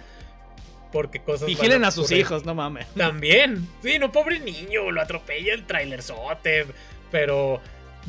[0.91, 1.47] Porque cosas.
[1.47, 2.85] Vigilen a, sus hijos, no mames.
[2.95, 3.67] También.
[3.81, 6.67] Sí, no, pobre niño, lo atropella el trailerzote.
[7.11, 7.61] Pero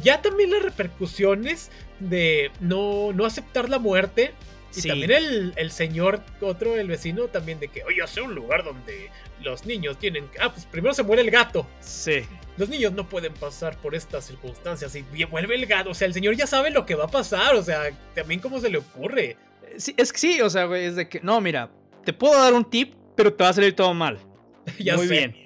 [0.03, 1.71] ya también las repercusiones
[2.01, 4.33] de no, no aceptar la muerte
[4.77, 8.65] y también el, el, señor, otro, el vecino, también de que, oye, hace un lugar
[8.65, 9.11] donde
[9.43, 10.29] los niños tienen.
[10.41, 11.67] Ah, pues primero se muere el gato.
[11.81, 12.23] Sí.
[12.57, 15.91] Los niños no pueden pasar por estas circunstancias y vuelve el gato.
[15.91, 17.55] O sea, el señor ya sabe lo que va a pasar.
[17.55, 19.37] O sea, también cómo se le ocurre.
[19.77, 21.71] Sí, es que sí, o sea, güey, es de que, no, mira,
[22.05, 24.19] te puedo dar un tip, pero te va a salir todo mal.
[24.79, 25.37] ya Muy bien.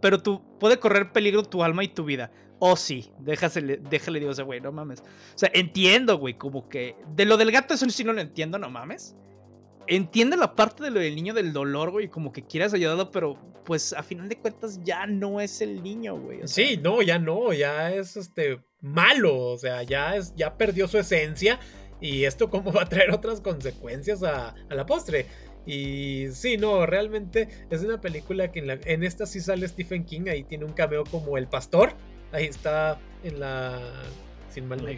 [0.00, 2.30] Pero tú puede correr peligro tu alma y tu vida.
[2.64, 5.00] Oh, sí, déjale, déjale, digo, ese güey, no mames.
[5.00, 6.94] O sea, entiendo, güey, como que.
[7.16, 9.16] De lo del gato, eso sí no lo entiendo, no mames.
[9.88, 13.36] Entiende la parte de lo del niño del dolor, güey, como que quieras ayudarlo, pero
[13.64, 16.42] pues a final de cuentas ya no es el niño, güey.
[16.44, 20.98] sí, no, ya no, ya es este malo, o sea, ya es, ya perdió su
[20.98, 21.58] esencia.
[22.00, 25.26] Y esto cómo va a traer otras consecuencias a, a la postre.
[25.66, 30.04] Y sí, no, realmente es una película que en, la, en esta sí sale Stephen
[30.04, 31.96] King, ahí tiene un cameo como el pastor.
[32.32, 33.80] Ahí está en la.
[34.50, 34.90] Sin mal no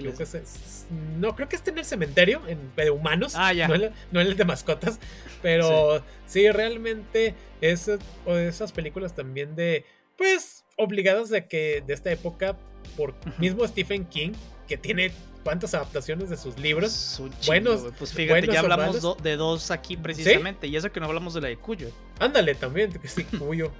[1.18, 3.34] No, creo que está en el cementerio, en de humanos.
[3.36, 3.68] Ah, ya.
[3.68, 4.98] No en, el de mascotas.
[5.42, 9.84] Pero sí, realmente es de esas películas también de.
[10.16, 12.56] Pues obligadas de que de esta época,
[12.96, 14.32] por mismo Stephen King,
[14.66, 15.12] que tiene
[15.44, 17.20] cuántas adaptaciones de sus libros.
[17.46, 17.86] buenos.
[17.98, 20.66] Pues fíjate, ya hablamos de dos aquí precisamente.
[20.66, 21.90] Y eso que no hablamos de la de Cuyo.
[22.18, 23.70] Ándale, también, que sí, Cuyo.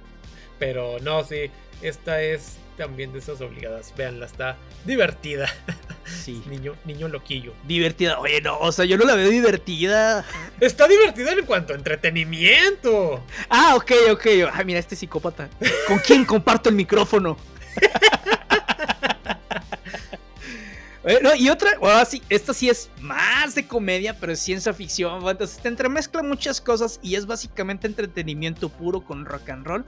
[0.57, 1.51] Pero no, sí,
[1.81, 3.93] esta es también de esas obligadas.
[3.95, 5.47] Veanla, está divertida.
[6.05, 6.43] Sí.
[6.47, 7.53] niño, niño loquillo.
[7.67, 8.19] Divertida.
[8.19, 10.23] Oye, no, o sea, yo no la veo divertida.
[10.59, 13.23] Está divertida en cuanto a entretenimiento.
[13.49, 14.25] Ah, ok, ok.
[14.53, 15.49] Ay, mira, este psicópata.
[15.87, 17.37] ¿Con quién comparto el micrófono?
[21.37, 25.27] y otra, bueno, sí, esta sí es más de comedia, pero es ciencia ficción.
[25.27, 29.85] Entonces te entremezcla muchas cosas y es básicamente entretenimiento puro con rock and roll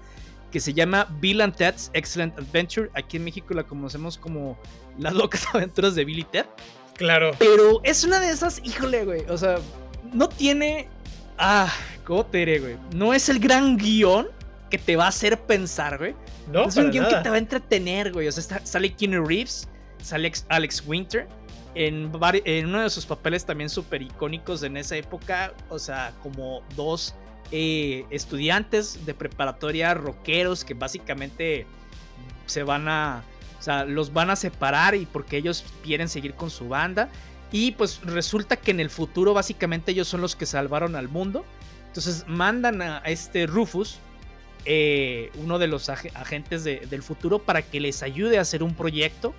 [0.51, 2.89] que se llama Bill and Ted's Excellent Adventure.
[2.93, 4.57] Aquí en México la conocemos como
[4.97, 6.45] Las locas aventuras de Bill y Ted.
[6.95, 7.31] Claro.
[7.37, 9.21] Pero es una de esas, híjole, güey.
[9.29, 9.57] O sea,
[10.13, 10.87] no tiene.
[11.37, 11.71] Ah,
[12.03, 12.77] ¿cómo te diré, güey?
[12.95, 14.27] No es el gran guion
[14.69, 16.15] que te va a hacer pensar, güey.
[16.51, 18.27] No, es un guion que te va a entretener, güey.
[18.27, 19.67] O sea, sale Keanu Reeves,
[20.01, 21.27] sale Alex Winter.
[21.75, 22.11] En,
[22.45, 25.53] en uno de sus papeles también súper icónicos en esa época.
[25.69, 27.13] O sea, como dos
[27.51, 31.65] eh, estudiantes de preparatoria rockeros que básicamente
[32.45, 33.23] se van a,
[33.59, 37.09] o sea, los van a separar y porque ellos quieren seguir con su banda.
[37.51, 41.45] Y pues resulta que en el futuro básicamente ellos son los que salvaron al mundo.
[41.87, 43.99] Entonces mandan a este Rufus,
[44.65, 49.33] eh, uno de los agentes del futuro, para que les ayude a hacer un proyecto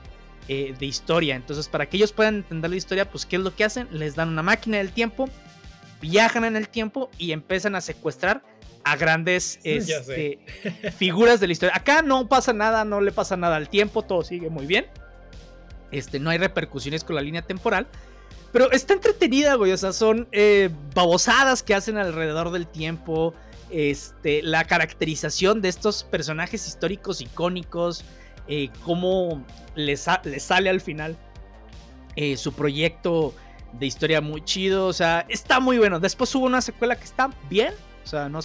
[0.48, 1.36] eh, de historia.
[1.36, 3.86] Entonces para que ellos puedan entender la historia, pues ¿qué es lo que hacen?
[3.92, 5.28] Les dan una máquina del tiempo
[6.00, 8.42] viajan en el tiempo y empiezan a secuestrar
[8.84, 10.38] a grandes este,
[10.96, 11.76] figuras de la historia.
[11.76, 14.86] Acá no pasa nada, no le pasa nada al tiempo, todo sigue muy bien.
[15.90, 17.86] Este, no hay repercusiones con la línea temporal.
[18.52, 19.72] Pero está entretenida, güey.
[19.72, 23.34] O sea, son eh, babosadas que hacen alrededor del tiempo.
[23.70, 28.04] Este, la caracterización de estos personajes históricos icónicos.
[28.50, 29.44] Eh, cómo
[29.74, 30.06] les,
[30.38, 31.18] sale al final
[32.16, 33.34] eh, su proyecto
[33.72, 34.86] de historia muy chido.
[34.86, 36.00] O sea, está muy bueno.
[36.00, 37.74] Después hubo una secuela que está bien.
[38.04, 38.40] O sea, no,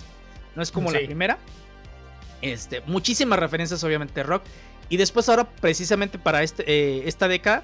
[0.55, 1.38] no es como la primera.
[2.41, 4.43] Este, muchísimas referencias, obviamente, rock.
[4.89, 7.63] Y después ahora, precisamente para este, eh, esta década,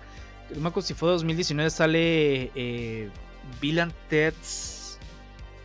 [0.56, 3.10] no me acuerdo si fue 2019, sale eh,
[3.62, 4.98] Bill and Ted's...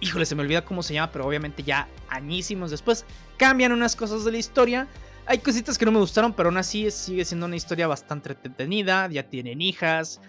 [0.00, 3.06] Híjole, se me olvida cómo se llama, pero obviamente ya añísimos después
[3.38, 4.86] cambian unas cosas de la historia.
[5.26, 9.08] Hay cositas que no me gustaron, pero aún así sigue siendo una historia bastante entretenida.
[9.08, 10.20] Ya tienen hijas.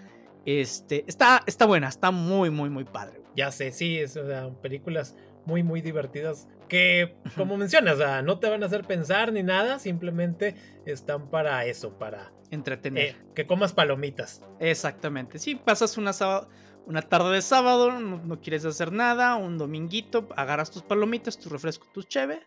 [0.46, 3.20] Este, está, está buena, está muy, muy, muy padre.
[3.34, 4.18] Ya sé, sí, es,
[4.62, 9.78] películas muy, muy divertidas que, como mencionas, no te van a hacer pensar ni nada,
[9.78, 10.54] simplemente
[10.86, 13.08] están para eso, para entretener.
[13.08, 14.40] Eh, que comas palomitas.
[14.60, 16.12] Exactamente, sí, pasas una,
[16.86, 21.86] una tarde de sábado, no, quieres hacer nada, un dominguito, agarras tus palomitas, tu refresco,
[21.92, 22.40] tus cheve,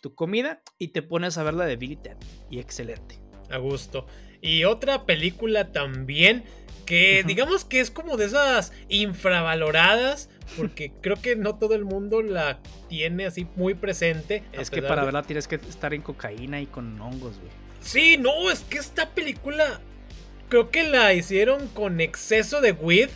[0.00, 2.16] tu comida y te pones a ver la de Billy Ted.
[2.50, 3.20] Y excelente.
[3.50, 4.06] A gusto.
[4.40, 6.44] Y otra película también
[6.86, 12.22] que digamos que es como de esas infravaloradas, porque creo que no todo el mundo
[12.22, 14.44] la tiene así muy presente.
[14.52, 17.52] Es que para verla tienes que estar en cocaína y con hongos, güey.
[17.80, 19.80] Sí, no, es que esta película
[20.48, 23.08] creo que la hicieron con exceso de weed,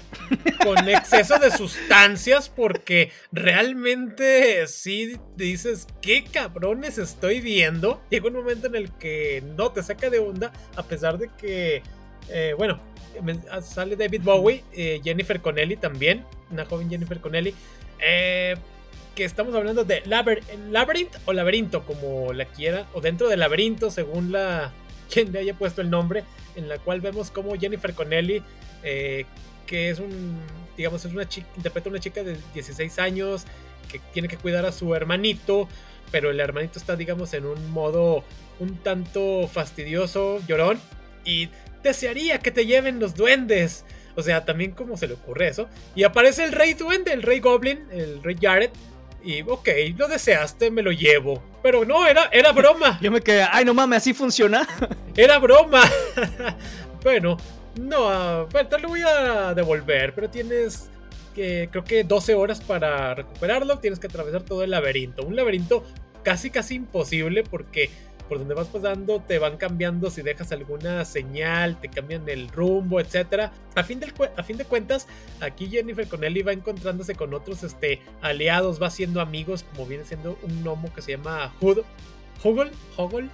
[0.65, 8.03] con exceso de sustancias, porque realmente sí dices, qué cabrones estoy viendo.
[8.11, 11.83] Llega un momento en el que no te saca de onda, a pesar de que,
[12.31, 12.81] eh, bueno,
[13.63, 17.55] sale David Bowie, eh, Jennifer Connelly también, una joven Jennifer Connelly,
[18.01, 18.57] eh,
[19.15, 24.33] que estamos hablando de Labyrinth o Laberinto, como la quieran, o dentro del laberinto, según
[24.33, 24.73] la
[25.13, 26.25] quien le haya puesto el nombre,
[26.57, 28.43] en la cual vemos como Jennifer Connelly,
[28.83, 29.25] eh,
[29.67, 30.39] que es un,
[30.77, 33.45] digamos, es una chica, interpreta a una chica de 16 años
[33.91, 35.69] que tiene que cuidar a su hermanito,
[36.11, 38.23] pero el hermanito está, digamos, en un modo
[38.61, 40.79] un tanto fastidioso, llorón,
[41.25, 41.49] y
[41.83, 43.85] desearía que te lleven los duendes.
[44.15, 45.69] O sea, también cómo se le ocurre eso.
[45.95, 48.71] Y aparece el rey duende, el rey goblin, el rey Jared.
[49.23, 51.43] Y ok, lo deseaste, me lo llevo.
[51.63, 52.99] Pero no, era, era broma.
[53.03, 54.67] Yo me quedé, ay, no mames, así funciona.
[55.17, 55.83] era broma.
[57.05, 57.37] bueno,
[57.81, 60.91] no, te lo voy a devolver, pero tienes
[61.35, 63.79] que, creo que 12 horas para recuperarlo.
[63.79, 65.25] Tienes que atravesar todo el laberinto.
[65.25, 65.85] Un laberinto
[66.23, 67.91] casi, casi imposible porque
[68.29, 73.01] por donde vas pasando te van cambiando si dejas alguna señal, te cambian el rumbo,
[73.01, 73.51] etc.
[73.75, 74.01] A fin,
[74.37, 75.07] a fin de cuentas,
[75.41, 80.39] aquí Jennifer Connelly va encontrándose con otros este, aliados, va siendo amigos, como viene siendo
[80.43, 81.79] un gnomo que se llama Hud,
[82.43, 83.29] Hoggle,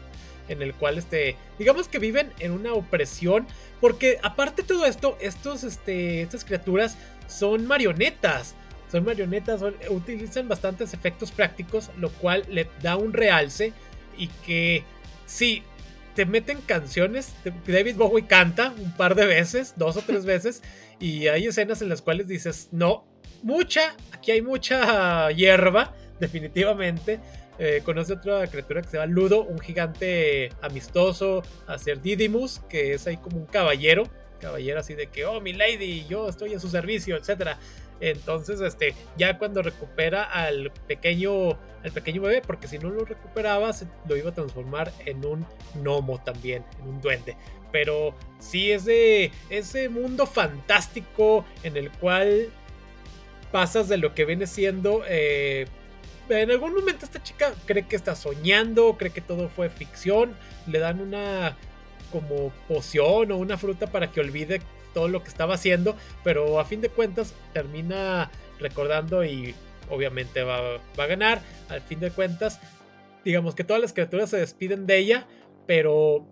[0.49, 3.47] en el cual este, digamos que viven en una opresión,
[3.81, 8.55] porque aparte de todo esto, estos, este, estas criaturas son marionetas.
[8.93, 13.73] Son marionetas, utilizan bastantes efectos prácticos, lo cual le da un realce
[14.17, 14.85] y que
[15.27, 15.63] sí,
[16.15, 17.35] te meten canciones.
[17.67, 20.63] David Bowie canta un par de veces, dos o tres veces,
[21.01, 23.05] y hay escenas en las cuales dices, no,
[23.43, 27.21] mucha, aquí hay mucha hierba, definitivamente.
[27.59, 32.95] Eh, conoce otra criatura que se llama Ludo, un gigante amistoso, a ser Didymus, que
[32.95, 34.05] es ahí como un caballero,
[34.41, 37.59] caballero así de que, oh, mi lady, yo estoy en su servicio, etcétera.
[38.01, 41.51] Entonces, este, ya cuando recupera al pequeño,
[41.83, 45.47] al pequeño bebé, porque si no lo recuperaba, se lo iba a transformar en un
[45.75, 47.37] gnomo también, en un duende.
[47.73, 52.49] Pero sí es de ese mundo fantástico en el cual
[53.53, 55.03] pasas de lo que viene siendo.
[55.09, 55.67] Eh,
[56.29, 60.35] en algún momento esta chica cree que está soñando, cree que todo fue ficción,
[60.67, 61.57] le dan una
[62.11, 64.61] como poción o una fruta para que olvide
[64.95, 69.55] todo lo que estaba haciendo, pero a fin de cuentas termina recordando y
[69.91, 71.43] obviamente va, a ganar.
[71.69, 72.61] Al fin de cuentas,
[73.25, 75.27] digamos que todas las criaturas se despiden de ella,
[75.67, 76.27] pero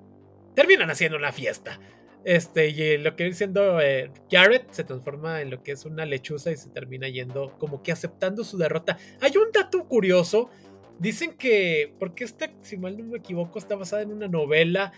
[0.55, 1.79] terminan haciendo una fiesta.
[2.25, 6.07] Este, y lo que viene siendo eh, Jared se transforma en lo que es una
[6.07, 8.97] lechuza y se termina yendo como que aceptando su derrota.
[9.21, 10.49] Hay un dato curioso.
[10.99, 14.93] Dicen que, porque esta, si mal no me equivoco, está basada en una novela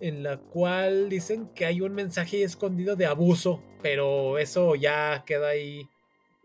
[0.00, 5.48] en la cual dicen que hay un mensaje escondido de abuso, pero eso ya queda
[5.48, 5.88] ahí.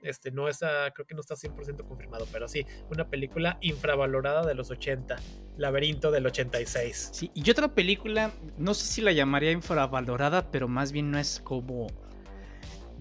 [0.02, 4.54] Este, no está, creo que no está 100% confirmado, pero sí, una película infravalorada de
[4.54, 5.16] los 80,
[5.58, 7.10] Laberinto del 86.
[7.12, 11.42] Sí, y otra película, no sé si la llamaría infravalorada, pero más bien no es
[11.44, 11.88] como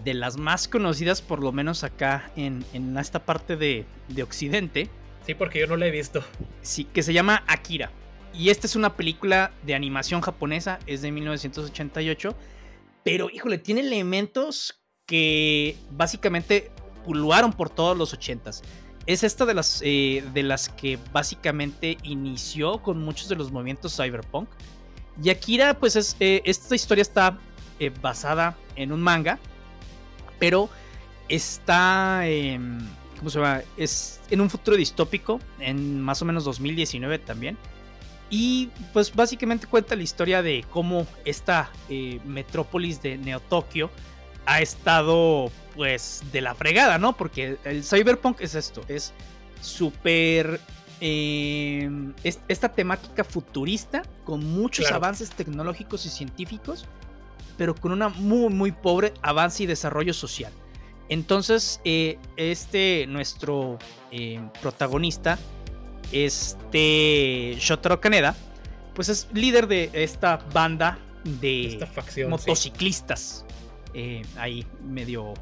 [0.03, 4.89] de las más conocidas, por lo menos acá en, en esta parte de, de Occidente.
[5.27, 6.23] Sí, porque yo no la he visto.
[6.61, 7.91] Sí, que se llama Akira.
[8.37, 12.35] Y esta es una película de animación japonesa, es de 1988.
[13.03, 16.71] Pero, híjole, tiene elementos que básicamente
[17.05, 18.61] puluaron por todos los 80s.
[19.05, 23.95] Es esta de las, eh, de las que básicamente inició con muchos de los movimientos
[23.95, 24.49] cyberpunk.
[25.21, 27.37] Y Akira, pues es, eh, esta historia está
[27.79, 29.39] eh, basada en un manga,
[30.39, 30.69] pero
[31.29, 32.23] está,
[33.17, 33.61] ¿cómo se llama?
[33.77, 37.57] Es en un futuro distópico, en más o menos 2019 también
[38.37, 43.89] Y pues básicamente cuenta la historia de cómo esta eh, metrópolis de Neo Tokio
[44.45, 47.15] ha estado pues de la fregada, ¿no?
[47.15, 49.13] Porque el cyberpunk es esto, es
[49.61, 50.59] súper...
[50.99, 51.89] Eh,
[52.23, 56.85] esta temática futurista con muchos avances tecnológicos y científicos,
[57.57, 60.51] pero con una muy, muy pobre avance y desarrollo social.
[61.07, 63.79] Entonces, eh, este, nuestro
[64.61, 65.39] protagonista,
[66.11, 68.35] este Shotaro Kaneda,
[68.93, 71.87] pues es líder de esta banda de
[72.29, 73.45] motociclistas.
[73.93, 75.33] Eh, ahí medio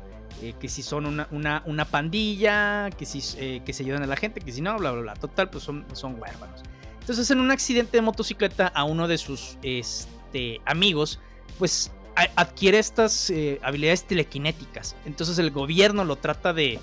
[0.41, 4.15] eh, que si son una, una, pandilla, que si, eh, que se ayudan a la
[4.15, 5.13] gente, que si no, bla, bla, bla.
[5.15, 6.61] Total, pues son, son huérfanos.
[6.99, 11.19] Entonces, en un accidente de motocicleta, a uno de sus este, amigos,
[11.57, 11.91] pues
[12.35, 13.33] adquiere estas
[13.63, 14.95] habilidades telequinéticas.
[15.05, 16.79] Entonces, el gobierno lo trata de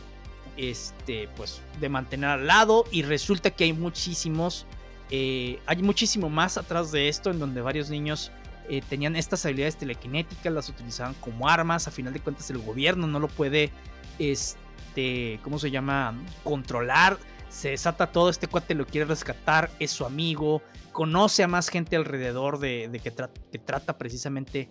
[0.56, 4.66] este, pues, de mantener al lado y resulta que hay muchísimos,
[5.10, 8.30] eh, hay muchísimo más atrás de esto en donde varios niños
[8.68, 13.06] eh, tenían estas habilidades telequinéticas, las utilizaban como armas, a final de cuentas el gobierno
[13.06, 13.72] no lo puede,
[14.18, 16.14] este, ¿cómo se llama?
[16.44, 21.68] Controlar, se desata todo, este cuate lo quiere rescatar, es su amigo, conoce a más
[21.68, 23.12] gente alrededor de, que,
[23.50, 24.68] que trata precisamente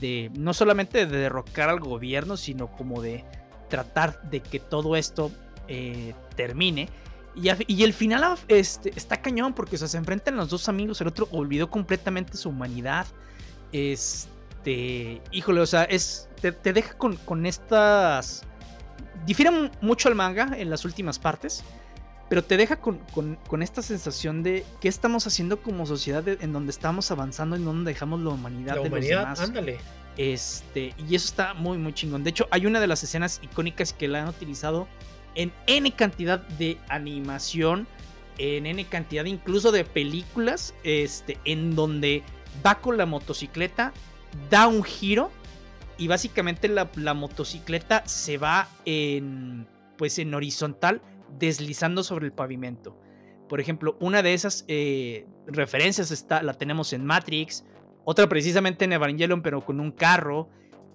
[0.00, 3.24] de, no solamente de derrocar al gobierno, sino como de
[3.68, 5.30] tratar de que todo esto
[5.68, 6.88] eh, termine.
[7.34, 11.68] Y, el final este, está cañón porque se enfrentan los dos amigos, el otro olvidó
[11.70, 13.06] completamente su humanidad.
[13.72, 18.42] Este, híjole, o sea, es, te, deja con, estas...
[19.26, 21.62] Difiere mucho al manga en las últimas partes,
[22.30, 22.98] pero te deja con,
[23.60, 28.20] esta sensación de qué estamos haciendo como sociedad en donde estamos avanzando, en donde dejamos
[28.20, 29.40] la humanidad, de los demás.
[29.40, 29.78] Ándale.
[30.16, 32.24] Este, y eso está muy, muy chingón.
[32.24, 34.88] De hecho, hay una de las escenas icónicas que la han utilizado
[35.34, 37.86] en N cantidad de animación,
[38.38, 42.22] en N cantidad incluso de películas, este, en donde
[42.64, 43.92] va con la motocicleta,
[44.50, 45.30] da un giro
[45.98, 49.66] y básicamente la, motocicleta se va en,
[49.98, 51.02] pues en horizontal,
[51.38, 52.98] deslizando sobre el pavimento.
[53.48, 57.64] Por ejemplo, una de esas eh, referencias está, la tenemos en Matrix,
[58.08, 60.48] otra precisamente en Evangelion, pero con un carro.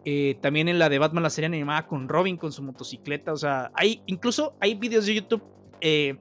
[0.06, 3.34] Eh, también en la de Batman, la serie animada con Robin con su motocicleta.
[3.34, 5.44] O sea, hay incluso hay videos de YouTube
[5.82, 6.18] eh,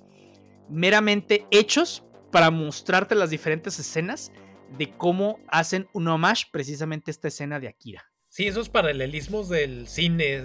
[0.68, 4.32] meramente hechos para mostrarte las diferentes escenas
[4.76, 8.04] de cómo hacen un homage precisamente esta escena de Akira.
[8.28, 10.42] Sí, esos paralelismos del cine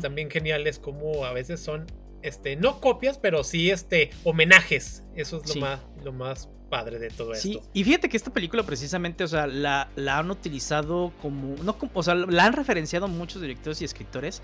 [0.00, 1.86] también geniales, como a veces son,
[2.22, 5.04] este, no copias, pero sí, este, homenajes.
[5.14, 7.68] Eso es lo, más, lo más padre de todo sí, esto.
[7.72, 12.02] Y fíjate que esta película precisamente, o sea, la, la han utilizado como, no o
[12.02, 14.42] sea, la han referenciado muchos directores y escritores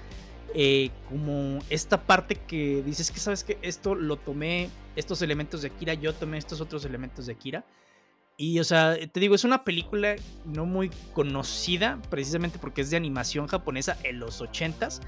[0.52, 5.68] eh, como esta parte que dices que sabes que esto lo tomé, estos elementos de
[5.68, 7.64] Akira, yo tomé estos otros elementos de Akira.
[8.36, 10.16] Y, o sea, te digo, es una película
[10.46, 15.00] no muy conocida, precisamente porque es de animación japonesa en los 80s,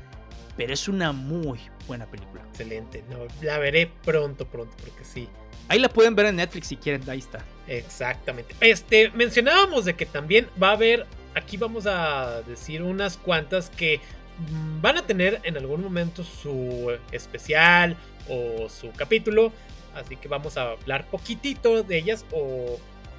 [0.57, 1.59] pero es una muy
[1.89, 2.43] buena película.
[2.51, 5.29] Excelente, no, la veré pronto, pronto, porque sí.
[5.69, 7.45] Ahí la pueden ver en Netflix si quieren, ahí está.
[7.67, 8.55] Exactamente.
[8.61, 14.01] Este, mencionábamos de que también va a haber, aquí vamos a decir unas cuantas que
[14.39, 17.97] mm, van a tener en algún momento su especial
[18.29, 19.53] o su capítulo.
[19.95, 22.79] Así que vamos a hablar poquitito de ellas o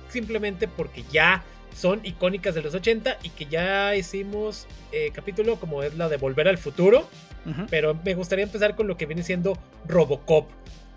[0.09, 1.43] simplemente porque ya
[1.75, 6.17] son icónicas de los 80 y que ya hicimos eh, capítulo como es la de
[6.17, 7.07] Volver al Futuro.
[7.69, 10.47] Pero me gustaría empezar con lo que viene siendo Robocop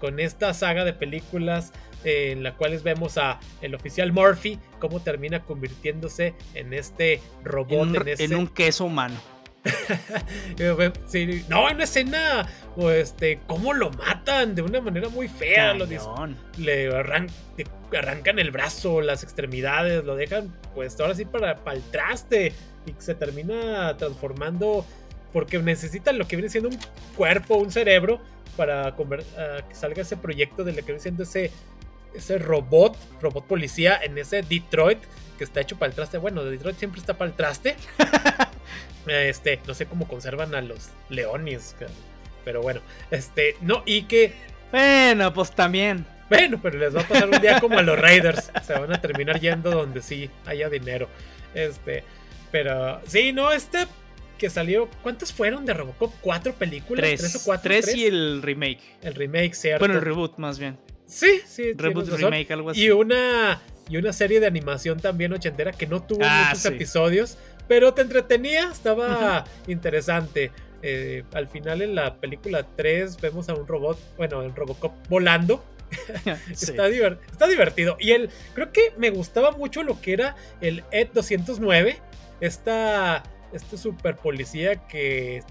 [0.00, 1.72] con esta saga de películas
[2.04, 7.96] eh, en la cuales vemos a el oficial Murphy cómo termina convirtiéndose en este robot
[8.18, 9.16] en, un queso humano.
[11.48, 12.46] no, en una escena,
[12.76, 15.74] o este, cómo lo matan de una manera muy fea.
[15.74, 15.86] Lo
[16.58, 22.52] le arrancan el brazo, las extremidades, lo dejan, pues ahora sí para, para el traste.
[22.86, 24.86] Y se termina transformando
[25.36, 26.78] porque necesitan lo que viene siendo un
[27.14, 28.22] cuerpo, un cerebro,
[28.56, 31.50] para que salga ese proyecto de lo que viene siendo ese,
[32.14, 34.96] ese robot, robot policía en ese Detroit
[35.36, 36.16] que está hecho para el traste.
[36.16, 37.76] Bueno, Detroit siempre está para el traste.
[39.06, 41.76] este, no sé cómo conservan a los leones,
[42.42, 42.80] pero bueno,
[43.10, 44.32] este, no, y que...
[44.72, 46.06] Bueno, pues también.
[46.30, 48.50] Bueno, pero les va a pasar un día como a los Raiders.
[48.62, 51.10] Se van a terminar yendo donde sí haya dinero.
[51.52, 52.04] Este,
[52.50, 53.86] pero sí, no, este
[54.36, 54.88] que salió.
[55.02, 56.12] ¿Cuántas fueron de Robocop?
[56.20, 57.02] ¿Cuatro películas?
[57.02, 57.70] ¿Tres, o cuatro?
[57.70, 58.80] Tres, y el remake.
[59.02, 59.80] El remake, cierto.
[59.80, 60.78] Bueno, el reboot más bien.
[61.06, 61.72] Sí, sí.
[61.72, 62.84] Reboot, remake, algo así.
[62.84, 67.38] Y una, y una serie de animación también ochentera que no tuvo ah, muchos episodios,
[67.68, 70.50] pero te entretenía, estaba interesante.
[70.82, 75.64] Eh, al final en la película 3 vemos a un robot, bueno, el Robocop volando
[76.50, 77.96] está, está, divertido.
[77.98, 81.98] Y él, creo que me gustaba mucho lo que era el Ed 209.
[82.40, 83.22] Esta,
[83.56, 85.42] este super policía que,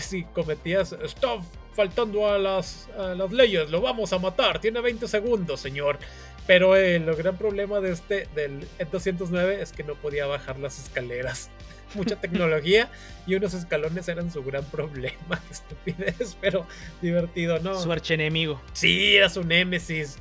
[0.00, 1.42] si cometías, stop
[1.74, 5.98] faltando a las, a las leyes, lo vamos a matar, tiene 20 segundos, señor.
[6.46, 10.78] Pero el gran problema de este, del Ed 209 es que no podía bajar las
[10.78, 11.50] escaleras
[11.94, 12.90] mucha tecnología
[13.26, 15.16] y unos escalones eran su gran problema.
[15.84, 16.66] Qué estupidez, pero
[17.00, 17.80] divertido, ¿no?
[17.80, 18.60] Su archenemigo.
[18.72, 20.18] Sí, era su némesis.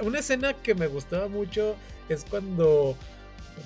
[0.00, 1.76] Una escena que me gustaba mucho
[2.08, 2.96] es cuando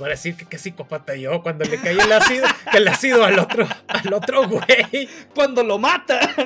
[0.00, 3.38] va a decir que qué psicópata yo cuando le cae el ácido, el ácido al
[3.38, 5.08] otro, al otro güey.
[5.34, 6.20] Cuando lo mata.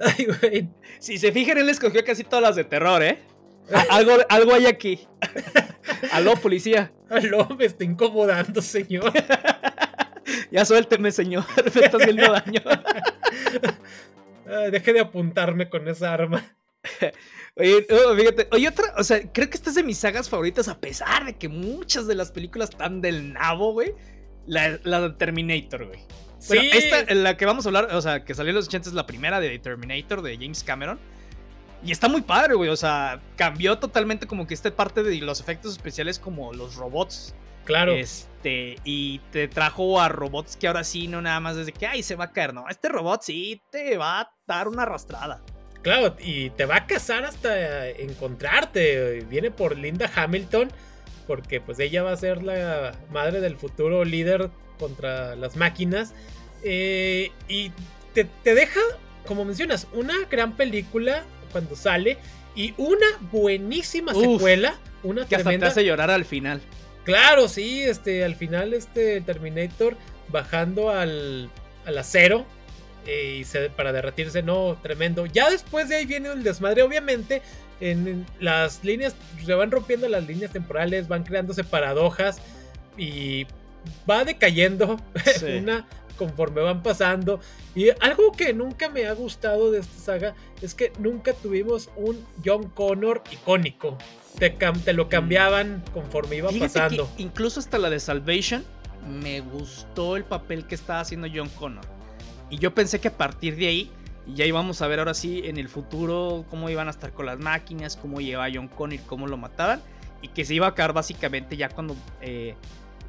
[0.00, 0.68] Ay, güey.
[0.98, 3.22] Si se fijan, él escogió casi todas las de terror, ¿eh?
[3.90, 5.06] Algo, algo hay aquí.
[6.12, 6.92] Aló, policía.
[7.10, 9.12] Aló, me está incomodando, señor.
[10.50, 11.44] ya suélteme, señor.
[11.56, 12.60] Me estás haciendo daño.
[14.70, 16.56] deje de apuntarme con esa arma.
[17.58, 20.78] Oye, fíjate, oye, otra, o sea, creo que esta es de mis sagas favoritas, a
[20.78, 23.94] pesar de que muchas de las películas están del nabo, güey.
[24.46, 26.00] La, la de Terminator, güey.
[26.48, 26.70] Bueno, sí.
[26.72, 29.06] esta, la que vamos a hablar, o sea, que salió en los 80 es la
[29.06, 30.98] primera de Terminator de James Cameron.
[31.82, 32.68] Y está muy padre, güey.
[32.70, 37.34] O sea, cambió totalmente como que esta parte de los efectos especiales como los robots.
[37.64, 37.92] Claro.
[37.94, 42.02] Este, y te trajo a robots que ahora sí, no nada más desde que, ay,
[42.02, 42.54] se va a caer.
[42.54, 45.42] No, este robot sí te va a dar una arrastrada.
[45.86, 49.24] Claro, y te va a cazar hasta encontrarte.
[49.30, 50.68] Viene por Linda Hamilton,
[51.28, 54.50] porque pues ella va a ser la madre del futuro líder
[54.80, 56.12] contra las máquinas.
[56.64, 57.70] Eh, y
[58.14, 58.80] te, te deja,
[59.28, 61.22] como mencionas, una gran película
[61.52, 62.18] cuando sale.
[62.56, 64.74] Y una buenísima secuela.
[65.04, 66.60] Una que hasta te hace llorar al final.
[67.04, 69.96] Claro, sí, este, al final, este Terminator
[70.30, 71.48] bajando al,
[71.84, 72.44] al acero.
[73.06, 75.26] Y se, para derretirse, no, tremendo.
[75.26, 77.42] Ya después de ahí viene el desmadre, obviamente.
[77.80, 79.14] En, las líneas,
[79.44, 82.40] se van rompiendo las líneas temporales, van creándose paradojas.
[82.96, 83.46] Y
[84.08, 85.00] va decayendo
[85.58, 87.40] una conforme van pasando.
[87.74, 92.24] Y algo que nunca me ha gustado de esta saga es que nunca tuvimos un
[92.44, 93.96] John Connor icónico.
[94.38, 97.10] Te, te lo cambiaban conforme iba pasando.
[97.16, 98.64] incluso hasta la de Salvation
[99.08, 101.95] me gustó el papel que estaba haciendo John Connor.
[102.50, 103.90] Y yo pensé que a partir de ahí
[104.34, 107.38] ya íbamos a ver ahora sí en el futuro cómo iban a estar con las
[107.38, 109.82] máquinas, cómo llevaba John Connor, cómo lo mataban.
[110.22, 112.54] Y que se iba a acabar básicamente ya cuando eh,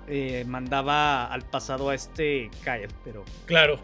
[0.07, 3.23] eh, mandaba al pasado a este Kyle, pero.
[3.45, 3.79] Claro.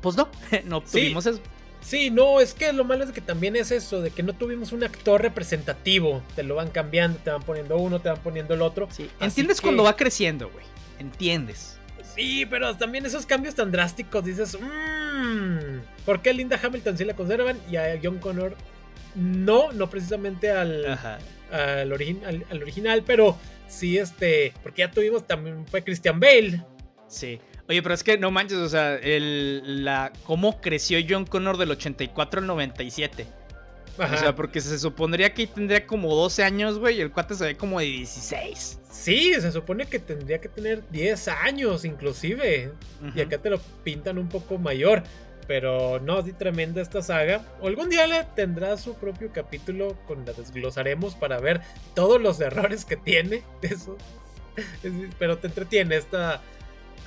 [0.00, 0.28] Pues no,
[0.64, 1.40] no tuvimos eso.
[1.80, 4.72] Sí, no, es que lo malo es que también es eso, de que no tuvimos
[4.72, 6.22] un actor representativo.
[6.34, 8.88] Te lo van cambiando, te van poniendo uno, te van poniendo el otro.
[8.90, 10.64] Sí, entiendes cuando va creciendo, güey.
[10.98, 11.73] Entiendes.
[12.14, 17.14] Sí, pero también esos cambios tan drásticos dices, mmm, ¿por qué Linda Hamilton sí la
[17.14, 18.56] conservan y a John Connor
[19.14, 19.72] no?
[19.72, 23.36] No precisamente al, al, al original, pero
[23.68, 26.64] sí, este, porque ya tuvimos también, fue Christian Bale.
[27.08, 27.40] Sí.
[27.68, 31.70] Oye, pero es que no manches, o sea, el, la, cómo creció John Connor del
[31.70, 33.26] 84 al 97.
[33.96, 37.44] O sea, porque se supondría que tendría como 12 años, güey, y el cuate se
[37.44, 38.80] ve como de 16.
[38.90, 42.72] Sí, se supone que tendría que tener 10 años inclusive.
[43.14, 45.02] Y acá te lo pintan un poco mayor.
[45.46, 47.44] Pero no, sí, tremenda esta saga.
[47.62, 51.60] Algún día le tendrá su propio capítulo con la desglosaremos para ver
[51.94, 53.42] todos los errores que tiene.
[53.62, 53.96] Eso.
[55.18, 56.40] Pero te entretiene esta.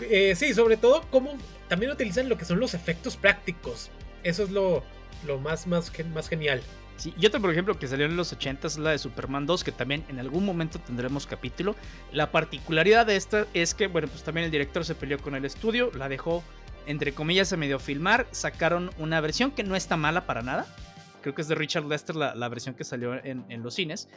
[0.02, 1.36] Eh, sí, sobre todo cómo
[1.70, 3.90] también utilizan lo que son los efectos prácticos.
[4.24, 4.84] Eso es lo,
[5.26, 6.62] lo más, más, más genial.
[6.98, 9.64] Sí, y otra, por ejemplo, que salió en los 80 es la de Superman 2,
[9.64, 11.76] que también en algún momento tendremos capítulo.
[12.12, 15.46] La particularidad de esta es que, bueno, pues también el director se peleó con el
[15.46, 16.44] estudio, la dejó
[16.88, 18.26] entre comillas, se medio filmar.
[18.32, 20.66] Sacaron una versión que no está mala para nada.
[21.22, 24.10] Creo que es de Richard Lester, la, versión que salió en, los cines.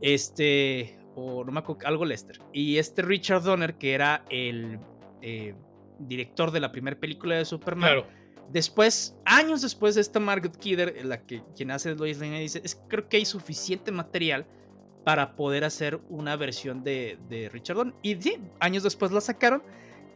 [0.00, 2.40] Este, o no me acuerdo, algo Lester.
[2.52, 4.80] Y este Richard Donner, que era el
[5.20, 5.54] eh,
[5.98, 8.04] director de la primera película de Superman.
[8.50, 12.80] Después, años después de esta Margaret Kidder, la que quien hace Lois Lane, dice, es
[12.88, 14.46] creo que hay suficiente material
[15.04, 17.94] para poder hacer una versión de, de Richard Donner.
[18.02, 19.62] Y sí, años después la sacaron.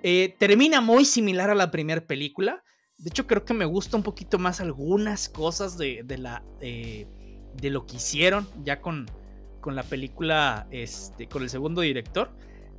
[0.02, 2.64] Eh, termina muy similar a la primera película.
[2.98, 7.86] De hecho, creo que me gusta un poquito más algunas cosas de, la, de lo
[7.86, 9.06] que hicieron ya con,
[9.60, 12.30] con la película, este, con el segundo director.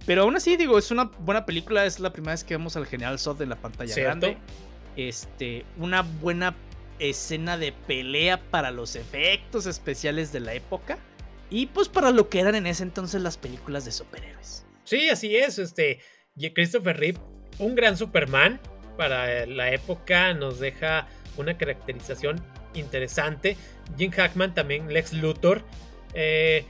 [0.05, 1.85] Pero aún así, digo, es una buena película.
[1.85, 4.37] Es la primera vez que vemos al General Zod en la pantalla grande.
[4.95, 6.55] Este, una buena
[6.99, 10.97] escena de pelea para los efectos especiales de la época.
[11.49, 14.65] Y pues para lo que eran en ese entonces las películas de superhéroes.
[14.83, 15.59] Sí, así es.
[15.59, 15.99] Este,
[16.53, 17.19] Christopher Reeve,
[17.59, 18.59] un gran Superman
[18.97, 21.07] para la época, nos deja
[21.37, 22.41] una caracterización
[22.73, 23.57] interesante.
[23.97, 25.63] Jim Hackman también, Lex Luthor.
[26.13, 26.65] Eh,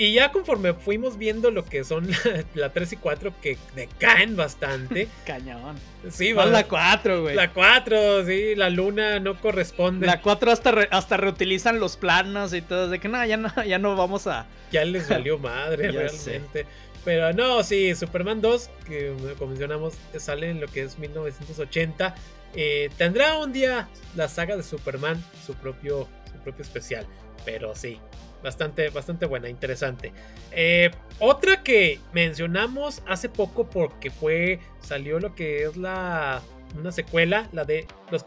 [0.00, 2.08] y ya conforme fuimos viendo lo que son
[2.54, 5.08] la, 3 y 4, que decaen bastante.
[5.26, 5.76] Cañón.
[6.08, 6.46] Sí, va.
[6.46, 7.34] la 4, güey.
[7.36, 10.06] La 4, sí, la luna no corresponde.
[10.06, 12.88] La 4 hasta, hasta reutilizan los planos y todo.
[12.88, 14.46] De que no, ya no, ya no vamos a.
[14.72, 16.64] Ya les salió madre, realmente.
[17.04, 22.14] Pero no, sí, Superman 2, que como mencionamos, sale en lo que es 1980.
[22.54, 23.86] Eh, tendrá un día
[24.16, 27.06] la saga de Superman, su propio, su propio especial.
[27.44, 27.98] Pero sí,
[28.42, 30.12] Bastante, bastante buena, interesante.
[30.52, 34.60] Eh, otra que mencionamos hace poco porque fue.
[34.80, 36.40] Salió lo que es la.
[36.78, 38.24] Una secuela, la de Los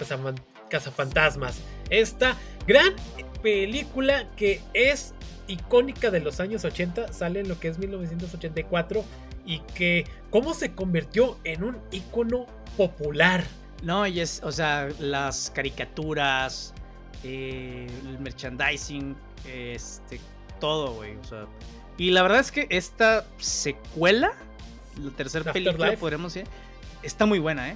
[0.70, 1.62] Cazafantasmas.
[1.90, 2.38] Esta
[2.68, 2.94] gran
[3.42, 5.14] película que es
[5.48, 9.04] icónica de los años 80, sale en lo que es 1984
[9.46, 13.44] y que cómo se convirtió en un icono popular.
[13.84, 16.74] No, y es, o sea, las caricaturas,
[17.24, 19.16] eh, el merchandising,
[19.48, 20.20] este,
[20.60, 21.16] todo, güey.
[21.18, 21.46] O sea,
[21.98, 24.34] y la verdad es que esta secuela,
[25.02, 26.50] la tercera película, podríamos decir,
[27.04, 27.76] está muy buena, ¿eh?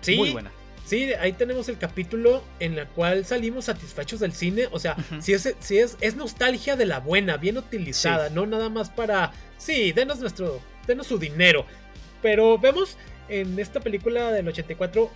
[0.00, 0.16] Sí.
[0.16, 0.50] Muy buena.
[0.84, 4.68] Sí, ahí tenemos el capítulo en el cual salimos satisfechos del cine.
[4.70, 8.68] O sea, si, es, si es, es nostalgia de la buena, bien utilizada, no nada
[8.68, 9.32] más para.
[9.56, 10.60] Sí, denos nuestro.
[10.86, 11.64] Denos su dinero.
[12.20, 12.98] Pero vemos
[13.28, 15.10] en esta película del 84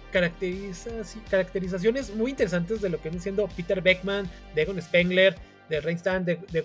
[1.31, 5.37] caracterizaciones muy interesantes de lo que viene siendo Peter Beckman, Degon Spengler,
[5.69, 6.63] de Reinstein, de, de,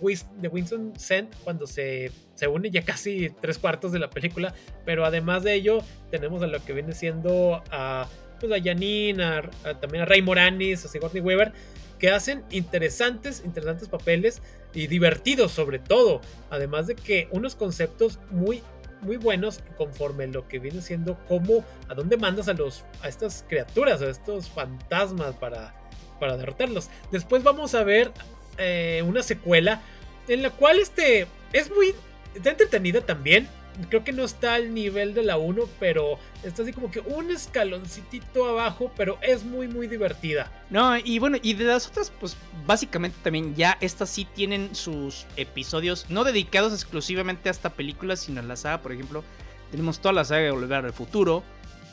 [0.47, 4.53] Winston Sent, cuando se, se une ya casi tres cuartos de la película.
[4.85, 5.79] Pero además de ello,
[6.09, 8.07] tenemos a lo que viene siendo a,
[8.39, 9.41] pues a Janine,
[9.81, 11.51] también a Ray Moranis, a Sigourney Weaver,
[11.99, 14.41] que hacen interesantes, interesantes papeles
[14.73, 16.21] y divertidos sobre todo.
[16.49, 18.61] Además de que unos conceptos muy
[19.03, 23.45] muy buenos conforme lo que viene siendo cómo a dónde mandas a los a estas
[23.47, 25.73] criaturas a estos fantasmas para
[26.19, 28.11] para derrotarlos después vamos a ver
[28.57, 29.81] eh, una secuela
[30.27, 31.93] en la cual este es muy
[32.35, 33.47] entretenida también.
[33.89, 37.31] Creo que no está al nivel de la 1, pero está así como que un
[37.31, 40.51] escaloncito abajo, pero es muy, muy divertida.
[40.69, 45.25] No, y bueno, y de las otras, pues básicamente también ya estas sí tienen sus
[45.37, 49.23] episodios, no dedicados exclusivamente a esta película, sino a la saga, por ejemplo,
[49.71, 51.43] tenemos toda la saga de Volver al Futuro,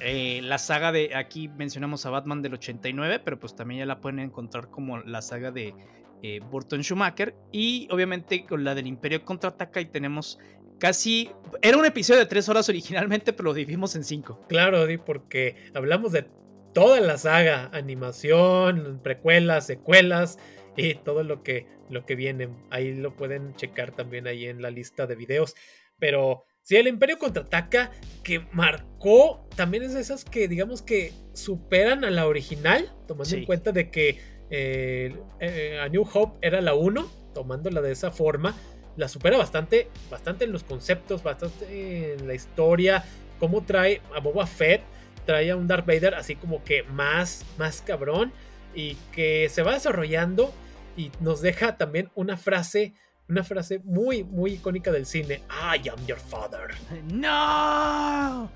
[0.00, 4.00] eh, la saga de, aquí mencionamos a Batman del 89, pero pues también ya la
[4.00, 5.74] pueden encontrar como la saga de
[6.22, 7.34] eh, Burton Schumacher.
[7.52, 10.38] Y obviamente con la del Imperio contraataca y tenemos
[10.80, 11.30] casi...
[11.62, 14.44] Era un episodio de tres horas originalmente, pero lo dividimos en cinco.
[14.48, 16.26] Claro, porque hablamos de
[16.72, 20.38] toda la saga, animación, precuelas, secuelas
[20.76, 22.48] y todo lo que, lo que viene.
[22.70, 25.54] Ahí lo pueden checar también ahí en la lista de videos.
[25.98, 27.90] Pero sí, el Imperio contraataca
[28.22, 33.44] que marcó, también es de esas que digamos que superan a la original, tomando en
[33.44, 34.18] cuenta de que
[34.50, 38.56] eh, eh, a New Hope era la 1, tomándola de esa forma.
[38.96, 43.04] La supera bastante, bastante en los conceptos, bastante en la historia.
[43.38, 44.82] Cómo trae a Boba Fett,
[45.26, 48.32] trae a un Darth Vader así como que más, más cabrón.
[48.74, 50.52] Y que se va desarrollando
[50.96, 52.94] y nos deja también una frase
[53.30, 55.42] una frase muy, muy icónica del cine.
[55.50, 56.74] I am your father.
[57.12, 58.50] No.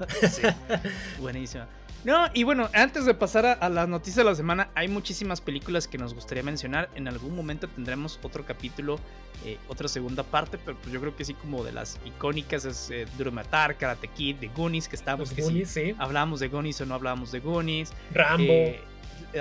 [1.20, 1.68] buenísima.
[2.04, 5.88] No, y bueno, antes de pasar a, las noticias de la semana, hay muchísimas películas
[5.88, 6.90] que nos gustaría mencionar.
[6.94, 9.00] En algún momento tendremos otro capítulo,
[9.44, 12.90] eh, otra segunda parte, pero pues yo creo que sí, como de las icónicas es
[12.90, 15.30] eh, Duro Matar, Karate Kid, de Goonies, que estábamos.
[15.30, 17.90] que Goonies, sí, Hablábamos de Goonies o no hablábamos de Goonies.
[18.12, 18.52] Rambo.
[18.52, 18.82] Eh,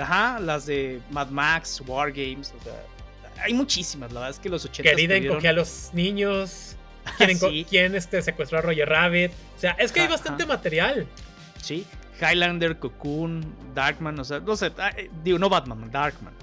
[0.00, 2.82] ajá, las de Mad Max, War Games, o sea,
[3.42, 5.46] hay muchísimas, la verdad es que los 80 Querida tuvieron...
[5.46, 6.76] a los niños.
[7.68, 9.32] ¿Quién, este, secuestró a Roger Rabbit?
[9.56, 11.06] O sea, es que hay bastante material.
[11.60, 11.86] Sí,
[12.20, 14.72] Highlander, Cocoon, Darkman, o sea, no sé,
[15.22, 16.34] digo, no Batman, Darkman.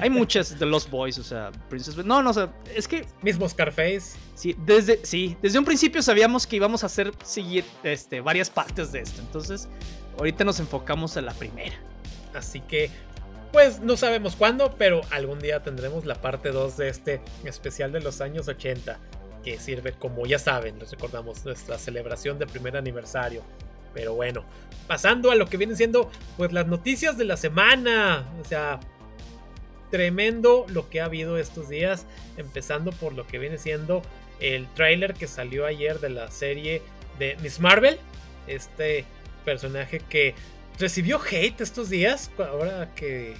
[0.00, 1.96] Hay muchas de Lost Boys, o sea, Princess.
[1.96, 3.06] No, no, o sea, es que.
[3.22, 4.16] Mismo Scarface.
[4.34, 8.92] Sí, desde, sí, desde un principio sabíamos que íbamos a hacer seguir este, varias partes
[8.92, 9.20] de esto.
[9.20, 9.68] Entonces,
[10.18, 11.74] ahorita nos enfocamos a la primera.
[12.34, 12.90] Así que,
[13.52, 18.00] pues no sabemos cuándo, pero algún día tendremos la parte 2 de este especial de
[18.00, 18.98] los años 80.
[19.42, 23.42] Que sirve, como ya saben, les recordamos nuestra celebración de primer aniversario.
[23.94, 24.44] Pero bueno,
[24.86, 28.28] pasando a lo que vienen siendo pues las noticias de la semana.
[28.40, 28.80] O sea,
[29.90, 32.06] tremendo lo que ha habido estos días,
[32.36, 34.02] empezando por lo que viene siendo
[34.40, 36.82] el trailer que salió ayer de la serie
[37.18, 37.98] de Miss Marvel,
[38.46, 39.04] este
[39.44, 40.34] personaje que
[40.78, 43.36] recibió hate estos días, ahora que...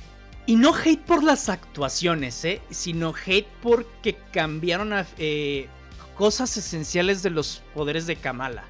[0.47, 2.60] Y no hate por las actuaciones, ¿eh?
[2.70, 5.66] sino hate porque cambiaron a, eh,
[6.14, 8.64] cosas esenciales de los poderes de Kamala.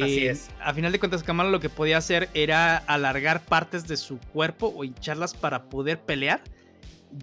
[0.00, 0.48] Así es.
[0.60, 4.72] A final de cuentas, Kamala lo que podía hacer era alargar partes de su cuerpo
[4.74, 6.42] o hincharlas para poder pelear.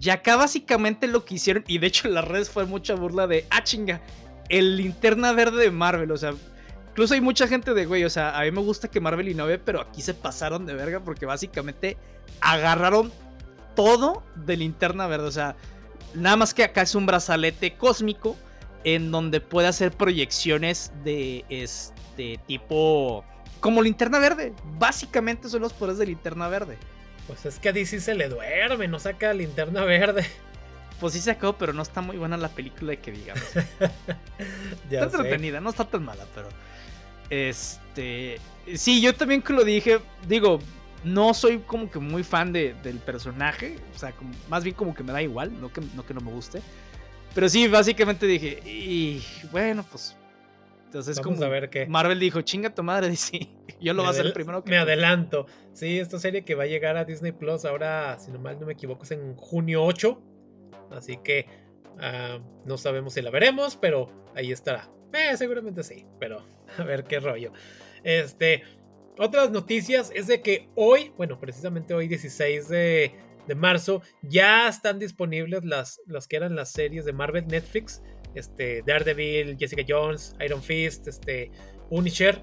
[0.00, 3.26] Y acá básicamente lo que hicieron, y de hecho en las redes fue mucha burla
[3.26, 4.00] de, ah, chinga,
[4.48, 6.34] el linterna verde de Marvel, o sea,
[6.90, 9.58] incluso hay mucha gente de, güey, o sea, a mí me gusta que Marvel innove,
[9.58, 11.96] pero aquí se pasaron de verga porque básicamente
[12.40, 13.12] agarraron
[13.74, 15.56] todo de linterna verde, o sea,
[16.14, 18.36] nada más que acá es un brazalete cósmico
[18.84, 21.99] en donde puede hacer proyecciones de este
[22.46, 23.24] tipo
[23.60, 24.52] como linterna verde.
[24.78, 26.76] Básicamente son los poderes de linterna verde.
[27.26, 30.24] Pues es que a DC se le duerme, no saca linterna verde.
[30.98, 33.42] Pues sí sacó, pero no está muy buena la película de que digamos.
[34.90, 36.48] está entretenida, no está tan mala, pero.
[37.30, 38.38] Este.
[38.74, 40.00] Sí, yo también que lo dije.
[40.28, 40.58] Digo,
[41.04, 43.78] no soy como que muy fan de, del personaje.
[43.94, 44.12] O sea,
[44.48, 46.60] más bien como que me da igual, no que, no que no me guste.
[47.34, 50.16] Pero sí, básicamente dije, y bueno, pues.
[50.90, 51.86] Entonces, Vamos como a ver qué.
[51.86, 53.48] Marvel dijo, chinga tu madre, DC.
[53.80, 54.70] Yo lo voy a hacer primero que.
[54.70, 55.46] Me adelanto.
[55.72, 58.66] Sí, esta serie que va a llegar a Disney Plus ahora, si no mal no
[58.66, 60.20] me equivoco, es en junio 8.
[60.90, 61.46] Así que
[62.00, 64.90] ah, no sabemos si la veremos, pero ahí estará.
[65.12, 66.44] Eh, seguramente sí, pero
[66.76, 67.52] a ver qué rollo.
[68.02, 68.64] Este.
[69.16, 73.12] Otras noticias es de que hoy, bueno, precisamente hoy, 16 de
[73.46, 78.02] de marzo, ya están disponibles las, las que eran las series de Marvel Netflix.
[78.34, 81.50] Este, Daredevil, Jessica Jones, Iron Fist, este,
[81.88, 82.42] Punisher,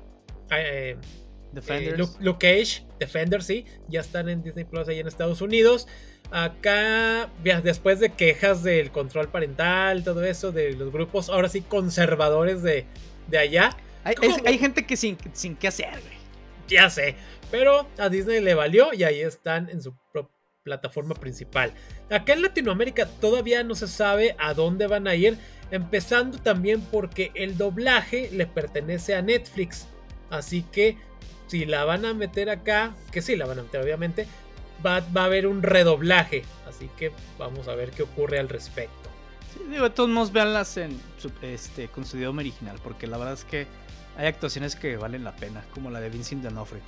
[0.51, 0.97] eh,
[1.69, 5.88] eh, Luke, Cage, Defender, sí, ya están en Disney Plus ahí en Estados Unidos.
[6.30, 7.31] Acá,
[7.64, 12.85] después de quejas del control parental, todo eso, de los grupos, ahora sí, conservadores de,
[13.27, 13.77] de allá.
[14.03, 16.18] Hay, gente que sin, sin qué hacer, güey.
[16.68, 17.15] Ya sé,
[17.49, 19.95] pero a Disney le valió y ahí están en su
[20.64, 21.72] plataforma principal.
[22.09, 25.38] Acá en Latinoamérica todavía no se sabe a dónde van a ir,
[25.72, 29.88] empezando también porque el doblaje le pertenece a Netflix.
[30.30, 30.98] Así que
[31.48, 34.27] si la van a meter acá, que sí la van a meter obviamente,
[34.85, 36.44] va, a haber un redoblaje.
[36.68, 39.10] Así que vamos a ver qué ocurre al respecto.
[39.53, 40.99] Sí, digo, de todos modos, veanlas en
[41.41, 43.68] este, con su idioma original, porque la verdad es que
[44.18, 46.81] hay actuaciones que valen la pena, como la de Vincent D'Onofrio.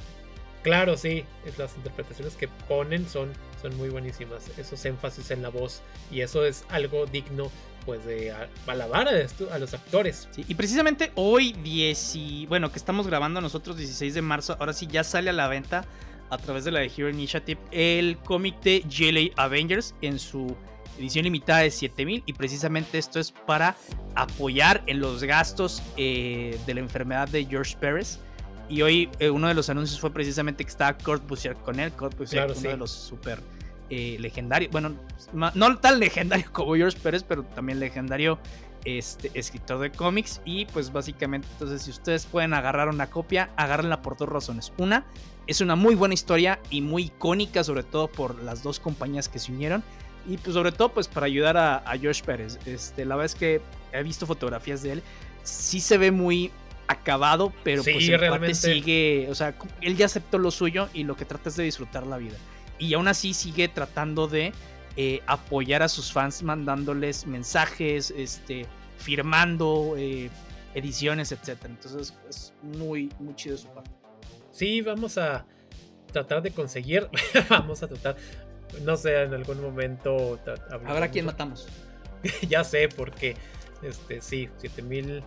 [0.61, 1.23] Claro, sí,
[1.57, 3.31] las interpretaciones que ponen son,
[3.61, 5.81] son muy buenísimas, esos énfasis en la voz
[6.11, 7.49] y eso es algo digno
[7.85, 8.33] pues de
[8.67, 10.27] alabar a, los actores.
[10.35, 15.03] y precisamente hoy 10 bueno, que estamos grabando nosotros 16 de marzo, ahora sí ya
[15.03, 15.85] sale a la venta
[16.29, 20.55] a través de la de Hero Initiative el cómic de GLA Avengers en su
[20.97, 23.75] edición limitada de 7000 y precisamente esto es para
[24.15, 28.19] apoyar en los gastos eh, de la enfermedad de George Pérez
[28.69, 31.91] y hoy eh, uno de los anuncios fue precisamente que estaba Kurt Busiek con él.
[31.93, 33.39] Kurt Busiek, uno de los super
[33.89, 34.71] eh, legendarios.
[34.71, 34.95] Bueno,
[35.33, 38.39] no tan legendario como George Pérez, pero también legendario
[38.85, 40.41] este, escritor de cómics.
[40.45, 44.71] Y pues básicamente, entonces, si ustedes pueden agarrar una copia, agárrenla por dos razones.
[44.77, 45.05] Una,
[45.47, 49.39] es una muy buena historia y muy icónica, sobre todo por las dos compañías que
[49.39, 49.83] se unieron.
[50.27, 52.59] Y pues sobre todo pues para ayudar a, a George Pérez.
[52.65, 53.61] Este, la verdad es que
[53.91, 55.03] he visto fotografías de él.
[55.43, 56.51] Sí se ve muy
[56.89, 58.55] acabado, pero pues el realmente...
[58.55, 62.05] sigue, o sea, él ya aceptó lo suyo y lo que trata es de disfrutar
[62.07, 62.35] la vida.
[62.79, 64.53] Y aún así sigue tratando de
[64.95, 68.65] eh, apoyar a sus fans mandándoles mensajes, este,
[68.97, 70.29] firmando eh,
[70.73, 71.57] ediciones, etc.
[71.65, 73.91] Entonces es muy, muy chido su parte.
[74.51, 75.45] Sí, vamos a
[76.11, 77.07] tratar de conseguir,
[77.49, 78.17] vamos a tratar,
[78.83, 80.39] no sé, en algún momento...
[80.85, 81.67] Ahora quién matamos.
[82.49, 83.35] ya sé, porque
[83.81, 85.23] este, sí, 7000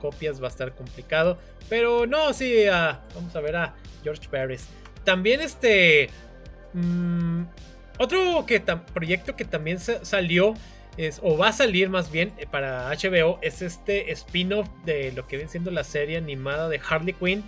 [0.00, 1.38] copias va a estar complicado.
[1.68, 4.66] Pero no, sí, ah, vamos a ver a George Paris.
[5.04, 6.10] También este...
[6.76, 7.44] Mm,
[7.98, 10.54] otro que proyecto que también salió
[10.98, 15.26] es, o va a salir más bien eh, para HBO es este spin-off de lo
[15.26, 17.42] que viene siendo la serie animada de Harley Quinn,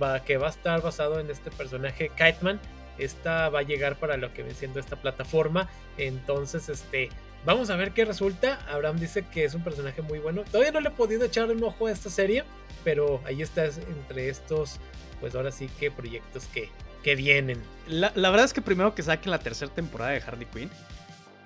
[0.00, 2.60] va, que va a estar basado en este personaje Kiteman.
[2.98, 5.68] Esta va a llegar para lo que viene siendo esta plataforma.
[5.98, 7.10] Entonces, este,
[7.44, 8.58] Vamos a ver qué resulta.
[8.68, 10.42] Abraham dice que es un personaje muy bueno.
[10.44, 12.44] Todavía no le he podido echar un ojo a esta serie,
[12.84, 14.80] pero ahí está entre estos,
[15.20, 16.68] pues ahora sí que proyectos que,
[17.14, 17.62] vienen.
[17.88, 20.70] La, verdad es que primero que saquen la tercera temporada de Harley Quinn.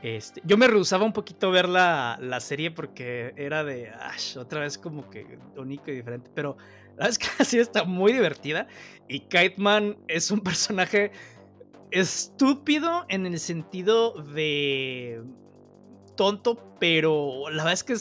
[0.03, 3.93] Este, yo me rehusaba un poquito ver la, la serie porque era de
[4.37, 6.57] otra vez como que único y diferente, pero
[6.97, 8.67] la verdad es que así está muy divertida
[9.07, 11.13] y Kite Man es un personaje
[11.93, 15.23] estúpido en el sentido de
[16.17, 17.95] tonto, pero la verdad es que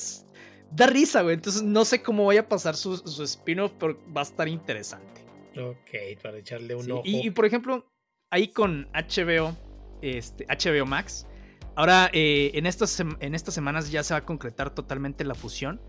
[0.71, 1.35] da risa, güey.
[1.35, 5.20] Entonces no sé cómo vaya a pasar su, su spin-off, pero va a estar interesante.
[5.57, 7.01] Ok, para echarle un ojo.
[7.05, 7.85] Y, por ejemplo,
[8.31, 9.55] ahí con HBO,
[10.01, 11.27] este, HBO Max,
[11.75, 15.81] ahora eh, en, estas, en estas semanas ya se va a concretar totalmente la fusión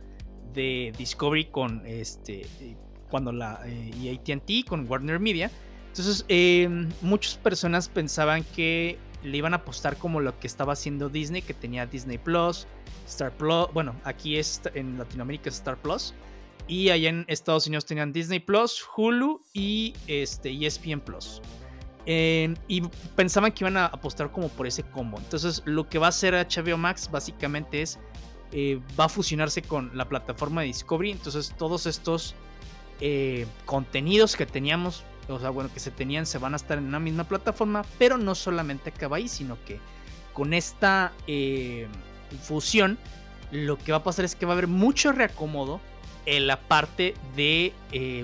[0.52, 2.46] de Discovery con este
[3.08, 5.50] cuando la eh, y AT&T con Warner Media.
[5.88, 6.68] Entonces, eh,
[7.02, 11.54] muchas personas pensaban que le iban a apostar como lo que estaba haciendo Disney, que
[11.54, 12.66] tenía Disney Plus,
[13.06, 16.14] Star Plus, bueno, aquí es en Latinoamérica es Star Plus,
[16.68, 21.40] y allá en Estados Unidos tenían Disney Plus, Hulu y este, ESPN Plus.
[22.06, 22.82] y
[23.16, 25.18] pensaban que iban a apostar como por ese combo.
[25.18, 27.98] Entonces, lo que va a hacer HBO Max básicamente es
[28.54, 31.10] eh, va a fusionarse con la plataforma de Discovery.
[31.10, 32.34] Entonces, todos estos
[33.00, 36.84] eh, contenidos que teníamos, o sea, bueno, que se tenían, se van a estar en
[36.84, 39.80] una misma plataforma, pero no solamente acaba ahí, sino que
[40.34, 41.88] con esta eh,
[42.42, 42.98] fusión,
[43.50, 45.80] lo que va a pasar es que va a haber mucho reacomodo
[46.26, 47.72] en la parte de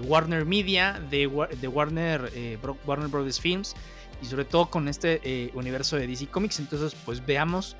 [0.04, 3.74] Warner Media, de, Warner, Warner Brothers Films
[4.22, 6.58] y sobre todo con este universo de DC Comics.
[6.58, 7.76] Entonces, pues veamos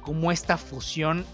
[0.00, 1.24] cómo esta fusión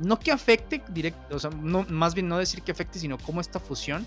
[0.00, 3.40] no que afecte directo, o sea, no, más bien no decir que afecte, sino cómo
[3.40, 4.06] esta fusión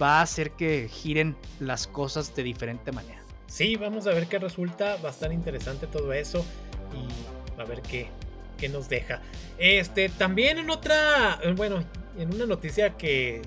[0.00, 3.22] va a hacer que giren las cosas de diferente manera.
[3.46, 6.44] Sí, vamos a ver qué resulta, va a estar interesante todo eso
[6.92, 8.08] y a ver qué,
[8.58, 9.22] qué nos deja.
[9.58, 11.84] Este, también en otra, bueno,
[12.18, 13.42] en una noticia que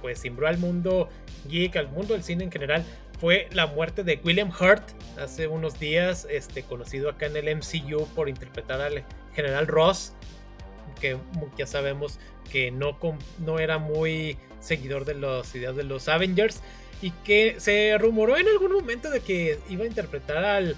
[0.00, 1.08] pues simbró al mundo
[1.48, 2.84] geek, al mundo del cine en general,
[3.20, 4.82] fue la muerte de William Hurt
[5.18, 10.12] hace unos días, este, conocido acá en el MCU por interpretar al general Ross
[11.02, 11.16] que
[11.58, 12.18] ya sabemos
[12.50, 12.96] que no,
[13.38, 16.62] no era muy seguidor de las ideas de los Avengers
[17.02, 20.76] y que se rumoró en algún momento de que iba a interpretar al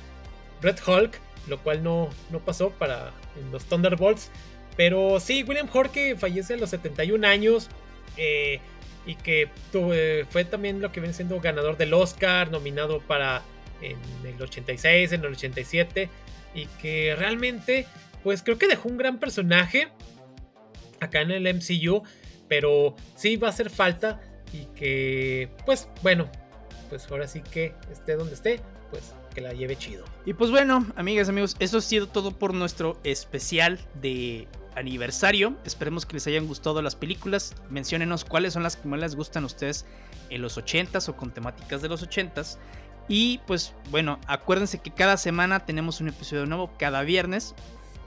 [0.62, 3.12] Red Hulk, lo cual no, no pasó para
[3.52, 4.30] los Thunderbolts.
[4.76, 7.68] Pero sí, William que fallece a los 71 años
[8.16, 8.60] eh,
[9.06, 9.48] y que
[10.30, 13.42] fue también lo que viene siendo ganador del Oscar, nominado para
[13.80, 16.08] en el 86, en el 87
[16.54, 17.86] y que realmente
[18.22, 19.88] pues creo que dejó un gran personaje
[21.00, 22.02] acá en el MCU,
[22.48, 24.20] pero sí va a hacer falta
[24.52, 26.28] y que, pues bueno,
[26.88, 28.60] pues ahora sí que esté donde esté,
[28.90, 30.04] pues que la lleve chido.
[30.24, 35.56] Y pues bueno, amigas, amigos, eso ha sido todo por nuestro especial de aniversario.
[35.64, 37.54] Esperemos que les hayan gustado las películas.
[37.70, 39.86] Menciónenos cuáles son las que más les gustan a ustedes
[40.30, 42.58] en los 80s o con temáticas de los 80s.
[43.08, 47.54] Y pues bueno, acuérdense que cada semana tenemos un episodio nuevo, cada viernes.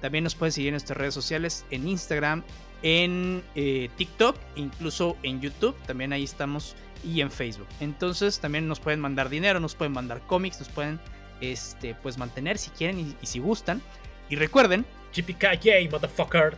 [0.01, 2.43] También nos pueden seguir en nuestras redes sociales, en Instagram,
[2.83, 7.67] en eh, TikTok, incluso en YouTube, también ahí estamos y en Facebook.
[7.79, 10.99] Entonces también nos pueden mandar dinero, nos pueden mandar cómics, nos pueden
[11.41, 13.81] este, pues mantener si quieren y, si gustan.
[14.29, 16.53] Y recuerden, Tipo caí, é motherfucker!